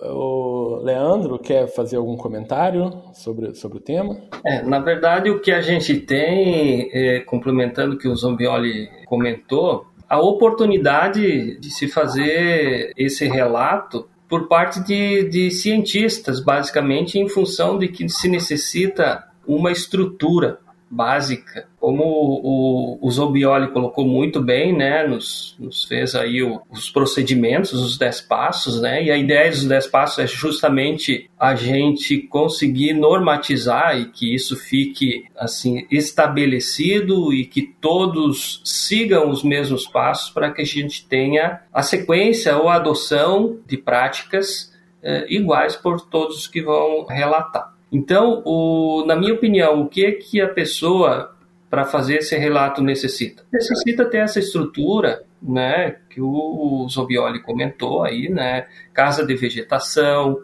O 0.00 0.80
Leandro 0.82 1.38
quer 1.38 1.68
fazer 1.68 1.96
algum 1.96 2.16
comentário 2.16 2.90
sobre, 3.12 3.54
sobre 3.54 3.78
o 3.78 3.80
tema? 3.80 4.18
É, 4.44 4.62
na 4.62 4.80
verdade, 4.80 5.30
o 5.30 5.40
que 5.40 5.52
a 5.52 5.60
gente 5.60 5.96
tem, 6.00 6.90
é, 6.92 7.20
complementando 7.20 7.94
o 7.94 7.98
que 7.98 8.08
o 8.08 8.16
Zombioli 8.16 8.88
comentou, 9.06 9.86
a 10.08 10.20
oportunidade 10.20 11.58
de 11.58 11.70
se 11.70 11.88
fazer 11.88 12.92
esse 12.96 13.26
relato 13.26 14.08
por 14.28 14.48
parte 14.48 14.82
de, 14.84 15.28
de 15.28 15.50
cientistas, 15.50 16.40
basicamente, 16.40 17.18
em 17.18 17.28
função 17.28 17.78
de 17.78 17.88
que 17.88 18.08
se 18.08 18.28
necessita 18.28 19.24
uma 19.46 19.70
estrutura 19.70 20.58
básica. 20.94 21.66
Como 21.78 22.02
o, 22.04 22.98
o 23.02 23.10
Zobioli 23.10 23.68
colocou 23.72 24.06
muito 24.06 24.40
bem, 24.40 24.74
né, 24.74 25.06
nos, 25.06 25.56
nos 25.58 25.84
fez 25.84 26.14
aí 26.14 26.42
o, 26.42 26.62
os 26.70 26.88
procedimentos, 26.88 27.72
os 27.72 27.98
10 27.98 28.22
passos, 28.22 28.80
né, 28.80 29.02
e 29.04 29.10
a 29.10 29.16
ideia 29.16 29.50
dos 29.50 29.64
10 29.64 29.86
passos 29.88 30.18
é 30.18 30.26
justamente 30.26 31.28
a 31.38 31.54
gente 31.54 32.18
conseguir 32.18 32.94
normatizar 32.94 33.98
e 33.98 34.06
que 34.06 34.34
isso 34.34 34.56
fique, 34.56 35.24
assim, 35.36 35.86
estabelecido 35.90 37.32
e 37.32 37.44
que 37.44 37.62
todos 37.80 38.62
sigam 38.64 39.28
os 39.28 39.42
mesmos 39.42 39.86
passos 39.86 40.30
para 40.30 40.50
que 40.52 40.62
a 40.62 40.66
gente 40.66 41.06
tenha 41.06 41.60
a 41.72 41.82
sequência 41.82 42.56
ou 42.56 42.68
a 42.68 42.76
adoção 42.76 43.58
de 43.66 43.76
práticas 43.76 44.72
eh, 45.02 45.26
iguais 45.28 45.76
por 45.76 46.00
todos 46.00 46.46
que 46.46 46.62
vão 46.62 47.04
relatar. 47.04 47.73
Então, 47.90 48.42
o, 48.44 49.04
na 49.06 49.16
minha 49.16 49.34
opinião, 49.34 49.82
o 49.82 49.88
que 49.88 50.04
é 50.04 50.12
que 50.12 50.40
a 50.40 50.48
pessoa 50.48 51.34
para 51.70 51.84
fazer 51.84 52.18
esse 52.18 52.36
relato 52.36 52.82
necessita? 52.82 53.42
Necessita 53.52 54.04
ter 54.04 54.18
essa 54.18 54.38
estrutura, 54.38 55.24
né, 55.42 55.96
que 56.08 56.20
o 56.20 56.86
Zobioli 56.88 57.42
comentou 57.42 58.04
aí, 58.04 58.28
né, 58.28 58.68
casa 58.92 59.26
de 59.26 59.34
vegetação, 59.34 60.40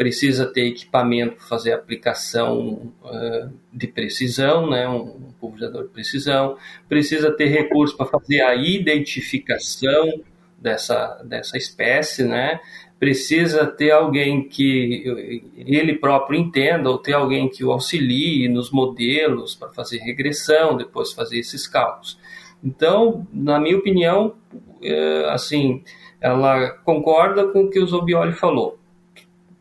precisa 0.00 0.46
ter 0.46 0.68
equipamento 0.68 1.36
para 1.36 1.44
fazer 1.44 1.74
aplicação 1.74 2.90
uh, 3.04 3.52
de 3.70 3.86
precisão, 3.86 4.70
né, 4.70 4.88
um 4.88 5.30
pulverizador 5.38 5.82
de 5.82 5.90
precisão, 5.90 6.56
precisa 6.88 7.30
ter 7.30 7.48
recursos 7.48 7.94
para 7.94 8.06
fazer 8.06 8.40
a 8.40 8.54
identificação 8.54 10.22
dessa, 10.58 11.22
dessa 11.24 11.58
espécie, 11.58 12.24
né, 12.24 12.58
precisa 13.00 13.66
ter 13.66 13.90
alguém 13.90 14.46
que 14.46 15.50
ele 15.56 15.94
próprio 15.94 16.38
entenda 16.38 16.90
ou 16.90 16.98
ter 16.98 17.14
alguém 17.14 17.48
que 17.48 17.64
o 17.64 17.72
auxilie 17.72 18.46
nos 18.46 18.70
modelos 18.70 19.54
para 19.54 19.70
fazer 19.70 19.98
regressão, 20.00 20.76
depois 20.76 21.10
fazer 21.10 21.38
esses 21.38 21.66
cálculos. 21.66 22.18
Então, 22.62 23.26
na 23.32 23.58
minha 23.58 23.78
opinião, 23.78 24.34
é, 24.82 25.24
assim, 25.30 25.82
ela 26.20 26.68
concorda 26.84 27.48
com 27.48 27.62
o 27.62 27.70
que 27.70 27.80
o 27.80 27.86
Zobioli 27.86 28.34
falou. 28.34 28.78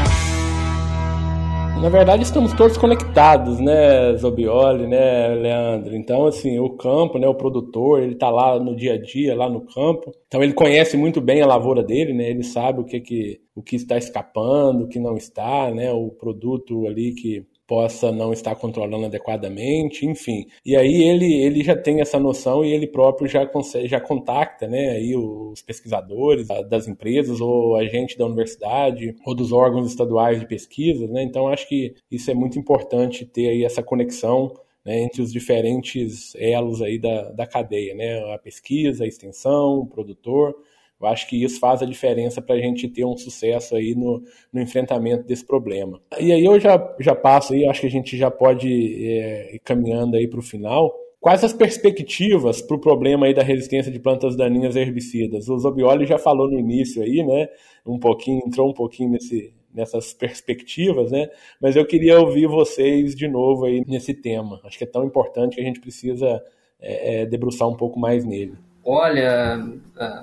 Na 1.80 1.90
verdade, 1.90 2.22
estamos 2.22 2.52
todos 2.54 2.78
conectados, 2.78 3.60
né, 3.60 4.14
Zobioli, 4.16 4.86
né, 4.86 5.34
Leandro? 5.34 5.94
Então, 5.94 6.26
assim, 6.26 6.58
o 6.58 6.70
campo, 6.70 7.18
né, 7.18 7.28
o 7.28 7.34
produtor, 7.34 8.02
ele 8.02 8.14
está 8.14 8.30
lá 8.30 8.58
no 8.58 8.74
dia 8.74 8.94
a 8.94 9.00
dia, 9.00 9.36
lá 9.36 9.50
no 9.50 9.60
campo. 9.60 10.10
Então, 10.26 10.42
ele 10.42 10.54
conhece 10.54 10.96
muito 10.96 11.20
bem 11.20 11.42
a 11.42 11.46
lavoura 11.46 11.82
dele, 11.82 12.14
né? 12.14 12.30
Ele 12.30 12.42
sabe 12.42 12.80
o 12.80 12.84
que, 12.84 13.00
que, 13.00 13.40
o 13.54 13.62
que 13.62 13.76
está 13.76 13.98
escapando, 13.98 14.84
o 14.84 14.88
que 14.88 14.98
não 14.98 15.16
está, 15.16 15.70
né? 15.72 15.92
O 15.92 16.08
produto 16.08 16.86
ali 16.86 17.12
que 17.12 17.44
possa 17.74 18.12
não 18.12 18.32
estar 18.32 18.54
controlando 18.54 19.06
adequadamente, 19.06 20.06
enfim. 20.06 20.46
E 20.64 20.76
aí 20.76 21.02
ele, 21.02 21.42
ele 21.42 21.64
já 21.64 21.74
tem 21.74 22.00
essa 22.00 22.20
noção 22.20 22.64
e 22.64 22.72
ele 22.72 22.86
próprio 22.86 23.26
já 23.28 23.44
consegue, 23.44 23.88
já 23.88 24.00
contacta, 24.00 24.68
né, 24.68 24.90
aí 24.90 25.16
os 25.16 25.60
pesquisadores 25.60 26.46
das 26.70 26.86
empresas 26.86 27.40
ou 27.40 27.74
a 27.74 27.84
gente 27.84 28.16
da 28.16 28.26
universidade 28.26 29.16
ou 29.26 29.34
dos 29.34 29.50
órgãos 29.50 29.88
estaduais 29.88 30.38
de 30.38 30.46
pesquisa, 30.46 31.08
né? 31.08 31.24
Então 31.24 31.48
acho 31.48 31.68
que 31.68 31.94
isso 32.08 32.30
é 32.30 32.34
muito 32.34 32.60
importante 32.60 33.26
ter 33.26 33.48
aí 33.48 33.64
essa 33.64 33.82
conexão 33.82 34.54
né, 34.84 35.00
entre 35.00 35.20
os 35.20 35.32
diferentes 35.32 36.32
elos 36.36 36.80
aí 36.80 36.96
da, 36.96 37.32
da 37.32 37.46
cadeia, 37.46 37.92
né? 37.96 38.34
A 38.34 38.38
pesquisa, 38.38 39.02
a 39.02 39.06
extensão, 39.08 39.80
o 39.80 39.86
produtor 39.86 40.54
eu 41.00 41.06
acho 41.06 41.28
que 41.28 41.42
isso 41.42 41.60
faz 41.60 41.82
a 41.82 41.86
diferença 41.86 42.40
para 42.40 42.54
a 42.54 42.58
gente 42.58 42.88
ter 42.88 43.04
um 43.04 43.16
sucesso 43.16 43.76
aí 43.76 43.94
no, 43.94 44.22
no, 44.52 44.60
enfrentamento 44.60 45.24
desse 45.24 45.44
problema. 45.44 46.00
E 46.18 46.32
aí 46.32 46.44
eu 46.44 46.58
já, 46.58 46.94
já 47.00 47.14
passo 47.14 47.52
aí, 47.52 47.66
acho 47.66 47.80
que 47.80 47.86
a 47.86 47.90
gente 47.90 48.16
já 48.16 48.30
pode 48.30 48.68
é, 49.06 49.56
ir 49.56 49.58
caminhando 49.60 50.16
aí 50.16 50.26
para 50.26 50.38
o 50.38 50.42
final. 50.42 50.94
Quais 51.20 51.42
as 51.42 51.52
perspectivas 51.52 52.60
para 52.60 52.76
o 52.76 52.80
problema 52.80 53.26
aí 53.26 53.34
da 53.34 53.42
resistência 53.42 53.90
de 53.90 53.98
plantas 53.98 54.36
daninhas 54.36 54.76
a 54.76 54.80
herbicidas? 54.80 55.48
O 55.48 55.58
Zobioli 55.58 56.06
já 56.06 56.18
falou 56.18 56.50
no 56.50 56.58
início 56.58 57.02
aí, 57.02 57.22
né? 57.22 57.48
Um 57.84 57.98
pouquinho, 57.98 58.42
entrou 58.46 58.68
um 58.68 58.74
pouquinho 58.74 59.10
nesse, 59.10 59.54
nessas 59.74 60.12
perspectivas, 60.12 61.10
né? 61.10 61.28
Mas 61.60 61.76
eu 61.76 61.84
queria 61.86 62.20
ouvir 62.20 62.46
vocês 62.46 63.14
de 63.14 63.26
novo 63.26 63.64
aí 63.64 63.82
nesse 63.86 64.14
tema. 64.14 64.60
Acho 64.64 64.78
que 64.78 64.84
é 64.84 64.86
tão 64.86 65.04
importante 65.04 65.56
que 65.56 65.60
a 65.60 65.64
gente 65.64 65.80
precisa 65.80 66.42
é, 66.80 67.22
é, 67.22 67.26
debruçar 67.26 67.68
um 67.68 67.76
pouco 67.76 67.98
mais 67.98 68.24
nele. 68.24 68.56
Olha, 68.84 69.58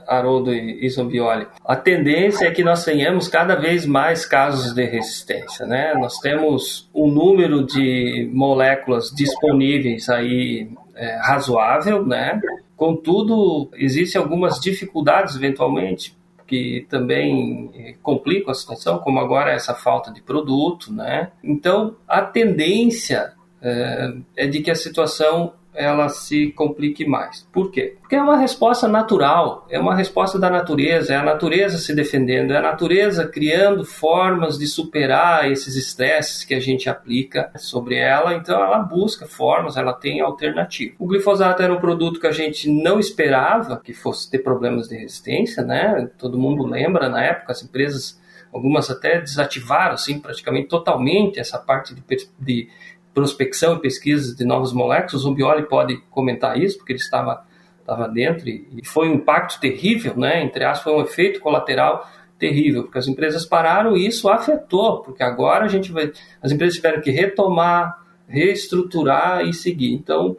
Haroldo 0.07 0.53
e 0.53 0.87
Zombioli, 0.89 1.47
a 1.65 1.75
tendência 1.75 2.45
é 2.45 2.51
que 2.51 2.63
nós 2.63 2.83
tenhamos 2.83 3.27
cada 3.27 3.55
vez 3.55 3.85
mais 3.85 4.25
casos 4.25 4.73
de 4.73 4.85
resistência, 4.85 5.65
né? 5.65 5.93
Nós 5.95 6.17
temos 6.19 6.89
um 6.93 7.07
número 7.07 7.65
de 7.65 8.29
moléculas 8.33 9.09
disponíveis 9.15 10.09
aí 10.09 10.69
é, 10.95 11.17
razoável, 11.21 12.05
né? 12.05 12.39
Contudo, 12.75 13.69
existem 13.75 14.21
algumas 14.21 14.59
dificuldades 14.59 15.35
eventualmente 15.35 16.15
que 16.45 16.85
também 16.89 17.71
é, 17.73 17.95
complicam 18.03 18.51
a 18.51 18.53
situação, 18.53 18.99
como 18.99 19.19
agora 19.19 19.53
essa 19.53 19.73
falta 19.73 20.11
de 20.11 20.21
produto, 20.21 20.91
né? 20.91 21.31
Então, 21.41 21.95
a 22.05 22.21
tendência 22.21 23.31
é, 23.61 24.13
é 24.35 24.47
de 24.47 24.61
que 24.61 24.69
a 24.69 24.75
situação 24.75 25.53
ela 25.73 26.09
se 26.09 26.51
complique 26.51 27.05
mais. 27.05 27.47
Por 27.51 27.71
quê? 27.71 27.95
Porque 27.99 28.15
é 28.15 28.21
uma 28.21 28.37
resposta 28.37 28.87
natural, 28.87 29.65
é 29.69 29.79
uma 29.79 29.95
resposta 29.95 30.37
da 30.37 30.49
natureza, 30.49 31.13
é 31.13 31.17
a 31.17 31.23
natureza 31.23 31.77
se 31.77 31.95
defendendo, 31.95 32.51
é 32.51 32.57
a 32.57 32.61
natureza 32.61 33.27
criando 33.27 33.85
formas 33.85 34.57
de 34.57 34.67
superar 34.67 35.49
esses 35.49 35.75
estresses 35.75 36.43
que 36.43 36.53
a 36.53 36.59
gente 36.59 36.89
aplica 36.89 37.51
sobre 37.55 37.95
ela, 37.95 38.33
então 38.35 38.61
ela 38.61 38.79
busca 38.79 39.25
formas, 39.25 39.77
ela 39.77 39.93
tem 39.93 40.19
alternativa. 40.19 40.95
O 40.99 41.07
glifosato 41.07 41.63
era 41.63 41.73
um 41.73 41.79
produto 41.79 42.19
que 42.19 42.27
a 42.27 42.31
gente 42.31 42.69
não 42.69 42.99
esperava 42.99 43.77
que 43.77 43.93
fosse 43.93 44.29
ter 44.29 44.39
problemas 44.39 44.89
de 44.89 44.97
resistência, 44.97 45.63
né? 45.63 46.09
Todo 46.17 46.37
mundo 46.37 46.65
lembra 46.65 47.07
na 47.07 47.23
época, 47.23 47.51
as 47.51 47.63
empresas 47.63 48.19
algumas 48.53 48.89
até 48.89 49.21
desativaram 49.21 49.93
assim 49.93 50.19
praticamente 50.19 50.67
totalmente 50.67 51.39
essa 51.39 51.57
parte 51.57 51.95
de, 51.95 52.03
de 52.37 52.69
prospecção 53.13 53.75
e 53.75 53.79
pesquisa 53.79 54.35
de 54.35 54.45
novas 54.45 54.73
moléculas, 54.73 55.25
o 55.25 55.33
Bioli 55.33 55.67
pode 55.67 55.97
comentar 56.09 56.57
isso, 56.57 56.77
porque 56.77 56.93
ele 56.93 56.99
estava, 56.99 57.45
estava 57.79 58.07
dentro 58.07 58.47
e, 58.47 58.67
e 58.77 58.85
foi 58.85 59.09
um 59.09 59.15
impacto 59.15 59.59
terrível, 59.59 60.15
né? 60.15 60.43
entre 60.43 60.63
aspas, 60.63 60.83
foi 60.83 60.93
um 60.93 61.03
efeito 61.03 61.39
colateral 61.39 62.09
terrível, 62.39 62.83
porque 62.83 62.97
as 62.97 63.07
empresas 63.07 63.45
pararam 63.45 63.95
e 63.95 64.07
isso 64.07 64.27
afetou, 64.27 65.01
porque 65.01 65.21
agora 65.21 65.65
a 65.65 65.67
gente 65.67 65.91
vai, 65.91 66.11
as 66.41 66.51
empresas 66.51 66.75
tiveram 66.75 67.01
que 67.01 67.11
retomar, 67.11 68.01
reestruturar 68.27 69.45
e 69.45 69.53
seguir. 69.53 69.93
Então, 69.93 70.35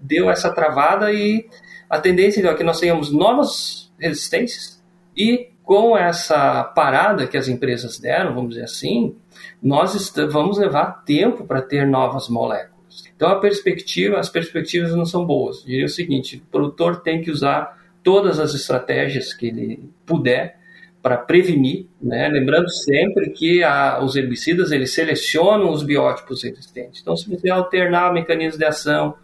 deu 0.00 0.28
essa 0.28 0.52
travada 0.52 1.12
e 1.12 1.48
a 1.88 1.98
tendência 1.98 2.46
é 2.46 2.54
que 2.54 2.64
nós 2.64 2.78
tenhamos 2.78 3.10
novas 3.10 3.90
resistências 3.98 4.82
e 5.16 5.49
com 5.70 5.96
essa 5.96 6.64
parada 6.64 7.28
que 7.28 7.36
as 7.36 7.46
empresas 7.46 7.96
deram, 7.96 8.34
vamos 8.34 8.54
dizer 8.54 8.64
assim, 8.64 9.14
nós 9.62 10.12
vamos 10.28 10.58
levar 10.58 11.04
tempo 11.04 11.44
para 11.44 11.62
ter 11.62 11.86
novas 11.86 12.28
moléculas. 12.28 13.04
Então 13.14 13.28
a 13.28 13.38
perspectiva, 13.38 14.18
as 14.18 14.28
perspectivas 14.28 14.92
não 14.96 15.06
são 15.06 15.24
boas. 15.24 15.60
Eu 15.60 15.66
diria 15.66 15.84
o 15.84 15.88
seguinte: 15.88 16.38
o 16.38 16.50
produtor 16.50 17.02
tem 17.02 17.22
que 17.22 17.30
usar 17.30 17.78
todas 18.02 18.40
as 18.40 18.52
estratégias 18.52 19.32
que 19.32 19.46
ele 19.46 19.88
puder 20.04 20.58
para 21.00 21.16
prevenir, 21.16 21.86
né? 22.02 22.26
lembrando 22.26 22.68
sempre 22.68 23.30
que 23.30 23.62
a, 23.62 24.02
os 24.02 24.16
herbicidas 24.16 24.72
eles 24.72 24.92
selecionam 24.92 25.70
os 25.70 25.84
biótipos 25.84 26.42
existentes. 26.42 27.00
Então, 27.00 27.16
se 27.16 27.30
você 27.30 27.48
alternar 27.48 28.12
mecanismos 28.12 28.58
de 28.58 28.64
ação, 28.64 29.14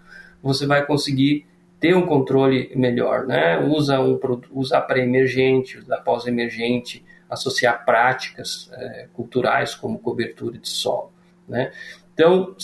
você 0.40 0.64
vai 0.64 0.86
conseguir 0.86 1.44
ter 1.78 1.94
um 1.94 2.06
controle 2.06 2.72
melhor, 2.74 3.26
né? 3.26 3.58
Usa 3.58 4.00
um 4.00 4.18
usa 4.52 4.80
pré-emergente, 4.80 5.78
usa 5.78 5.96
pós-emergente, 5.98 7.04
associar 7.28 7.84
práticas 7.84 8.70
é, 8.72 9.08
culturais 9.12 9.74
como 9.74 9.98
cobertura 9.98 10.58
de 10.58 10.68
solo. 10.68 11.12
Né? 11.48 11.72
Então, 12.14 12.54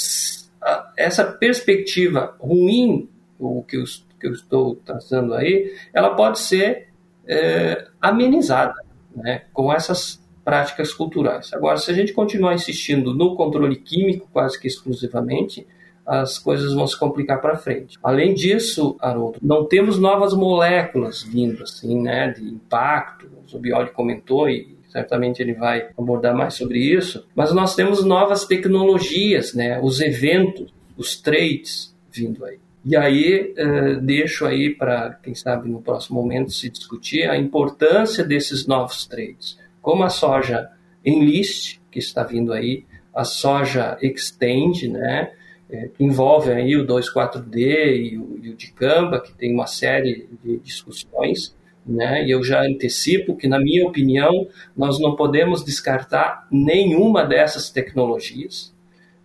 essa 0.97 1.25
perspectiva 1.25 2.37
ruim, 2.39 3.09
o 3.39 3.63
que 3.63 3.77
eu, 3.77 3.85
que 4.19 4.27
eu 4.27 4.33
estou 4.33 4.77
traçando 4.77 5.35
aí, 5.35 5.75
ela 5.93 6.15
pode 6.15 6.39
ser 6.39 6.89
é, 7.27 7.87
amenizada 8.01 8.75
né, 9.15 9.43
com 9.53 9.73
essas 9.73 10.23
práticas 10.45 10.93
culturais. 10.93 11.53
Agora, 11.53 11.77
se 11.77 11.91
a 11.91 11.95
gente 11.95 12.13
continuar 12.13 12.55
insistindo 12.55 13.15
no 13.15 13.37
controle 13.37 13.77
químico 13.77 14.29
quase 14.33 14.59
que 14.59 14.67
exclusivamente, 14.67 15.67
as 16.07 16.39
coisas 16.39 16.75
vão 16.75 16.87
se 16.87 16.99
complicar 16.99 17.41
para 17.41 17.57
frente. 17.57 17.99
Além 18.03 18.35
disso, 18.35 18.97
Haroldo, 19.01 19.39
não 19.41 19.65
temos 19.65 19.99
novas 19.99 20.35
moléculas 20.35 21.23
vindo 21.23 21.63
assim, 21.63 22.01
né, 22.01 22.31
de 22.31 22.45
impacto. 22.45 23.27
O 23.27 23.49
Zubioli 23.49 23.91
comentou 23.91 24.49
e 24.49 24.77
certamente 24.89 25.41
ele 25.41 25.55
vai 25.55 25.89
abordar 25.97 26.35
mais 26.35 26.55
sobre 26.55 26.79
isso. 26.79 27.27
Mas 27.35 27.53
nós 27.53 27.75
temos 27.75 28.05
novas 28.05 28.45
tecnologias, 28.45 29.55
né, 29.55 29.81
os 29.81 30.01
eventos, 30.01 30.73
os 30.97 31.21
trades 31.21 31.95
vindo 32.11 32.45
aí. 32.45 32.59
E 32.85 32.97
aí 32.97 33.55
uh, 33.57 34.01
deixo 34.01 34.45
aí 34.45 34.75
para 34.75 35.19
quem 35.23 35.35
sabe 35.35 35.69
no 35.69 35.81
próximo 35.81 36.21
momento 36.21 36.51
se 36.51 36.69
discutir 36.69 37.31
a 37.31 37.39
importância 37.39 38.25
desses 38.25 38.67
novos 38.67 39.07
trades, 39.07 39.57
como 39.81 40.03
a 40.03 40.11
soja 40.11 40.69
enlist 41.05 41.79
que 41.91 42.01
está 42.01 42.25
vindo 42.25 42.53
aí, 42.53 42.85
a 43.15 43.25
soja 43.25 43.97
extend, 44.03 44.89
né? 44.89 45.31
É, 45.73 45.89
que 45.89 46.05
envolve 46.05 46.53
aí 46.53 46.77
o 46.77 46.87
2,4-D 46.87 47.97
e 47.97 48.19
o, 48.19 48.39
e 48.43 48.51
o 48.51 48.55
Dicamba, 48.55 49.21
que 49.21 49.33
tem 49.33 49.55
uma 49.55 49.67
série 49.67 50.29
de 50.45 50.59
discussões, 50.59 51.57
né? 51.85 52.25
E 52.27 52.31
eu 52.31 52.45
já 52.45 52.63
antecipo 52.63 53.35
que, 53.35 53.49
na 53.49 53.59
minha 53.59 53.89
opinião, 53.89 54.47
nós 54.77 55.01
não 55.01 55.17
podemos 55.17 55.65
descartar 55.65 56.47
nenhuma 56.51 57.25
dessas 57.25 57.71
tecnologias, 57.71 58.73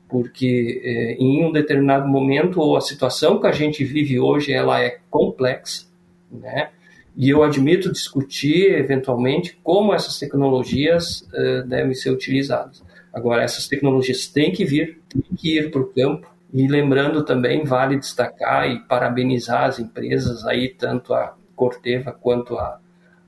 porque 0.07 0.81
é, 0.83 1.13
em 1.21 1.43
um 1.43 1.51
determinado 1.51 2.07
momento 2.07 2.77
a 2.77 2.81
situação 2.81 3.41
que 3.41 3.47
a 3.47 3.51
gente 3.51 3.83
vive 3.83 4.17
hoje 4.17 4.53
ela 4.53 4.81
é 4.81 4.99
complexa, 5.09 5.85
né? 6.31 6.69
E 7.15 7.29
eu 7.29 7.43
admito 7.43 7.91
discutir 7.91 8.73
eventualmente 8.73 9.59
como 9.63 9.93
essas 9.93 10.17
tecnologias 10.19 11.27
uh, 11.33 11.67
devem 11.67 11.95
ser 11.95 12.11
utilizadas. 12.11 12.83
Agora, 13.11 13.41
essas 13.41 13.67
tecnologias 13.67 14.27
têm 14.27 14.51
que 14.51 14.63
vir, 14.63 15.01
têm 15.09 15.23
que 15.35 15.57
ir 15.57 15.71
para 15.71 15.81
o 15.81 15.87
campo, 15.87 16.27
e 16.53 16.67
lembrando 16.67 17.23
também, 17.23 17.63
vale 17.63 17.97
destacar 17.97 18.69
e 18.69 18.79
parabenizar 18.79 19.65
as 19.65 19.79
empresas 19.79 20.45
aí, 20.45 20.69
tanto 20.69 21.13
a 21.13 21.35
Corteva 21.55 22.11
quanto 22.11 22.57
a, 22.57 22.79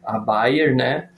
a 0.04 0.20
Bayer, 0.20 0.76
né, 0.76 1.10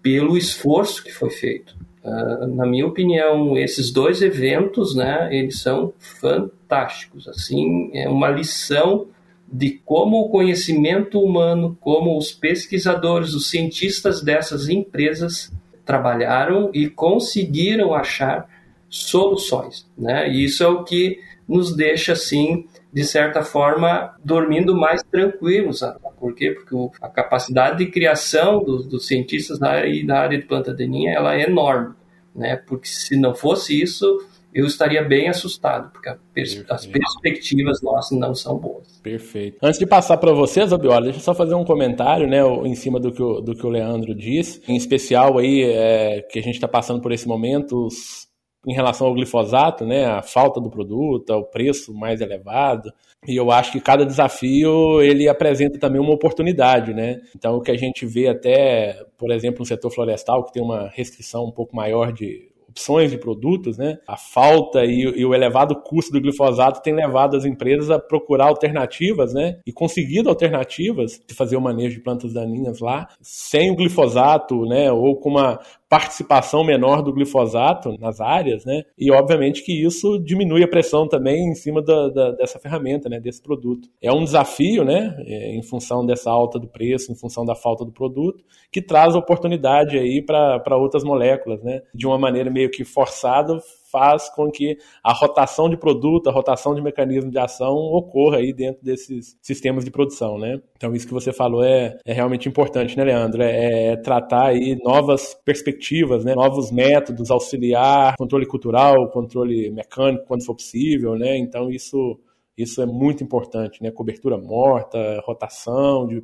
pelo 0.00 0.36
esforço 0.36 1.02
que 1.02 1.12
foi 1.12 1.30
feito. 1.30 1.76
Uh, 2.02 2.46
na 2.54 2.66
minha 2.66 2.86
opinião, 2.86 3.56
esses 3.56 3.92
dois 3.92 4.22
eventos, 4.22 4.94
né, 4.94 5.28
eles 5.30 5.60
são 5.60 5.92
fantásticos. 5.98 7.28
Assim, 7.28 7.90
é 7.92 8.08
uma 8.08 8.28
lição 8.28 9.08
de 9.52 9.80
como 9.84 10.20
o 10.20 10.28
conhecimento 10.30 11.20
humano, 11.20 11.76
como 11.80 12.16
os 12.16 12.32
pesquisadores, 12.32 13.34
os 13.34 13.50
cientistas 13.50 14.22
dessas 14.22 14.68
empresas 14.68 15.52
trabalharam 15.84 16.70
e 16.72 16.88
conseguiram 16.88 17.92
achar 17.92 18.48
soluções, 18.88 19.86
né? 19.96 20.30
E 20.30 20.44
isso 20.44 20.62
é 20.62 20.68
o 20.68 20.84
que 20.84 21.18
nos 21.52 21.76
deixa 21.76 22.12
assim, 22.12 22.66
de 22.92 23.04
certa 23.04 23.42
forma, 23.42 24.14
dormindo 24.24 24.74
mais 24.74 25.02
tranquilos. 25.02 25.80
Por 26.18 26.34
quê? 26.34 26.52
Porque 26.52 26.96
a 27.00 27.08
capacidade 27.08 27.78
de 27.78 27.90
criação 27.90 28.64
dos, 28.64 28.86
dos 28.86 29.06
cientistas 29.06 29.58
da 29.58 29.70
área, 29.70 30.06
da 30.06 30.20
área 30.20 30.38
de 30.38 30.46
planta 30.46 30.72
daninha 30.72 31.12
ela 31.12 31.34
é 31.34 31.42
enorme, 31.42 31.94
né? 32.34 32.56
Porque 32.56 32.88
se 32.88 33.16
não 33.16 33.34
fosse 33.34 33.80
isso, 33.80 34.18
eu 34.54 34.66
estaria 34.66 35.02
bem 35.02 35.28
assustado, 35.28 35.90
porque 35.90 36.14
pers 36.34 36.62
as 36.68 36.86
perspectivas 36.86 37.82
nossas 37.82 38.18
não 38.18 38.34
são 38.34 38.58
boas. 38.58 39.00
Perfeito. 39.02 39.58
Antes 39.62 39.78
de 39.78 39.86
passar 39.86 40.18
para 40.18 40.32
vocês, 40.32 40.72
Abiola, 40.72 41.02
deixa 41.02 41.18
eu 41.18 41.22
só 41.22 41.34
fazer 41.34 41.54
um 41.54 41.64
comentário, 41.64 42.26
né, 42.26 42.40
em 42.64 42.74
cima 42.74 43.00
do 43.00 43.10
que 43.10 43.22
o, 43.22 43.40
do 43.40 43.54
que 43.54 43.66
o 43.66 43.70
Leandro 43.70 44.14
disse, 44.14 44.62
em 44.68 44.76
especial 44.76 45.38
aí, 45.38 45.62
é, 45.62 46.22
que 46.30 46.38
a 46.38 46.42
gente 46.42 46.54
está 46.54 46.68
passando 46.68 47.00
por 47.00 47.12
esse 47.12 47.26
momento, 47.26 47.86
os, 47.86 48.28
em 48.66 48.74
relação 48.74 49.06
ao 49.06 49.14
glifosato, 49.14 49.84
né, 49.84 50.04
a 50.04 50.22
falta 50.22 50.60
do 50.60 50.70
produto, 50.70 51.30
o 51.30 51.44
preço 51.44 51.92
mais 51.92 52.20
elevado, 52.20 52.92
e 53.26 53.36
eu 53.36 53.50
acho 53.50 53.72
que 53.72 53.80
cada 53.80 54.04
desafio 54.04 55.00
ele 55.00 55.28
apresenta 55.28 55.78
também 55.78 56.00
uma 56.00 56.14
oportunidade, 56.14 56.92
né? 56.92 57.20
Então 57.36 57.56
o 57.56 57.60
que 57.60 57.70
a 57.70 57.76
gente 57.76 58.04
vê 58.04 58.28
até, 58.28 59.00
por 59.16 59.30
exemplo, 59.30 59.60
no 59.60 59.64
setor 59.64 59.90
florestal 59.92 60.44
que 60.44 60.52
tem 60.52 60.62
uma 60.62 60.88
restrição 60.88 61.44
um 61.44 61.52
pouco 61.52 61.74
maior 61.76 62.12
de 62.12 62.52
opções 62.72 63.10
de 63.10 63.18
produtos, 63.18 63.76
né? 63.76 63.98
A 64.08 64.16
falta 64.16 64.84
e, 64.84 65.02
e, 65.02 65.24
o 65.24 65.34
elevado 65.34 65.76
custo 65.82 66.10
do 66.10 66.20
glifosato 66.20 66.82
tem 66.82 66.94
levado 66.94 67.36
as 67.36 67.44
empresas 67.44 67.90
a 67.90 67.98
procurar 67.98 68.46
alternativas, 68.46 69.32
né? 69.34 69.60
E 69.66 69.72
conseguido 69.72 70.30
alternativas 70.30 71.20
de 71.26 71.34
fazer 71.34 71.56
o 71.56 71.60
manejo 71.60 71.96
de 71.96 72.02
plantas 72.02 72.32
daninhas 72.32 72.80
lá 72.80 73.08
sem 73.20 73.70
o 73.70 73.76
glifosato, 73.76 74.64
né? 74.64 74.90
Ou 74.90 75.16
com 75.16 75.28
uma 75.28 75.60
participação 75.92 76.64
menor 76.64 77.02
do 77.02 77.12
glifosato 77.12 77.94
nas 78.00 78.18
áreas, 78.18 78.64
né? 78.64 78.82
E 78.96 79.12
obviamente 79.12 79.62
que 79.62 79.84
isso 79.84 80.18
diminui 80.18 80.64
a 80.64 80.68
pressão 80.68 81.06
também 81.06 81.50
em 81.50 81.54
cima 81.54 81.82
da, 81.82 82.08
da, 82.08 82.30
dessa 82.30 82.58
ferramenta, 82.58 83.10
né? 83.10 83.20
Desse 83.20 83.42
produto. 83.42 83.90
É 84.00 84.10
um 84.10 84.24
desafio, 84.24 84.86
né? 84.86 85.14
É, 85.26 85.54
em 85.54 85.62
função 85.62 86.06
dessa 86.06 86.30
alta 86.30 86.58
do 86.58 86.66
preço, 86.66 87.12
em 87.12 87.14
função 87.14 87.44
da 87.44 87.54
falta 87.54 87.84
do 87.84 87.92
produto, 87.92 88.42
que 88.70 88.80
traz 88.80 89.14
oportunidade 89.14 89.98
aí 89.98 90.22
para 90.22 90.78
outras 90.78 91.04
moléculas, 91.04 91.62
né? 91.62 91.82
De 91.94 92.06
uma 92.06 92.16
maneira 92.16 92.50
meio 92.50 92.70
que 92.70 92.84
forçada, 92.84 93.58
faz 93.92 94.30
com 94.30 94.50
que 94.50 94.78
a 95.04 95.12
rotação 95.12 95.68
de 95.68 95.76
produto, 95.76 96.28
a 96.28 96.32
rotação 96.32 96.74
de 96.74 96.80
mecanismo 96.80 97.30
de 97.30 97.38
ação 97.38 97.74
ocorra 97.74 98.38
aí 98.38 98.52
dentro 98.52 98.82
desses 98.82 99.36
sistemas 99.42 99.84
de 99.84 99.90
produção, 99.90 100.38
né? 100.38 100.60
Então 100.76 100.94
isso 100.94 101.06
que 101.06 101.12
você 101.12 101.32
falou 101.32 101.62
é, 101.62 101.98
é 102.04 102.12
realmente 102.12 102.48
importante, 102.48 102.96
né, 102.96 103.04
Leandro? 103.04 103.42
É, 103.42 103.92
é 103.92 103.96
tratar 103.96 104.46
aí 104.46 104.76
novas 104.82 105.34
perspectivas, 105.44 106.24
né? 106.24 106.34
Novos 106.34 106.72
métodos, 106.72 107.30
auxiliar 107.30 108.16
controle 108.16 108.46
cultural, 108.46 109.10
controle 109.10 109.70
mecânico 109.70 110.24
quando 110.26 110.44
for 110.44 110.54
possível, 110.54 111.14
né? 111.16 111.36
Então 111.36 111.70
isso 111.70 112.18
isso 112.56 112.82
é 112.82 112.86
muito 112.86 113.24
importante, 113.24 113.82
né? 113.82 113.90
Cobertura 113.90 114.36
morta, 114.36 115.20
rotação 115.24 116.06
de 116.06 116.22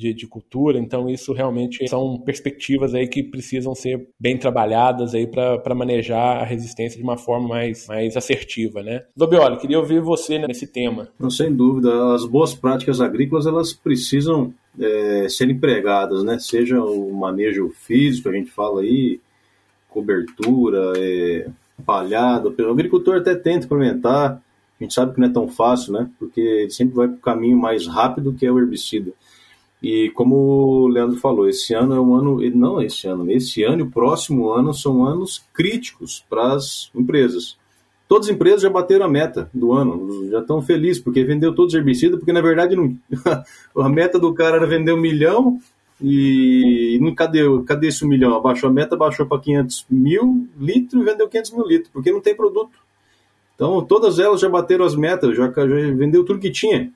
de, 0.00 0.14
de, 0.14 0.26
cultura. 0.26 0.78
Então, 0.78 1.08
isso 1.10 1.34
realmente 1.34 1.86
são 1.86 2.18
perspectivas 2.18 2.94
aí 2.94 3.06
que 3.06 3.22
precisam 3.22 3.74
ser 3.74 4.08
bem 4.18 4.38
trabalhadas 4.38 5.14
aí 5.14 5.26
para 5.26 5.74
manejar 5.74 6.38
a 6.38 6.44
resistência 6.44 6.96
de 6.96 7.04
uma 7.04 7.18
forma 7.18 7.46
mais, 7.46 7.86
mais 7.86 8.16
assertiva, 8.16 8.82
né? 8.82 9.02
Dobioli, 9.14 9.58
queria 9.58 9.78
ouvir 9.78 10.00
você 10.00 10.38
nesse 10.38 10.66
tema. 10.66 11.08
Não, 11.18 11.30
sem 11.30 11.54
dúvida. 11.54 12.14
As 12.14 12.24
boas 12.24 12.54
práticas 12.54 13.00
agrícolas, 13.00 13.46
elas 13.46 13.74
precisam 13.74 14.54
é, 14.80 15.28
ser 15.28 15.50
empregadas, 15.50 16.24
né? 16.24 16.38
Seja 16.38 16.82
o 16.82 17.12
manejo 17.12 17.68
físico, 17.68 18.30
a 18.30 18.32
gente 18.32 18.50
fala 18.50 18.80
aí, 18.80 19.20
cobertura, 19.90 20.94
é, 20.96 21.46
palhada. 21.84 22.48
O 22.48 22.70
agricultor 22.70 23.18
até 23.18 23.34
tenta 23.34 23.66
implementar, 23.66 24.40
a 24.80 24.82
gente 24.82 24.94
sabe 24.94 25.12
que 25.12 25.20
não 25.20 25.28
é 25.28 25.32
tão 25.32 25.46
fácil, 25.46 25.92
né? 25.92 26.08
Porque 26.18 26.40
ele 26.40 26.70
sempre 26.70 26.94
vai 26.94 27.08
para 27.08 27.16
o 27.16 27.20
caminho 27.20 27.58
mais 27.58 27.86
rápido 27.86 28.32
que 28.32 28.46
é 28.46 28.50
o 28.50 28.58
herbicida. 28.58 29.12
E 29.82 30.10
como 30.10 30.36
o 30.36 30.88
Leandro 30.88 31.16
falou, 31.16 31.48
esse 31.48 31.72
ano 31.72 31.94
é 31.94 32.00
um 32.00 32.14
ano, 32.14 32.40
não 32.54 32.82
esse 32.82 33.06
ano, 33.06 33.30
esse 33.30 33.62
ano 33.62 33.80
e 33.80 33.82
o 33.82 33.90
próximo 33.90 34.50
ano 34.50 34.74
são 34.74 35.04
anos 35.06 35.42
críticos 35.54 36.24
para 36.28 36.52
as 36.52 36.90
empresas. 36.94 37.56
Todas 38.06 38.28
as 38.28 38.34
empresas 38.34 38.62
já 38.62 38.68
bateram 38.68 39.06
a 39.06 39.08
meta 39.08 39.48
do 39.54 39.72
ano, 39.72 40.28
já 40.30 40.40
estão 40.40 40.60
felizes, 40.60 41.02
porque 41.02 41.24
vendeu 41.24 41.54
todos 41.54 41.72
os 41.72 41.78
herbicidas, 41.78 42.18
porque 42.18 42.32
na 42.32 42.42
verdade 42.42 42.76
não, 42.76 42.94
a 43.76 43.88
meta 43.88 44.18
do 44.18 44.34
cara 44.34 44.56
era 44.56 44.66
vender 44.66 44.92
um 44.92 45.00
milhão 45.00 45.58
e 46.02 46.98
não, 47.00 47.14
cadê, 47.14 47.40
cadê 47.66 47.88
esse 47.88 48.04
um 48.04 48.08
milhão? 48.08 48.34
Abaixou 48.34 48.68
a 48.68 48.72
meta, 48.72 48.96
baixou 48.96 49.26
para 49.26 49.40
500 49.40 49.86
mil 49.88 50.46
litros 50.58 51.00
e 51.00 51.04
vendeu 51.04 51.28
500 51.28 51.50
mil 51.52 51.66
litros, 51.66 51.90
porque 51.90 52.12
não 52.12 52.20
tem 52.20 52.34
produto. 52.34 52.78
Então 53.54 53.82
todas 53.82 54.18
elas 54.18 54.40
já 54.40 54.48
bateram 54.48 54.84
as 54.84 54.94
metas, 54.94 55.34
já, 55.36 55.50
já 55.50 55.64
vendeu 55.94 56.22
tudo 56.22 56.38
que 56.38 56.50
tinha, 56.50 56.92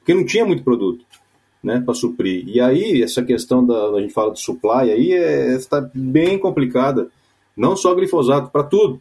porque 0.00 0.14
não 0.14 0.24
tinha 0.24 0.44
muito 0.44 0.64
produto 0.64 1.04
né, 1.64 1.80
para 1.80 1.94
suprir. 1.94 2.46
E 2.46 2.60
aí, 2.60 3.02
essa 3.02 3.22
questão 3.22 3.64
da 3.64 3.88
a 3.88 4.00
gente 4.00 4.12
fala 4.12 4.32
de 4.32 4.40
supply 4.40 4.90
aí 4.90 5.12
está 5.56 5.78
é, 5.78 5.90
bem 5.94 6.38
complicada. 6.38 7.08
Não 7.56 7.74
só 7.74 7.94
glifosato, 7.94 8.50
para 8.50 8.62
tudo. 8.62 9.00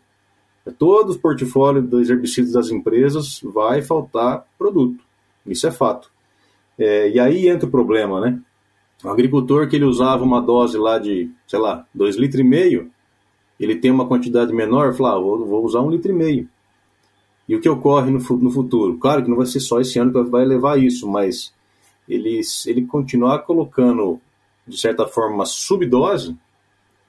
Todo 0.77 1.11
o 1.11 1.19
portfólio 1.19 1.81
dos 1.81 2.09
herbicidas 2.09 2.53
das 2.53 2.71
empresas 2.71 3.41
vai 3.43 3.81
faltar 3.81 4.45
produto. 4.57 5.03
Isso 5.45 5.67
é 5.67 5.71
fato. 5.71 6.09
É, 6.79 7.09
e 7.09 7.19
aí 7.19 7.49
entra 7.49 7.67
o 7.67 7.71
problema, 7.71 8.21
né? 8.21 8.39
O 9.03 9.09
agricultor 9.09 9.67
que 9.67 9.75
ele 9.75 9.83
usava 9.83 10.23
uma 10.23 10.41
dose 10.41 10.77
lá 10.77 10.97
de, 10.97 11.29
sei 11.45 11.59
lá, 11.59 11.85
2,5 11.95 12.19
litros, 12.19 12.39
e 12.39 12.43
meio, 12.43 12.91
ele 13.59 13.75
tem 13.75 13.91
uma 13.91 14.07
quantidade 14.07 14.53
menor, 14.53 14.93
fala, 14.93 15.17
ah, 15.17 15.19
vou, 15.19 15.45
vou 15.45 15.65
usar 15.65 15.81
um 15.81 15.89
litro 15.89 16.11
e 16.11 16.15
meio. 16.15 16.47
E 17.47 17.55
o 17.55 17.59
que 17.59 17.67
ocorre 17.67 18.09
no, 18.09 18.19
no 18.19 18.49
futuro? 18.49 18.97
Claro 18.97 19.21
que 19.21 19.29
não 19.29 19.35
vai 19.35 19.45
ser 19.45 19.59
só 19.59 19.81
esse 19.81 19.99
ano 19.99 20.13
que 20.13 20.23
vai 20.29 20.45
levar 20.45 20.79
isso, 20.79 21.05
mas 21.09 21.53
ele, 22.07 22.41
ele 22.65 22.85
continuar 22.85 23.39
colocando, 23.39 24.19
de 24.67 24.77
certa 24.77 25.05
forma, 25.07 25.35
uma 25.35 25.45
subdose, 25.45 26.37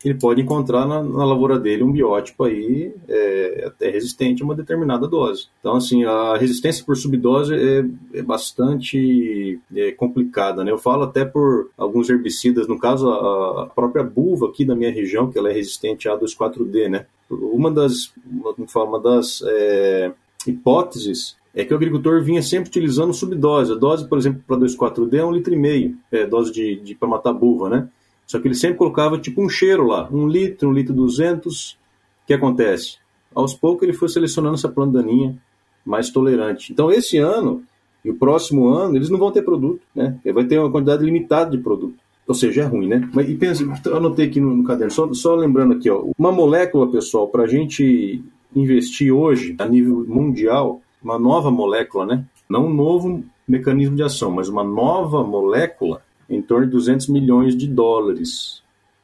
ele 0.04 0.18
pode 0.18 0.42
encontrar 0.42 0.86
na, 0.86 1.02
na 1.02 1.24
lavoura 1.24 1.58
dele 1.58 1.82
um 1.82 1.90
biótipo 1.90 2.44
aí 2.44 2.94
é, 3.08 3.64
até 3.66 3.88
resistente 3.88 4.42
a 4.42 4.44
uma 4.44 4.54
determinada 4.54 5.08
dose. 5.08 5.46
Então, 5.60 5.76
assim, 5.76 6.04
a 6.04 6.36
resistência 6.36 6.84
por 6.84 6.94
subdose 6.94 7.54
é, 7.54 8.18
é 8.18 8.22
bastante 8.22 9.58
é, 9.74 9.92
complicada, 9.92 10.62
né? 10.62 10.70
Eu 10.70 10.78
falo 10.78 11.04
até 11.04 11.24
por 11.24 11.70
alguns 11.78 12.10
herbicidas, 12.10 12.68
no 12.68 12.78
caso, 12.78 13.08
a, 13.08 13.62
a 13.62 13.66
própria 13.66 14.04
buva 14.04 14.48
aqui 14.48 14.64
da 14.64 14.76
minha 14.76 14.92
região, 14.92 15.30
que 15.30 15.38
ela 15.38 15.50
é 15.50 15.54
resistente 15.54 16.06
a 16.06 16.16
2,4-D, 16.18 16.88
né? 16.90 17.06
Uma 17.30 17.70
das, 17.70 18.12
uma, 18.26 18.84
uma 18.84 19.00
das 19.00 19.42
é, 19.46 20.12
hipóteses 20.46 21.34
é 21.54 21.64
que 21.64 21.72
o 21.72 21.76
agricultor 21.76 22.22
vinha 22.22 22.42
sempre 22.42 22.68
utilizando 22.68 23.14
subdose. 23.14 23.72
A 23.72 23.76
dose, 23.76 24.08
por 24.08 24.18
exemplo, 24.18 24.42
para 24.46 24.56
2,4-D 24.56 25.18
é 25.18 25.24
um 25.24 25.32
litro 25.32 25.54
e 25.54 25.56
meio, 25.56 25.96
é, 26.10 26.26
dose 26.26 26.52
de, 26.52 26.76
de 26.80 26.94
para 26.94 27.08
matar 27.08 27.32
buva, 27.32 27.68
né? 27.68 27.88
Só 28.26 28.40
que 28.40 28.48
ele 28.48 28.54
sempre 28.54 28.78
colocava 28.78 29.18
tipo 29.18 29.42
um 29.42 29.48
cheiro 29.48 29.86
lá, 29.86 30.08
um 30.10 30.26
litro, 30.26 30.68
um 30.68 30.72
litro 30.72 30.94
duzentos. 30.94 31.78
O 32.24 32.26
que 32.26 32.34
acontece? 32.34 32.96
Aos 33.34 33.54
poucos 33.54 33.82
ele 33.82 33.92
foi 33.92 34.08
selecionando 34.08 34.54
essa 34.54 34.68
planta 34.68 34.98
daninha 34.98 35.36
mais 35.84 36.10
tolerante. 36.10 36.72
Então 36.72 36.90
esse 36.90 37.18
ano 37.18 37.62
e 38.04 38.10
o 38.10 38.14
próximo 38.14 38.68
ano 38.68 38.96
eles 38.96 39.10
não 39.10 39.18
vão 39.18 39.30
ter 39.30 39.42
produto, 39.42 39.82
né? 39.94 40.18
Ele 40.24 40.34
vai 40.34 40.44
ter 40.44 40.58
uma 40.58 40.70
quantidade 40.70 41.04
limitada 41.04 41.50
de 41.50 41.62
produto. 41.62 41.96
Ou 42.26 42.34
seja, 42.34 42.62
é 42.62 42.64
ruim, 42.64 42.88
né? 42.88 43.08
Mas, 43.12 43.28
e 43.28 43.34
pensa, 43.34 43.62
eu 43.84 43.96
anotei 43.96 44.26
aqui 44.26 44.40
no, 44.40 44.56
no 44.56 44.64
caderno, 44.64 44.90
só, 44.90 45.12
só 45.12 45.34
lembrando 45.34 45.74
aqui, 45.74 45.90
ó, 45.90 46.06
uma 46.18 46.32
molécula, 46.32 46.90
pessoal, 46.90 47.28
para 47.28 47.44
a 47.44 47.46
gente 47.46 48.24
investir 48.56 49.12
hoje 49.12 49.54
a 49.58 49.66
nível 49.68 50.06
mundial, 50.08 50.80
uma 51.04 51.18
nova 51.18 51.50
molécula, 51.50 52.06
né? 52.06 52.24
Não 52.48 52.66
um 52.66 52.74
novo 52.74 53.22
mecanismo 53.46 53.94
de 53.94 54.02
ação, 54.02 54.30
mas 54.30 54.48
uma 54.48 54.64
nova 54.64 55.22
molécula 55.22 56.02
em 56.28 56.40
torno 56.40 56.66
de 56.66 56.72
200 56.72 57.08
milhões 57.08 57.54
de 57.54 57.68
dólares. 57.68 58.62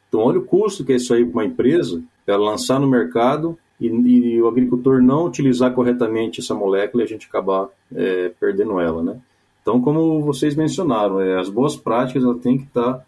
Então, 0.08 0.20
olha 0.20 0.38
o 0.38 0.44
custo 0.44 0.84
que 0.84 0.92
é 0.92 0.96
isso 0.96 1.12
aí 1.12 1.24
para 1.24 1.32
uma 1.32 1.44
empresa, 1.44 2.02
ela 2.26 2.50
lançar 2.50 2.80
no 2.80 2.88
mercado 2.88 3.58
e, 3.80 3.86
e, 3.86 4.42
o 4.42 4.48
agricultor 4.48 5.02
não 5.02 5.26
utilizar 5.26 5.72
corretamente 5.72 6.40
essa 6.40 6.54
molécula 6.54 7.02
e 7.02 7.06
a 7.06 7.08
gente 7.08 7.26
acabar 7.26 7.68
é, 7.94 8.30
perdendo 8.40 8.80
ela, 8.80 9.02
né? 9.02 9.20
Então, 9.62 9.80
como 9.80 10.22
vocês 10.22 10.54
mencionaram, 10.54 11.20
é, 11.20 11.38
as 11.38 11.48
boas 11.48 11.76
práticas 11.76 12.22
tem 12.42 12.56
que 12.56 12.64
estar 12.64 13.04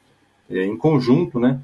é, 0.50 0.64
em 0.64 0.76
conjunto, 0.76 1.40
né? 1.40 1.60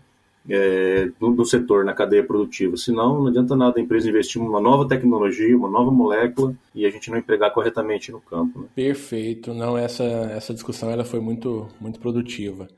É, 0.49 1.11
do, 1.19 1.33
do, 1.33 1.45
setor 1.45 1.85
na 1.85 1.93
cadeia 1.93 2.25
produtiva. 2.25 2.77
Senão, 2.77 3.21
não 3.21 3.27
adianta 3.29 3.55
nada 3.55 3.79
a 3.79 3.83
empresa 3.83 4.09
investir 4.09 4.41
uma 4.41 4.61
nova 4.61 4.89
tecnologia, 4.89 5.57
uma 5.57 5.71
nova 5.71 5.91
molécula 5.91 6.55
e 6.75 6.87
a 6.87 6.91
gente 6.91 7.11
não 7.11 7.19
empregar 7.19 7.53
corretamente 7.53 8.11
no 8.11 8.21
campo. 8.21 8.61
Né? 8.61 8.67
Perfeito. 8.75 9.53
Não, 9.53 9.77
essa, 9.77 10.05
essa 10.05 10.55
discussão 10.55 10.91
ela 10.91 11.05
foi 11.05 11.21
muito, 11.21 11.69
muito 11.81 12.01
produtiva. 12.01 12.69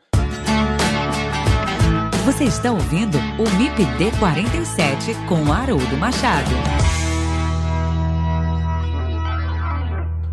Você 2.25 2.45
está 2.45 2.71
ouvindo 2.71 3.17
o 3.39 3.59
MIPD 3.59 4.17
47 4.19 5.15
com 5.27 5.53
Haroldo 5.53 5.97
Machado. 5.97 6.90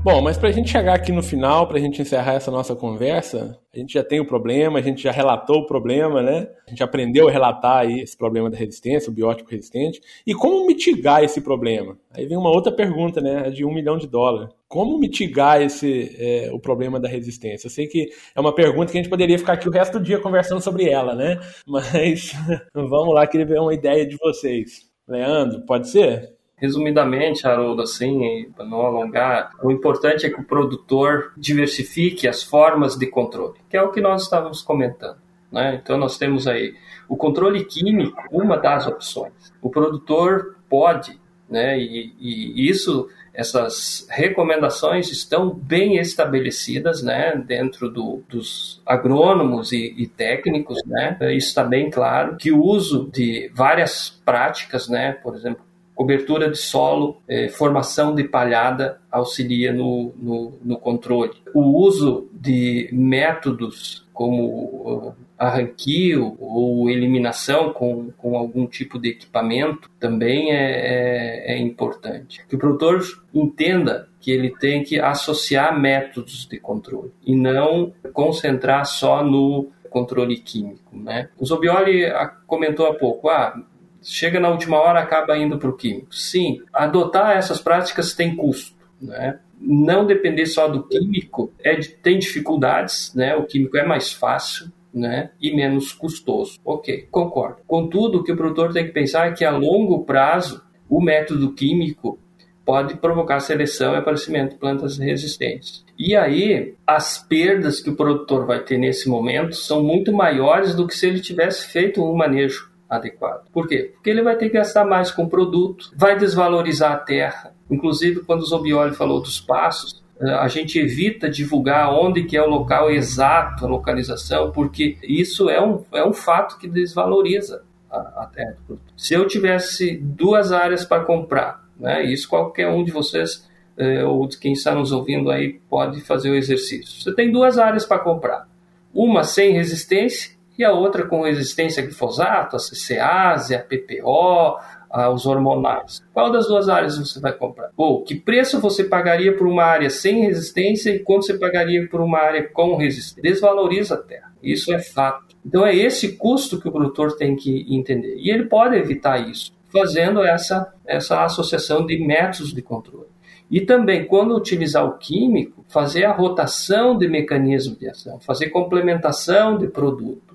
Bom, 0.09 0.21
mas 0.21 0.37
para 0.37 0.47
a 0.47 0.51
gente 0.53 0.69
chegar 0.69 0.93
aqui 0.93 1.11
no 1.11 1.21
final, 1.21 1.67
para 1.67 1.77
a 1.77 1.81
gente 1.81 2.01
encerrar 2.01 2.35
essa 2.35 2.49
nossa 2.49 2.73
conversa, 2.73 3.59
a 3.75 3.77
gente 3.77 3.91
já 3.91 4.01
tem 4.01 4.21
o 4.21 4.25
problema, 4.25 4.79
a 4.79 4.81
gente 4.81 5.03
já 5.03 5.11
relatou 5.11 5.57
o 5.57 5.65
problema, 5.65 6.21
né? 6.21 6.47
A 6.65 6.69
gente 6.69 6.81
aprendeu 6.81 7.27
a 7.27 7.31
relatar 7.31 7.79
aí 7.79 7.99
esse 7.99 8.15
problema 8.15 8.49
da 8.49 8.55
resistência, 8.55 9.09
o 9.09 9.13
biótico 9.13 9.51
resistente. 9.51 9.99
E 10.25 10.33
como 10.33 10.65
mitigar 10.65 11.25
esse 11.25 11.41
problema? 11.41 11.97
Aí 12.09 12.25
vem 12.25 12.37
uma 12.37 12.49
outra 12.49 12.71
pergunta, 12.71 13.19
né? 13.19 13.49
De 13.49 13.65
um 13.65 13.73
milhão 13.73 13.97
de 13.97 14.07
dólares. 14.07 14.47
Como 14.69 14.97
mitigar 14.97 15.61
esse, 15.61 16.15
é, 16.17 16.51
o 16.53 16.59
problema 16.59 17.01
da 17.01 17.09
resistência? 17.09 17.67
Eu 17.67 17.71
sei 17.71 17.85
que 17.85 18.09
é 18.33 18.39
uma 18.39 18.55
pergunta 18.55 18.89
que 18.93 18.97
a 18.97 19.01
gente 19.01 19.11
poderia 19.11 19.37
ficar 19.37 19.53
aqui 19.53 19.67
o 19.67 19.73
resto 19.73 19.99
do 19.99 20.05
dia 20.05 20.19
conversando 20.19 20.61
sobre 20.61 20.87
ela, 20.89 21.15
né? 21.15 21.37
Mas 21.67 22.31
vamos 22.73 23.13
lá, 23.13 23.27
queria 23.27 23.45
ver 23.45 23.59
uma 23.59 23.73
ideia 23.73 24.07
de 24.07 24.15
vocês. 24.15 24.87
Leandro, 25.05 25.65
pode 25.65 25.89
ser? 25.89 26.36
Resumidamente, 26.59 27.47
Haroldo, 27.47 27.83
assim, 27.83 28.51
para 28.55 28.65
não 28.65 28.81
alongar, 28.81 29.51
o 29.61 29.69
importante 29.69 30.25
é 30.25 30.29
que 30.29 30.41
o 30.41 30.43
produtor 30.43 31.31
diversifique 31.37 32.27
as 32.27 32.41
formas 32.41 32.95
de 32.95 33.05
controle, 33.05 33.59
que 33.69 33.77
é 33.77 33.81
o 33.81 33.91
que 33.91 34.01
nós 34.01 34.23
estávamos 34.23 34.63
comentando. 34.63 35.17
Né? 35.51 35.79
Então, 35.81 35.97
nós 35.97 36.17
temos 36.17 36.47
aí 36.47 36.73
o 37.07 37.15
controle 37.15 37.63
químico, 37.63 38.21
uma 38.31 38.57
das 38.57 38.87
opções. 38.87 39.53
O 39.61 39.69
produtor 39.69 40.57
pode, 40.67 41.19
né, 41.47 41.79
e, 41.79 42.13
e 42.19 42.69
isso 42.69 43.07
essas 43.37 44.07
recomendações 44.09 45.11
estão 45.11 45.51
bem 45.51 45.97
estabelecidas 45.97 47.03
né, 47.03 47.35
dentro 47.35 47.87
do, 47.87 48.23
dos 48.27 48.81
agrônomos 48.83 49.71
e, 49.71 49.93
e, 49.95 50.07
técnicos. 50.07 50.79
Né? 50.87 51.15
Isso 51.35 51.49
está 51.49 51.63
bem 51.63 51.91
claro 51.91 52.35
que 52.35 52.51
o 52.51 52.59
uso 52.59 53.07
de 53.13 53.51
várias 53.53 54.09
práticas, 54.25 54.89
né, 54.89 55.11
por 55.21 55.35
exemplo, 55.35 55.63
cobertura 55.97 56.47
de 56.47 56.59
solo, 56.59 57.17
eh, 57.27 57.49
formação 57.49 58.13
de 58.13 58.23
palhada 58.23 59.01
auxilia 59.11 59.73
no, 59.73 60.13
no, 60.15 60.53
no, 60.63 60.77
controle. 60.77 61.33
O 61.55 61.61
uso 61.61 62.29
de 62.31 62.87
métodos 62.93 64.05
como 64.13 64.45
uh, 64.45 65.15
arranquio 65.35 66.37
ou 66.39 66.87
eliminação 66.87 67.73
com, 67.73 68.11
com 68.11 68.37
algum 68.37 68.67
tipo 68.67 68.99
de 68.99 69.09
equipamento 69.09 69.89
também 69.99 70.51
é, 70.51 71.53
é, 71.53 71.53
é 71.53 71.57
importante. 71.57 72.45
Que 72.47 72.55
o 72.55 72.59
produtor 72.59 73.01
entenda 73.33 74.07
que 74.19 74.29
ele 74.29 74.51
tem 74.55 74.83
que 74.83 74.99
associar 74.99 75.79
métodos 75.79 76.47
de 76.47 76.59
controle 76.59 77.11
e 77.25 77.35
não 77.35 77.91
concentrar 78.13 78.85
só 78.85 79.23
no 79.23 79.69
controle 79.89 80.37
químico. 80.37 80.95
Né? 80.95 81.29
O 81.39 81.45
Zobioli 81.45 82.05
ah, 82.05 82.27
comentou 82.45 82.85
há 82.85 82.93
pouco, 82.93 83.29
ah, 83.29 83.59
chega 84.01 84.39
na 84.39 84.49
última 84.49 84.77
hora 84.77 84.99
acaba 84.99 85.37
indo 85.37 85.57
para 85.57 85.69
o 85.69 85.75
químico. 85.75 86.13
Sim, 86.13 86.61
adotar 86.73 87.37
essas 87.37 87.59
práticas 87.59 88.13
tem 88.13 88.35
custo, 88.35 88.75
né? 89.01 89.39
Não 89.59 90.05
depender 90.05 90.45
só 90.45 90.67
do 90.67 90.83
químico 90.83 91.51
é 91.63 91.75
tem 91.75 92.19
dificuldades, 92.19 93.13
né? 93.15 93.35
O 93.35 93.45
químico 93.45 93.77
é 93.77 93.85
mais 93.85 94.11
fácil, 94.11 94.71
né? 94.93 95.31
E 95.41 95.55
menos 95.55 95.91
custoso. 95.91 96.59
Ok, 96.63 97.07
concordo. 97.09 97.57
Contudo, 97.65 98.19
o 98.19 98.23
que 98.23 98.31
o 98.31 98.37
produtor 98.37 98.71
tem 98.71 98.85
que 98.85 98.91
pensar 98.91 99.27
é 99.27 99.33
que 99.33 99.43
a 99.43 99.51
longo 99.51 100.03
prazo 100.03 100.63
o 100.89 101.01
método 101.01 101.53
químico 101.53 102.19
pode 102.67 102.95
provocar 102.95 103.39
seleção 103.39 103.93
e 103.93 103.97
aparecimento 103.97 104.51
de 104.51 104.57
plantas 104.57 104.97
resistentes. 104.97 105.85
E 105.97 106.17
aí, 106.17 106.75
as 106.85 107.17
perdas 107.17 107.79
que 107.79 107.89
o 107.89 107.95
produtor 107.95 108.45
vai 108.45 108.59
ter 108.59 108.77
nesse 108.77 109.07
momento 109.07 109.55
são 109.55 109.81
muito 109.81 110.11
maiores 110.11 110.75
do 110.75 110.85
que 110.85 110.93
se 110.93 111.07
ele 111.07 111.21
tivesse 111.21 111.67
feito 111.67 112.03
um 112.03 112.13
manejo 112.13 112.66
adequado. 112.89 113.49
Por 113.51 113.67
quê? 113.67 113.91
Porque 113.93 114.09
ele 114.09 114.21
vai 114.21 114.35
ter 114.35 114.49
que 114.49 114.57
gastar 114.57 114.85
mais 114.85 115.11
com 115.11 115.27
produto, 115.27 115.91
vai 115.95 116.17
desvalorizar 116.17 116.91
a 116.93 116.97
terra. 116.97 117.53
Inclusive, 117.69 118.21
quando 118.21 118.41
o 118.41 118.45
Zobioli 118.45 118.95
falou 118.95 119.21
dos 119.21 119.39
passos, 119.39 120.03
eh, 120.19 120.29
a 120.29 120.47
gente 120.47 120.79
evita 120.79 121.29
divulgar 121.29 121.93
onde 121.93 122.23
que 122.23 122.37
é 122.37 122.41
o 122.41 122.49
local 122.49 122.89
exato, 122.89 123.65
a 123.65 123.69
localização, 123.69 124.51
porque 124.51 124.97
isso 125.03 125.49
é 125.49 125.61
um, 125.61 125.83
é 125.93 126.05
um 126.05 126.13
fato 126.13 126.57
que 126.57 126.67
desvaloriza 126.67 127.63
a, 127.91 127.97
a 127.97 128.25
terra. 128.33 128.57
Se 128.95 129.13
eu 129.13 129.27
tivesse 129.27 129.97
duas 129.97 130.51
áreas 130.51 130.85
para 130.85 131.03
comprar, 131.03 131.63
né, 131.77 132.05
isso 132.05 132.29
qualquer 132.29 132.69
um 132.69 132.83
de 132.83 132.91
vocês 132.91 133.47
eh, 133.77 134.03
ou 134.03 134.27
de 134.27 134.37
quem 134.37 134.53
está 134.53 134.73
nos 134.73 134.91
ouvindo 134.91 135.29
aí 135.29 135.59
pode 135.69 136.01
fazer 136.01 136.31
o 136.31 136.35
exercício. 136.35 137.01
Você 137.01 137.13
tem 137.13 137.31
duas 137.31 137.57
áreas 137.57 137.85
para 137.85 137.99
comprar. 137.99 138.47
Uma 138.93 139.23
sem 139.23 139.51
resistência 139.51 140.36
e 140.57 140.63
a 140.63 140.71
outra 140.71 141.05
com 141.05 141.21
resistência 141.21 141.83
a 141.83 141.85
glifosato, 141.85 142.55
a 142.55 142.59
CCase, 142.59 143.55
a 143.55 143.59
PPO, 143.59 144.57
a, 144.89 145.09
os 145.09 145.25
hormonais. 145.25 146.03
Qual 146.13 146.31
das 146.31 146.47
duas 146.47 146.67
áreas 146.67 146.97
você 146.97 147.19
vai 147.19 147.33
comprar? 147.33 147.69
Ou 147.77 148.03
que 148.03 148.15
preço 148.15 148.59
você 148.59 148.83
pagaria 148.83 149.35
por 149.35 149.47
uma 149.47 149.63
área 149.63 149.89
sem 149.89 150.21
resistência 150.21 150.89
e 150.89 150.99
quanto 150.99 151.25
você 151.25 151.37
pagaria 151.37 151.87
por 151.87 152.01
uma 152.01 152.19
área 152.19 152.47
com 152.49 152.75
resistência? 152.75 153.21
Desvaloriza 153.21 153.95
a 153.95 153.97
terra. 153.97 154.33
Isso 154.41 154.73
é 154.73 154.79
fato. 154.79 155.35
Então 155.45 155.65
é 155.65 155.75
esse 155.75 156.17
custo 156.17 156.59
que 156.59 156.67
o 156.67 156.71
produtor 156.71 157.15
tem 157.15 157.35
que 157.35 157.65
entender. 157.69 158.15
E 158.17 158.29
ele 158.29 158.45
pode 158.45 158.75
evitar 158.75 159.29
isso 159.29 159.55
fazendo 159.69 160.23
essa, 160.23 160.73
essa 160.85 161.23
associação 161.23 161.85
de 161.85 161.97
métodos 161.99 162.53
de 162.53 162.61
controle. 162.61 163.07
E 163.49 163.61
também, 163.61 164.05
quando 164.05 164.35
utilizar 164.35 164.85
o 164.85 164.97
químico, 164.97 165.63
fazer 165.69 166.03
a 166.03 166.11
rotação 166.11 166.97
de 166.97 167.07
mecanismo 167.07 167.77
de 167.77 167.89
ação, 167.89 168.19
fazer 168.19 168.49
complementação 168.49 169.57
de 169.57 169.67
produto 169.67 170.26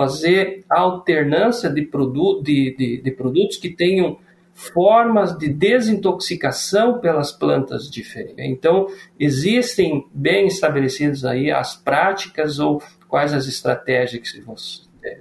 fazer 0.00 0.64
alternância 0.66 1.68
de, 1.68 1.82
produ 1.82 2.40
de, 2.42 2.74
de, 2.74 3.02
de 3.02 3.10
produtos 3.10 3.58
que 3.58 3.68
tenham 3.68 4.16
formas 4.54 5.36
de 5.36 5.46
desintoxicação 5.46 6.98
pelas 7.00 7.30
plantas 7.32 7.90
diferentes. 7.90 8.38
Então, 8.38 8.86
existem 9.18 10.06
bem 10.10 10.46
estabelecidas 10.46 11.26
aí 11.26 11.50
as 11.50 11.76
práticas 11.76 12.58
ou 12.58 12.82
quais 13.08 13.34
as 13.34 13.46
estratégias 13.46 14.32
que 14.32 14.42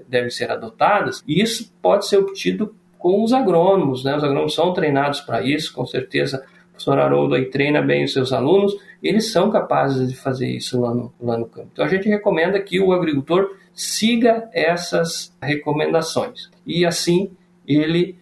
devem 0.08 0.30
ser 0.30 0.50
adotadas, 0.50 1.22
e 1.28 1.42
isso 1.42 1.74
pode 1.82 2.08
ser 2.08 2.20
obtido 2.20 2.74
com 2.98 3.22
os 3.22 3.34
agrônomos, 3.34 4.06
né? 4.06 4.16
Os 4.16 4.24
agrônomos 4.24 4.56
são 4.56 4.72
treinados 4.72 5.20
para 5.20 5.42
isso, 5.42 5.74
com 5.74 5.86
certeza 5.86 6.38
o 6.38 6.72
professor 6.72 7.00
Haroldo 7.00 7.36
aí 7.36 7.46
treina 7.50 7.82
bem 7.82 8.06
os 8.06 8.14
seus 8.14 8.32
alunos, 8.32 8.74
eles 9.04 9.34
são 9.34 9.50
capazes 9.50 10.08
de 10.08 10.16
fazer 10.16 10.48
isso 10.48 10.80
lá 10.80 10.94
no, 10.94 11.14
lá 11.20 11.38
no 11.38 11.46
campo. 11.46 11.68
Então 11.74 11.84
a 11.84 11.90
gente 11.90 12.08
recomenda 12.08 12.58
que 12.62 12.80
o 12.80 12.94
agricultor 12.94 13.58
siga 13.80 14.50
essas 14.54 15.34
recomendações 15.42 16.50
e 16.68 16.86
assim 16.86 17.32
ele 17.66 18.18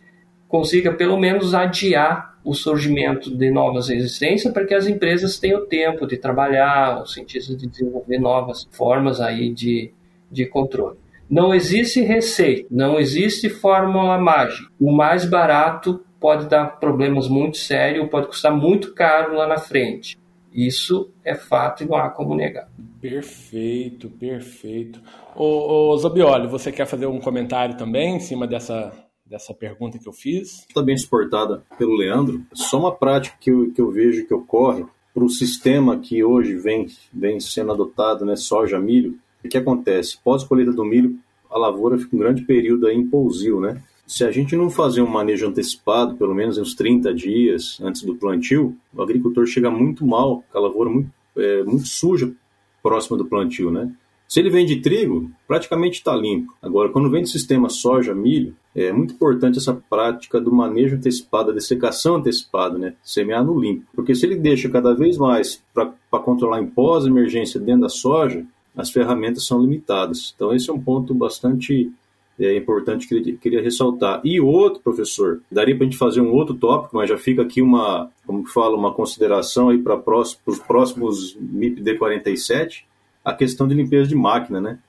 consiga 0.47 0.93
pelo 0.93 1.18
menos 1.18 1.55
adiar 1.55 2.38
o 2.43 2.53
surgimento 2.53 3.36
de 3.36 3.49
novas 3.49 3.89
resistências 3.89 4.53
para 4.53 4.66
que 4.66 4.76
as 4.76 4.86
empresas 4.86 5.39
tenham 5.39 5.66
tempo 5.66 6.05
de 6.05 6.16
trabalhar, 6.16 7.01
os 7.01 7.14
cientistas 7.14 7.58
de 7.58 7.68
desenvolver 7.68 8.20
novas 8.20 8.68
formas 8.72 9.20
aí 9.20 9.51
de, 9.51 9.91
de 10.32 10.45
controle. 10.45 10.97
Não 11.28 11.53
existe 11.53 12.01
receita, 12.01 12.68
não 12.70 12.99
existe 12.99 13.49
fórmula 13.49 14.18
mágica. 14.20 14.70
O 14.80 14.91
mais 14.91 15.26
barato 15.26 16.05
pode 16.20 16.47
dar 16.47 16.80
problemas 16.80 17.28
muito 17.28 17.58
sérios, 17.58 18.08
pode 18.10 18.28
custar 18.28 18.55
muito 18.55 18.93
caro 18.93 19.36
lá 19.36 19.47
na 19.47 19.58
frente. 19.58 20.18
Isso 20.51 21.11
é 21.23 21.35
fato 21.35 21.83
e 21.83 21.87
não 21.87 21.95
há 21.95 22.09
como 22.09 22.35
negar. 22.35 22.69
Perfeito, 22.99 24.09
perfeito. 24.09 25.01
Ô, 25.35 25.91
ô 25.91 25.97
Zobioli, 25.97 26.47
você 26.47 26.71
quer 26.71 26.85
fazer 26.85 27.05
um 27.05 27.19
comentário 27.19 27.77
também 27.77 28.15
em 28.15 28.19
cima 28.19 28.47
dessa, 28.47 28.91
dessa 29.25 29.53
pergunta 29.53 29.99
que 29.99 30.07
eu 30.07 30.13
fiz? 30.13 30.65
Está 30.67 30.81
bem 30.81 30.97
suportada 30.97 31.63
pelo 31.77 31.95
Leandro. 31.95 32.43
Só 32.53 32.79
uma 32.79 32.95
prática 32.95 33.37
que 33.39 33.51
eu, 33.51 33.71
que 33.71 33.81
eu 33.81 33.91
vejo 33.91 34.25
que 34.25 34.33
ocorre 34.33 34.85
para 35.13 35.23
o 35.23 35.29
sistema 35.29 35.99
que 35.99 36.23
hoje 36.23 36.55
vem, 36.55 36.87
vem 37.13 37.39
sendo 37.39 37.71
adotado, 37.71 38.25
né, 38.25 38.35
soja, 38.35 38.79
milho. 38.79 39.17
O 39.43 39.47
que 39.47 39.57
acontece? 39.57 40.17
Pós-colheita 40.23 40.71
do 40.71 40.83
milho, 40.83 41.17
a 41.49 41.57
lavoura 41.57 41.97
fica 41.97 42.15
um 42.15 42.19
grande 42.19 42.43
período 42.43 42.87
aí 42.87 42.95
em 42.95 43.07
pousio, 43.07 43.59
né? 43.59 43.81
Se 44.08 44.24
a 44.24 44.32
gente 44.32 44.55
não 44.55 44.70
fazer 44.70 45.01
um 45.01 45.08
manejo 45.08 45.45
antecipado, 45.45 46.16
pelo 46.16 46.34
menos 46.34 46.58
uns 46.58 46.74
30 46.74 47.14
dias 47.14 47.78
antes 47.82 48.03
do 48.03 48.16
plantio, 48.16 48.74
o 48.95 49.01
agricultor 49.01 49.45
chega 49.45 49.70
muito 49.70 50.08
mal, 50.08 50.45
com 50.49 50.58
a 50.58 50.62
lavoura 50.62 50.89
muito, 50.89 51.12
é, 51.36 51.62
muito 51.64 51.88
suja 51.88 52.32
próxima 52.82 53.18
do 53.18 53.26
plantio, 53.26 53.70
né? 53.70 53.91
Se 54.26 54.39
ele 54.39 54.49
vem 54.49 54.66
de 54.66 54.82
trigo, 54.82 55.30
praticamente 55.45 55.99
está 55.99 56.16
limpo. 56.16 56.53
Agora, 56.62 56.89
quando 56.89 57.10
vem 57.10 57.22
do 57.22 57.28
sistema 57.28 57.70
soja, 57.70 58.16
milho, 58.16 58.55
é 58.74 58.93
muito 58.93 59.14
importante 59.14 59.58
essa 59.58 59.74
prática 59.74 60.39
do 60.39 60.53
manejo 60.53 60.95
antecipado, 60.95 61.49
da 61.49 61.55
dessecação 61.55 62.16
antecipada, 62.16 62.78
né? 62.78 62.93
Semear 63.03 63.43
no 63.43 63.60
limpo. 63.60 63.86
Porque 63.93 64.16
se 64.16 64.26
ele 64.26 64.36
deixa 64.36 64.70
cada 64.70 64.93
vez 64.93 65.18
mais 65.18 65.62
para 65.74 65.93
controlar 66.24 66.62
em 66.62 66.68
pós-emergência 66.68 67.60
dentro 67.60 67.82
da 67.82 67.89
soja, 67.89 68.45
as 68.76 68.89
ferramentas 68.89 69.45
são 69.45 69.62
limitadas. 69.62 70.34
Então, 70.36 70.53
esse 70.53 70.70
é 70.70 70.74
um 70.74 70.80
ponto 70.80 71.14
bastante 71.14 71.91
é 72.39 72.55
importante 72.55 73.07
que 73.07 73.38
queria 73.38 73.61
ressaltar. 73.61 74.21
E 74.23 74.39
outro, 74.39 74.81
professor, 74.81 75.41
daria 75.51 75.75
para 75.75 75.85
a 75.85 75.89
gente 75.89 75.97
fazer 75.97 76.21
um 76.21 76.31
outro 76.31 76.53
tópico, 76.53 76.95
mas 76.95 77.09
já 77.09 77.17
fica 77.17 77.41
aqui 77.41 77.61
uma, 77.61 78.11
como 78.25 78.45
fala, 78.45 78.77
uma 78.77 78.93
consideração 78.93 79.69
aí 79.69 79.79
para 79.79 79.99
os 80.45 80.59
próximos 80.59 81.35
MIP 81.39 81.97
47 81.97 82.85
a 83.25 83.33
questão 83.33 83.67
de 83.67 83.75
limpeza 83.75 84.07
de 84.07 84.15
máquina, 84.15 84.61
né? 84.61 84.79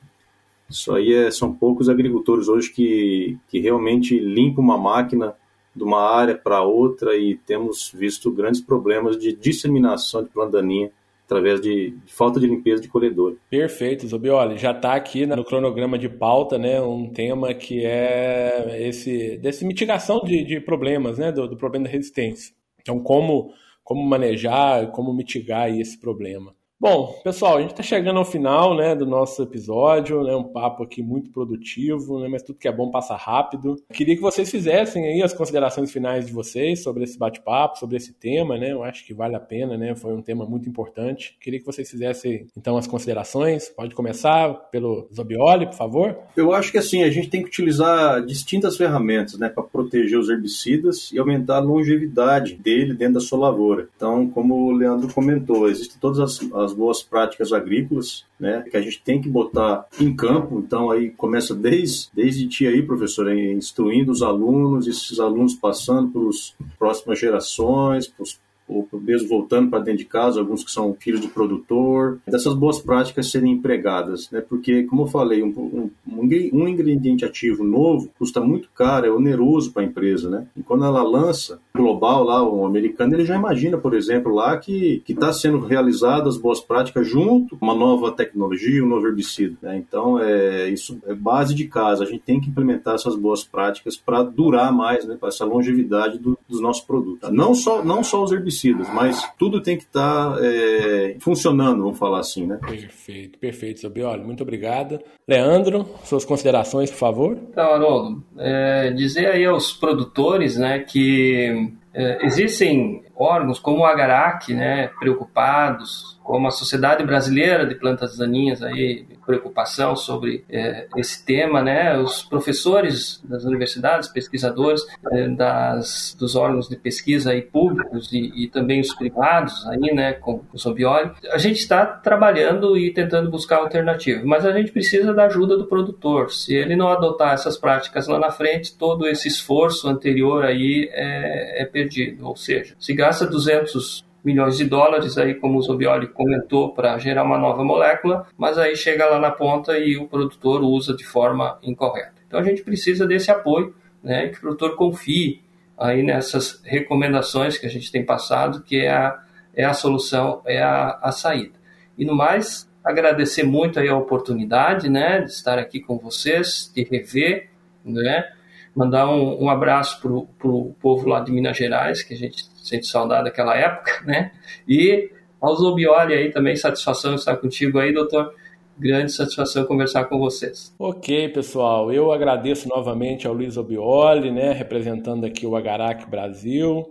Isso 0.70 0.94
aí 0.94 1.12
é, 1.12 1.30
são 1.30 1.53
poucos 1.53 1.88
agricultores 1.88 2.46
hoje 2.46 2.70
que, 2.70 3.36
que 3.49 3.59
realmente 3.59 4.16
limpam 4.16 4.62
uma 4.62 4.78
máquina 4.78 5.34
de 5.74 5.82
uma 5.82 6.01
área 6.01 6.36
para 6.36 6.62
outra 6.62 7.16
e 7.16 7.36
temos 7.36 7.90
visto 7.92 8.30
grandes 8.30 8.61
problemas 8.61 9.18
de 9.18 9.32
disseminação 9.32 10.22
de 10.22 10.28
planta 10.28 10.59
daninha 10.59 10.90
através 11.29 11.61
de, 11.61 11.95
falta 12.07 12.41
de 12.41 12.47
limpeza 12.47 12.81
de 12.81 12.89
colhedor. 12.89 13.37
Perfeito, 13.51 14.09
Zobioli. 14.09 14.57
Já 14.57 14.70
está 14.70 14.95
aqui 14.95 15.26
no 15.26 15.45
cronograma 15.45 15.99
de 15.99 16.09
pauta, 16.09 16.57
né, 16.57 16.81
um 16.81 17.12
tema 17.12 17.53
que 17.53 17.85
é 17.85 18.79
esse 18.81 19.37
desse 19.37 19.66
mitigação 19.66 20.20
de, 20.24 20.43
de 20.43 20.59
problemas, 20.59 21.18
né, 21.18 21.31
do, 21.31 21.47
do, 21.47 21.57
problema 21.57 21.85
da 21.85 21.91
resistência. 21.91 22.55
Então, 22.81 22.99
como 22.99 23.53
como 23.85 24.03
manejar, 24.07 24.91
como 24.91 25.14
mitigar 25.14 25.70
esse 25.70 25.99
problema. 25.99 26.55
Bom, 26.81 27.20
pessoal, 27.24 27.57
a 27.57 27.61
gente 27.61 27.72
está 27.72 27.83
chegando 27.83 28.20
ao 28.20 28.24
final 28.24 28.72
né, 28.76 28.95
do 28.95 29.05
nosso 29.05 29.43
episódio, 29.43 30.22
né, 30.22 30.37
um 30.37 30.45
papo 30.45 30.85
aqui 30.85 31.03
muito 31.03 31.29
produtivo, 31.29 32.20
né, 32.20 32.29
mas 32.29 32.41
tudo 32.41 32.61
que 32.61 32.68
é 32.68 32.72
bom 32.72 32.89
passa 32.89 33.16
rápido. 33.16 33.74
Queria 33.93 34.14
que 34.14 34.22
vocês 34.22 34.49
fizessem 34.49 35.05
aí 35.05 35.20
as 35.20 35.33
considerações 35.33 35.91
finais 35.91 36.29
de 36.29 36.33
vocês 36.33 36.81
sobre 36.81 37.03
esse 37.03 37.18
bate-papo, 37.18 37.81
sobre 37.81 37.97
esse 37.97 38.12
tema, 38.12 38.57
né? 38.57 38.70
Eu 38.70 38.85
acho 38.85 39.05
que 39.05 39.12
vale 39.12 39.35
a 39.35 39.41
pena, 39.41 39.76
né? 39.76 39.97
Foi 39.97 40.14
um 40.14 40.22
tema 40.22 40.47
muito 40.47 40.68
importante. 40.68 41.37
Queria 41.41 41.59
que 41.59 41.66
vocês 41.66 41.91
fizessem 41.91 42.47
então 42.57 42.76
as 42.76 42.87
considerações. 42.87 43.68
Pode 43.70 43.93
começar 43.93 44.55
pelo 44.70 45.09
Zobioli, 45.12 45.66
por 45.66 45.74
favor. 45.74 46.16
Eu 46.37 46.53
acho 46.53 46.70
que 46.70 46.79
assim 46.79 47.03
a 47.03 47.11
gente 47.11 47.29
tem 47.29 47.43
que 47.43 47.49
utilizar 47.49 48.24
distintas 48.24 48.76
ferramentas, 48.76 49.37
né, 49.37 49.49
para 49.49 49.64
proteger 49.64 50.16
os 50.16 50.29
herbicidas 50.29 51.11
e 51.12 51.18
aumentar 51.18 51.57
a 51.57 51.61
longevidade 51.61 52.55
dele 52.55 52.95
dentro 52.95 53.14
da 53.14 53.20
sua 53.20 53.41
lavoura. 53.41 53.89
Então, 53.97 54.29
como 54.29 54.68
o 54.68 54.70
Leandro 54.70 55.12
comentou, 55.12 55.68
existem 55.68 55.99
todas 56.01 56.20
as, 56.20 56.53
as 56.53 56.68
as 56.69 56.75
boas 56.75 57.03
práticas 57.03 57.53
agrícolas, 57.53 58.25
né, 58.39 58.64
que 58.71 58.77
a 58.77 58.81
gente 58.81 59.03
tem 59.03 59.21
que 59.21 59.29
botar 59.29 59.87
em 60.01 60.14
campo. 60.14 60.62
Então 60.64 60.91
aí 60.91 61.11
começa 61.11 61.55
desde 61.55 62.09
desde 62.12 62.47
ti 62.47 62.66
aí, 62.66 62.83
professor, 62.83 63.33
instruindo 63.33 64.12
os 64.12 64.23
alunos, 64.23 64.87
esses 64.87 65.19
alunos 65.19 65.55
passando 65.55 66.11
para 66.11 66.29
as 66.29 66.55
próximas 66.79 67.19
gerações, 67.19 68.07
para 68.07 68.23
os 68.23 68.39
ou 68.69 68.87
mesmo 69.01 69.29
voltando 69.29 69.71
para 69.71 69.81
dentro 69.81 69.99
de 69.99 70.05
casa, 70.05 70.41
alguns 70.41 70.62
que 70.62 70.71
são 70.71 70.95
filhos 70.99 71.21
de 71.21 71.29
produtor, 71.29 72.19
dessas 72.27 72.55
boas 72.55 72.79
práticas 72.79 73.31
serem 73.31 73.53
empregadas, 73.53 74.31
né? 74.31 74.41
Porque, 74.41 74.85
como 74.85 75.03
eu 75.03 75.07
falei, 75.07 75.43
um, 75.43 75.49
um, 75.49 75.91
um 76.07 76.69
ingrediente 76.69 77.25
ativo 77.25 77.64
novo 77.64 78.11
custa 78.19 78.41
muito 78.41 78.69
caro, 78.75 79.07
é 79.07 79.11
oneroso 79.11 79.73
para 79.73 79.83
a 79.83 79.87
empresa, 79.87 80.29
né? 80.29 80.47
E 80.57 80.62
quando 80.62 80.85
ela 80.85 81.03
lança 81.03 81.61
global 81.75 82.25
lá, 82.25 82.43
o 82.43 82.66
americano, 82.66 83.14
ele 83.14 83.25
já 83.25 83.37
imagina, 83.37 83.79
por 83.79 83.95
exemplo, 83.95 84.35
lá 84.35 84.57
que 84.57 85.03
está 85.09 85.33
sendo 85.33 85.61
realizadas 85.61 86.37
boas 86.37 86.61
práticas 86.61 87.07
junto 87.07 87.57
uma 87.61 87.75
nova 87.75 88.12
tecnologia, 88.12 88.85
um 88.85 88.89
novo 88.89 89.07
herbicida, 89.07 89.57
né? 89.62 89.77
Então, 89.77 90.19
é, 90.19 90.69
isso 90.69 90.99
é 91.07 91.14
base 91.14 91.55
de 91.55 91.66
casa, 91.66 92.05
a 92.05 92.07
gente 92.07 92.23
tem 92.23 92.41
que 92.41 92.49
implementar 92.49 92.95
essas 92.95 93.16
boas 93.16 93.45
práticas 93.45 93.97
para 93.97 94.23
durar 94.23 94.73
mais, 94.73 95.07
né? 95.07 95.16
Para 95.19 95.29
essa 95.29 95.45
longevidade 95.45 96.19
do, 96.19 96.39
dos 96.49 96.61
nossos 96.61 96.85
produtos. 96.85 97.31
Não 97.31 97.55
só, 97.55 97.85
não 97.85 98.03
só 98.03 98.23
os 98.23 98.33
herbicidas, 98.33 98.57
mas 98.92 99.30
tudo 99.38 99.61
tem 99.61 99.76
que 99.76 99.84
estar 99.84 100.34
tá, 100.34 100.38
é, 100.40 101.16
funcionando, 101.20 101.82
vamos 101.82 101.98
falar 101.98 102.20
assim, 102.20 102.46
né? 102.46 102.59
Perfeito, 102.66 103.38
perfeito, 103.38 103.80
Sobioli. 103.80 104.22
Muito 104.22 104.42
obrigado. 104.42 105.00
Leandro, 105.26 105.88
suas 106.04 106.24
considerações, 106.24 106.90
por 106.90 106.98
favor. 106.98 107.38
Então, 107.50 107.72
Haroldo, 107.72 108.24
é, 108.38 108.90
dizer 108.90 109.26
aí 109.26 109.44
aos 109.44 109.72
produtores, 109.72 110.56
né, 110.56 110.80
que 110.80 111.72
é, 111.94 112.24
existem 112.24 113.02
órgãos 113.16 113.59
como 113.59 113.80
o 113.80 113.84
Agarac, 113.84 114.52
né, 114.52 114.88
preocupados, 114.98 116.18
como 116.22 116.46
a 116.46 116.50
Sociedade 116.50 117.04
Brasileira 117.04 117.66
de 117.66 117.74
Plantas 117.74 118.16
Daninhas 118.16 118.62
aí 118.62 119.06
preocupação 119.29 119.95
sobre 119.95 120.43
é, 120.49 120.87
esse 120.97 121.22
tema, 121.22 121.62
né? 121.62 121.99
Os 121.99 122.22
professores 122.22 123.20
das 123.22 123.45
universidades, 123.45 124.09
pesquisadores 124.09 124.81
é, 125.12 125.29
das, 125.29 126.16
dos 126.18 126.35
órgãos 126.35 126.66
de 126.66 126.76
pesquisa 126.76 127.33
aí 127.33 127.43
públicos 127.43 128.11
e, 128.11 128.33
e 128.35 128.49
também 128.49 128.81
os 128.81 128.95
privados 128.95 129.66
aí, 129.66 129.95
né? 129.95 130.14
Com 130.14 130.41
o 130.51 130.59
Sobioli, 130.59 131.11
a 131.31 131.37
gente 131.37 131.59
está 131.59 131.85
trabalhando 131.85 132.74
e 132.79 132.91
tentando 132.91 133.31
buscar 133.31 133.59
alternativas, 133.59 134.24
mas 134.24 134.47
a 134.47 134.53
gente 134.53 134.72
precisa 134.72 135.12
da 135.12 135.26
ajuda 135.26 135.59
do 135.59 135.66
produtor. 135.66 136.33
Se 136.33 136.55
ele 136.55 136.74
não 136.74 136.89
adotar 136.89 137.35
essas 137.35 137.59
práticas 137.59 138.09
lá 138.09 138.18
na 138.18 138.31
frente, 138.31 138.74
todo 138.79 139.07
esse 139.07 139.29
esforço 139.29 139.89
anterior 139.89 140.43
aí 140.43 140.89
é, 140.91 141.62
é 141.62 141.64
perdido. 141.66 142.26
Ou 142.26 142.35
seja, 142.35 142.74
se 142.79 142.95
gasta 142.95 143.26
200 143.26 144.07
milhões 144.29 144.59
de 144.59 144.66
dólares, 144.66 145.16
aí 145.16 145.35
como 145.35 145.59
o 145.59 145.62
Zobioli 145.62 146.07
comentou, 146.07 146.74
para 146.74 146.99
gerar 146.99 147.24
uma 147.24 147.39
nova 147.39 147.64
molécula, 147.64 148.26
mas 148.37 148.59
aí 148.59 148.76
chega 148.76 149.07
lá 149.07 149.18
na 149.18 149.31
ponta 149.31 149.79
e 149.79 149.97
o 149.97 150.07
produtor 150.07 150.62
usa 150.62 150.95
de 150.95 151.05
forma 151.05 151.59
incorreta. 151.62 152.12
Então 152.26 152.39
a 152.39 152.43
gente 152.43 152.62
precisa 152.62 153.07
desse 153.07 153.31
apoio, 153.31 153.74
né, 154.05 154.29
que 154.29 154.37
o 154.37 154.41
produtor 154.41 154.76
confie 154.76 155.41
aí 155.79 156.03
nessas 156.03 156.61
recomendações 156.62 157.57
que 157.57 157.64
a 157.64 157.70
gente 157.70 157.91
tem 157.91 158.05
passado, 158.05 158.62
que 158.62 158.81
é 158.81 158.91
a, 158.91 159.18
é 159.55 159.64
a 159.64 159.72
solução, 159.72 160.43
é 160.45 160.61
a, 160.61 160.99
a 161.01 161.11
saída. 161.11 161.59
E 161.97 162.05
no 162.05 162.14
mais, 162.14 162.70
agradecer 162.85 163.45
muito 163.45 163.81
aí 163.81 163.89
a 163.89 163.97
oportunidade, 163.97 164.91
né, 164.91 165.22
de 165.22 165.31
estar 165.31 165.59
aqui 165.59 165.81
com 165.81 165.97
vocês, 165.97 166.70
de 166.74 166.83
rever, 166.85 167.49
né, 167.83 168.31
mandar 168.76 169.09
um, 169.09 169.45
um 169.45 169.49
abraço 169.49 170.01
para 170.03 170.12
o 170.12 170.76
povo 170.79 171.09
lá 171.09 171.20
de 171.20 171.33
Minas 171.33 171.57
Gerais, 171.57 172.03
que 172.03 172.12
a 172.12 172.16
gente 172.16 172.45
sente 172.69 172.87
saudade 172.87 173.25
daquela 173.25 173.57
época, 173.57 174.03
né? 174.07 174.33
E 174.66 175.11
ao 175.41 175.55
Zobioli 175.55 176.14
aí 176.14 176.31
também, 176.31 176.57
satisfação 176.57 177.14
estar 177.14 177.37
contigo 177.37 177.79
aí, 177.79 177.93
doutor. 177.93 178.35
Grande 178.79 179.11
satisfação 179.11 179.64
conversar 179.64 180.05
com 180.05 180.19
vocês. 180.19 180.73
Ok, 180.79 181.31
pessoal. 181.31 181.93
Eu 181.93 182.12
agradeço 182.12 182.69
novamente 182.69 183.27
ao 183.27 183.35
Luiz 183.35 183.57
Obioli, 183.57 184.31
né, 184.31 184.53
representando 184.53 185.27
aqui 185.27 185.45
o 185.45 185.57
Agarac 185.57 186.09
Brasil. 186.09 186.87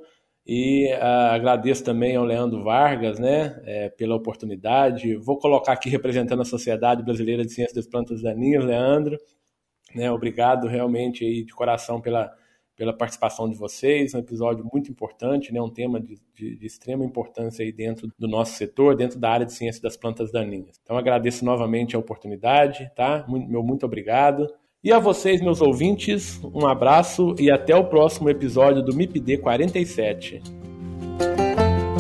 E 0.46 0.94
uh, 0.96 1.34
agradeço 1.34 1.84
também 1.84 2.16
ao 2.16 2.26
Leandro 2.26 2.64
Vargas, 2.64 3.20
né, 3.20 3.62
é, 3.66 3.90
pela 3.90 4.16
oportunidade. 4.16 5.16
Vou 5.16 5.38
colocar 5.38 5.74
aqui 5.74 5.90
representando 5.90 6.42
a 6.42 6.46
Sociedade 6.46 7.04
Brasileira 7.04 7.46
de 7.46 7.54
Ciências 7.54 7.76
das 7.76 7.88
Plantas 7.88 8.22
Daninhas, 8.22 8.64
Leandro. 8.64 9.18
Né, 9.94 10.12
obrigado 10.12 10.68
realmente 10.68 11.26
aí 11.26 11.44
de 11.44 11.54
coração 11.54 12.02
pela, 12.02 12.34
pela 12.78 12.94
participação 12.94 13.50
de 13.50 13.58
vocês, 13.58 14.14
um 14.14 14.20
episódio 14.20 14.64
muito 14.72 14.92
importante, 14.92 15.52
né, 15.52 15.60
um 15.60 15.70
tema 15.70 16.00
de, 16.00 16.20
de, 16.36 16.56
de, 16.56 16.66
extrema 16.66 17.04
importância 17.04 17.66
aí 17.66 17.72
dentro 17.72 18.10
do 18.18 18.28
nosso 18.28 18.54
setor, 18.54 18.96
dentro 18.96 19.20
da 19.20 19.32
área 19.32 19.46
de 19.46 19.52
ciência 19.52 19.82
das 19.82 19.98
plantas 19.98 20.32
daninhas. 20.32 20.80
Então 20.84 20.96
agradeço 20.96 21.44
novamente 21.44 21.96
a 21.96 22.00
oportunidade, 22.00 22.90
tá? 22.96 23.26
Meu 23.28 23.64
muito 23.64 23.86
obrigado. 23.86 24.48
E 24.84 24.94
a 24.94 25.00
vocês, 25.00 25.42
meus 25.42 25.60
ouvintes, 25.60 26.40
um 26.44 26.68
abraço 26.68 27.36
e 27.40 27.50
até 27.50 27.76
o 27.76 27.86
próximo 27.86 28.30
episódio 28.30 28.84
do 28.84 28.96
MIPD 28.96 29.40
47. 29.40 30.67